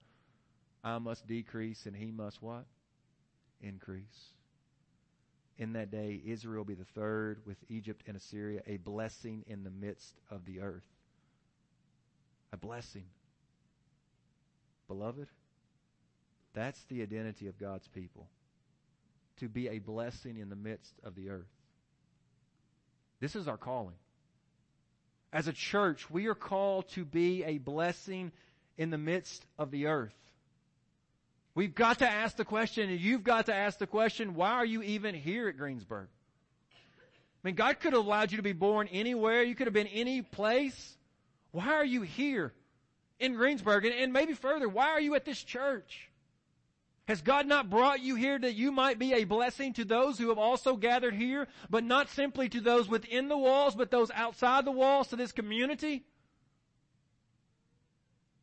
I 0.84 0.98
must 0.98 1.26
decrease 1.26 1.86
and 1.86 1.96
he 1.96 2.11
must 2.11 2.42
what? 2.42 2.64
Increase. 3.61 4.30
In 5.59 5.72
that 5.72 5.90
day, 5.90 6.20
Israel 6.24 6.64
be 6.64 6.74
the 6.74 6.84
third 6.84 7.40
with 7.46 7.57
Egypt 7.68 8.02
and 8.07 8.16
Assyria, 8.16 8.61
a 8.66 8.76
blessing 8.76 9.44
in 9.46 9.64
the 9.64 9.70
midst 9.70 10.14
of 10.30 10.44
the 10.44 10.61
earth. 10.61 10.86
A 12.52 12.57
blessing. 12.57 13.07
Beloved, 14.86 15.28
that's 16.54 16.82
the 16.84 17.02
identity 17.02 17.48
of 17.48 17.59
God's 17.59 17.88
people. 17.88 18.28
To 19.40 19.48
be 19.48 19.68
a 19.68 19.78
blessing 19.78 20.38
in 20.38 20.50
the 20.50 20.57
midst 20.57 20.94
of 21.02 21.14
the 21.14 21.30
earth. 21.30 21.48
This 23.20 23.34
is 23.34 23.48
our 23.48 23.57
calling. 23.57 23.96
as 25.32 25.48
a 25.48 25.52
church, 25.52 26.11
we 26.11 26.26
are 26.26 26.34
called 26.34 26.88
to 26.90 27.04
be 27.04 27.44
a 27.44 27.59
blessing 27.59 28.30
in 28.78 28.90
the 28.90 28.98
midst 28.98 29.46
of 29.58 29.70
the 29.70 29.86
earth. 29.86 30.14
We've 31.54 31.74
got 31.74 32.00
to 32.00 32.08
ask 32.08 32.36
the 32.36 32.44
question, 32.44 32.90
and 32.90 33.00
you've 33.00 33.24
got 33.24 33.46
to 33.46 33.54
ask 33.54 33.78
the 33.78 33.86
question, 33.86 34.34
why 34.34 34.52
are 34.52 34.64
you 34.64 34.82
even 34.82 35.14
here 35.14 35.48
at 35.48 35.56
Greensburg? 35.56 36.08
I 36.72 37.48
mean, 37.48 37.54
God 37.54 37.80
could 37.80 37.94
have 37.94 38.04
allowed 38.04 38.30
you 38.30 38.36
to 38.36 38.42
be 38.42 38.52
born 38.52 38.88
anywhere. 38.88 39.42
You 39.42 39.54
could 39.54 39.66
have 39.66 39.74
been 39.74 39.86
any 39.86 40.20
place. 40.20 40.96
Why 41.52 41.68
are 41.68 41.84
you 41.84 42.02
here 42.02 42.52
in 43.18 43.34
Greensburg? 43.34 43.86
And, 43.86 43.94
and 43.94 44.12
maybe 44.12 44.34
further, 44.34 44.68
why 44.68 44.88
are 44.88 45.00
you 45.00 45.14
at 45.14 45.24
this 45.24 45.42
church? 45.42 46.10
Has 47.08 47.22
God 47.22 47.46
not 47.46 47.70
brought 47.70 48.00
you 48.00 48.16
here 48.16 48.38
that 48.38 48.54
you 48.54 48.72
might 48.72 48.98
be 48.98 49.14
a 49.14 49.24
blessing 49.24 49.72
to 49.74 49.84
those 49.84 50.18
who 50.18 50.28
have 50.28 50.38
also 50.38 50.76
gathered 50.76 51.14
here, 51.14 51.46
but 51.70 51.84
not 51.84 52.10
simply 52.10 52.48
to 52.48 52.60
those 52.60 52.88
within 52.88 53.28
the 53.28 53.38
walls, 53.38 53.76
but 53.76 53.92
those 53.92 54.10
outside 54.10 54.64
the 54.64 54.72
walls 54.72 55.08
to 55.08 55.16
this 55.16 55.32
community? 55.32 56.04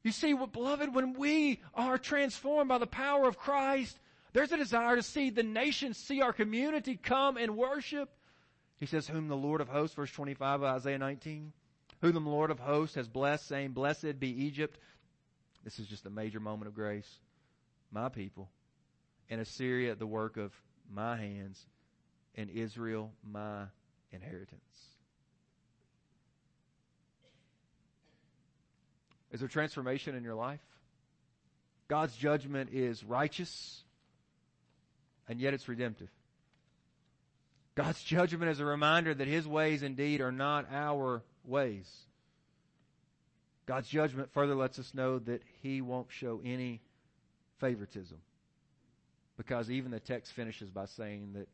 You 0.04 0.12
see, 0.12 0.34
beloved, 0.34 0.93
when 0.93 1.14
we 1.14 1.62
are 1.74 1.97
transformed 1.97 2.68
by 2.68 2.78
the 2.78 2.88
power 2.88 3.28
of 3.28 3.38
Christ, 3.38 3.97
there's 4.34 4.51
a 4.51 4.58
desire 4.58 4.97
to 4.97 5.04
see 5.04 5.30
the 5.30 5.43
nations 5.43 5.97
see 5.97 6.22
our 6.22 6.34
community 6.34 6.97
come 6.97 7.38
and 7.38 7.56
worship. 7.56 8.10
He 8.80 8.86
says, 8.86 9.08
whom 9.08 9.30
the 9.30 9.38
Lord 9.38 9.62
of 9.62 9.70
hosts, 9.70 9.95
verse 9.95 10.12
25 10.12 10.62
of 10.62 10.76
Isaiah 10.76 10.97
19, 10.97 11.54
whom 12.01 12.14
the 12.14 12.20
Lord 12.20 12.51
of 12.51 12.60
hosts 12.60 12.95
has 12.95 13.08
blessed, 13.08 13.47
saying, 13.47 13.72
blessed 13.72 14.20
be 14.20 14.30
Egypt. 14.45 14.78
This 15.64 15.80
is 15.80 15.88
just 15.88 16.06
a 16.06 16.10
major 16.10 16.41
moment 16.41 16.68
of 16.68 16.76
grace. 16.76 17.20
My 17.91 18.10
people. 18.10 18.49
And 19.30 19.39
Assyria, 19.39 19.95
the 19.95 20.06
work 20.06 20.36
of 20.36 20.51
my 20.91 21.16
hands. 21.16 21.66
And 22.36 22.49
Israel, 22.49 23.14
my 23.24 23.66
inheritance. 24.12 24.60
Is 29.34 29.39
there 29.39 29.49
transformation 29.49 30.15
in 30.15 30.23
your 30.23 30.36
life? 30.36 30.61
God's 31.88 32.15
judgment 32.15 32.69
is 32.71 33.03
righteous, 33.03 33.84
and 35.27 35.39
yet 35.39 35.53
it's 35.53 35.67
redemptive. 35.67 36.09
God's 37.75 38.01
judgment 38.03 38.51
is 38.51 38.59
a 38.59 38.65
reminder 38.65 39.13
that 39.13 39.27
His 39.27 39.47
ways 39.47 39.84
indeed 39.84 40.21
are 40.21 40.31
not 40.31 40.67
our 40.71 41.23
ways. 41.43 41.91
God's 43.65 43.88
judgment 43.89 44.31
further 44.34 44.55
lets 44.55 44.77
us 44.77 44.93
know 44.93 45.19
that 45.19 45.41
He 45.61 45.81
won't 45.81 46.07
show 46.11 46.39
any 46.45 46.81
favoritism. 47.59 48.19
Because 49.36 49.71
even 49.71 49.91
the 49.91 49.99
text 49.99 50.31
finishes 50.34 50.69
by 50.69 50.86
saying 50.86 51.34
that 51.34 51.47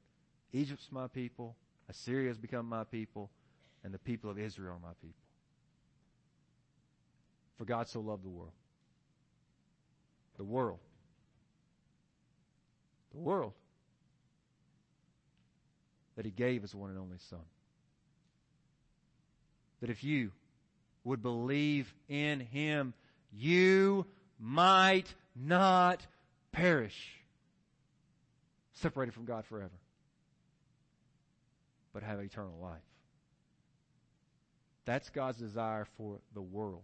Egypt's 0.51 0.91
my 0.91 1.07
people, 1.07 1.55
Assyria 1.87 2.27
has 2.27 2.37
become 2.37 2.67
my 2.67 2.83
people, 2.83 3.29
and 3.85 3.93
the 3.93 3.99
people 3.99 4.29
of 4.29 4.37
Israel 4.37 4.73
are 4.73 4.79
my 4.79 4.93
people. 5.01 5.28
For 7.59 7.65
God 7.65 7.89
so 7.89 7.99
loved 7.99 8.23
the 8.23 8.29
world. 8.29 8.53
The 10.37 10.45
world. 10.45 10.79
The 13.11 13.17
world. 13.17 13.51
That 16.15 16.23
he 16.23 16.31
gave 16.31 16.61
his 16.61 16.73
one 16.73 16.89
and 16.89 16.97
only 16.97 17.17
son. 17.29 17.41
That 19.81 19.89
if 19.89 20.05
you 20.05 20.31
would 21.03 21.21
believe 21.21 21.93
in 22.07 22.39
him, 22.39 22.93
you 23.33 24.05
might 24.39 25.13
not 25.35 26.05
perish, 26.53 27.17
separated 28.71 29.13
from 29.13 29.25
God 29.25 29.45
forever, 29.45 29.77
but 31.93 32.03
have 32.03 32.21
eternal 32.21 32.57
life. 32.61 32.79
That's 34.85 35.09
God's 35.09 35.37
desire 35.37 35.85
for 35.97 36.19
the 36.33 36.41
world. 36.41 36.83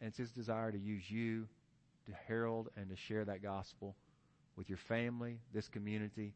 And 0.00 0.08
it's 0.08 0.18
His 0.18 0.30
desire 0.30 0.70
to 0.70 0.78
use 0.78 1.10
you 1.10 1.46
to 2.06 2.12
herald 2.28 2.68
and 2.76 2.88
to 2.88 2.96
share 2.96 3.24
that 3.24 3.42
gospel 3.42 3.94
with 4.56 4.68
your 4.68 4.78
family, 4.78 5.38
this 5.52 5.68
community, 5.68 6.34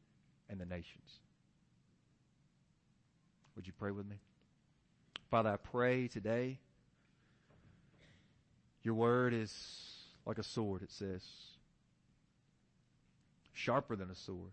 and 0.48 0.60
the 0.60 0.66
nations. 0.66 1.20
Would 3.56 3.66
you 3.66 3.72
pray 3.78 3.90
with 3.90 4.06
me? 4.06 4.16
Father, 5.30 5.50
I 5.50 5.56
pray 5.56 6.08
today. 6.08 6.58
Your 8.82 8.94
word 8.94 9.32
is 9.32 9.52
like 10.26 10.38
a 10.38 10.42
sword, 10.42 10.82
it 10.82 10.90
says. 10.90 11.22
Sharper 13.52 13.96
than 13.96 14.10
a 14.10 14.14
sword. 14.14 14.50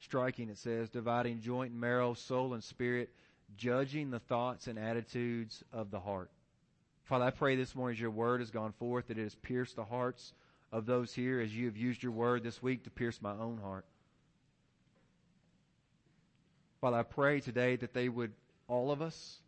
Striking, 0.00 0.48
it 0.48 0.58
says, 0.58 0.88
dividing 0.90 1.40
joint 1.40 1.72
and 1.72 1.80
marrow, 1.80 2.14
soul 2.14 2.54
and 2.54 2.62
spirit, 2.62 3.10
judging 3.56 4.10
the 4.10 4.18
thoughts 4.18 4.66
and 4.66 4.78
attitudes 4.78 5.62
of 5.72 5.90
the 5.90 6.00
heart. 6.00 6.30
Father, 7.12 7.26
I 7.26 7.30
pray 7.30 7.56
this 7.56 7.74
morning 7.74 7.94
as 7.94 8.00
your 8.00 8.10
word 8.10 8.40
has 8.40 8.50
gone 8.50 8.72
forth 8.78 9.08
that 9.08 9.18
it 9.18 9.22
has 9.22 9.34
pierced 9.34 9.76
the 9.76 9.84
hearts 9.84 10.32
of 10.72 10.86
those 10.86 11.12
here 11.12 11.42
as 11.42 11.54
you 11.54 11.66
have 11.66 11.76
used 11.76 12.02
your 12.02 12.12
word 12.12 12.42
this 12.42 12.62
week 12.62 12.84
to 12.84 12.90
pierce 12.90 13.20
my 13.20 13.32
own 13.32 13.58
heart. 13.62 13.84
Father, 16.80 16.96
I 16.96 17.02
pray 17.02 17.40
today 17.40 17.76
that 17.76 17.92
they 17.92 18.08
would, 18.08 18.32
all 18.66 18.90
of 18.90 19.02
us, 19.02 19.42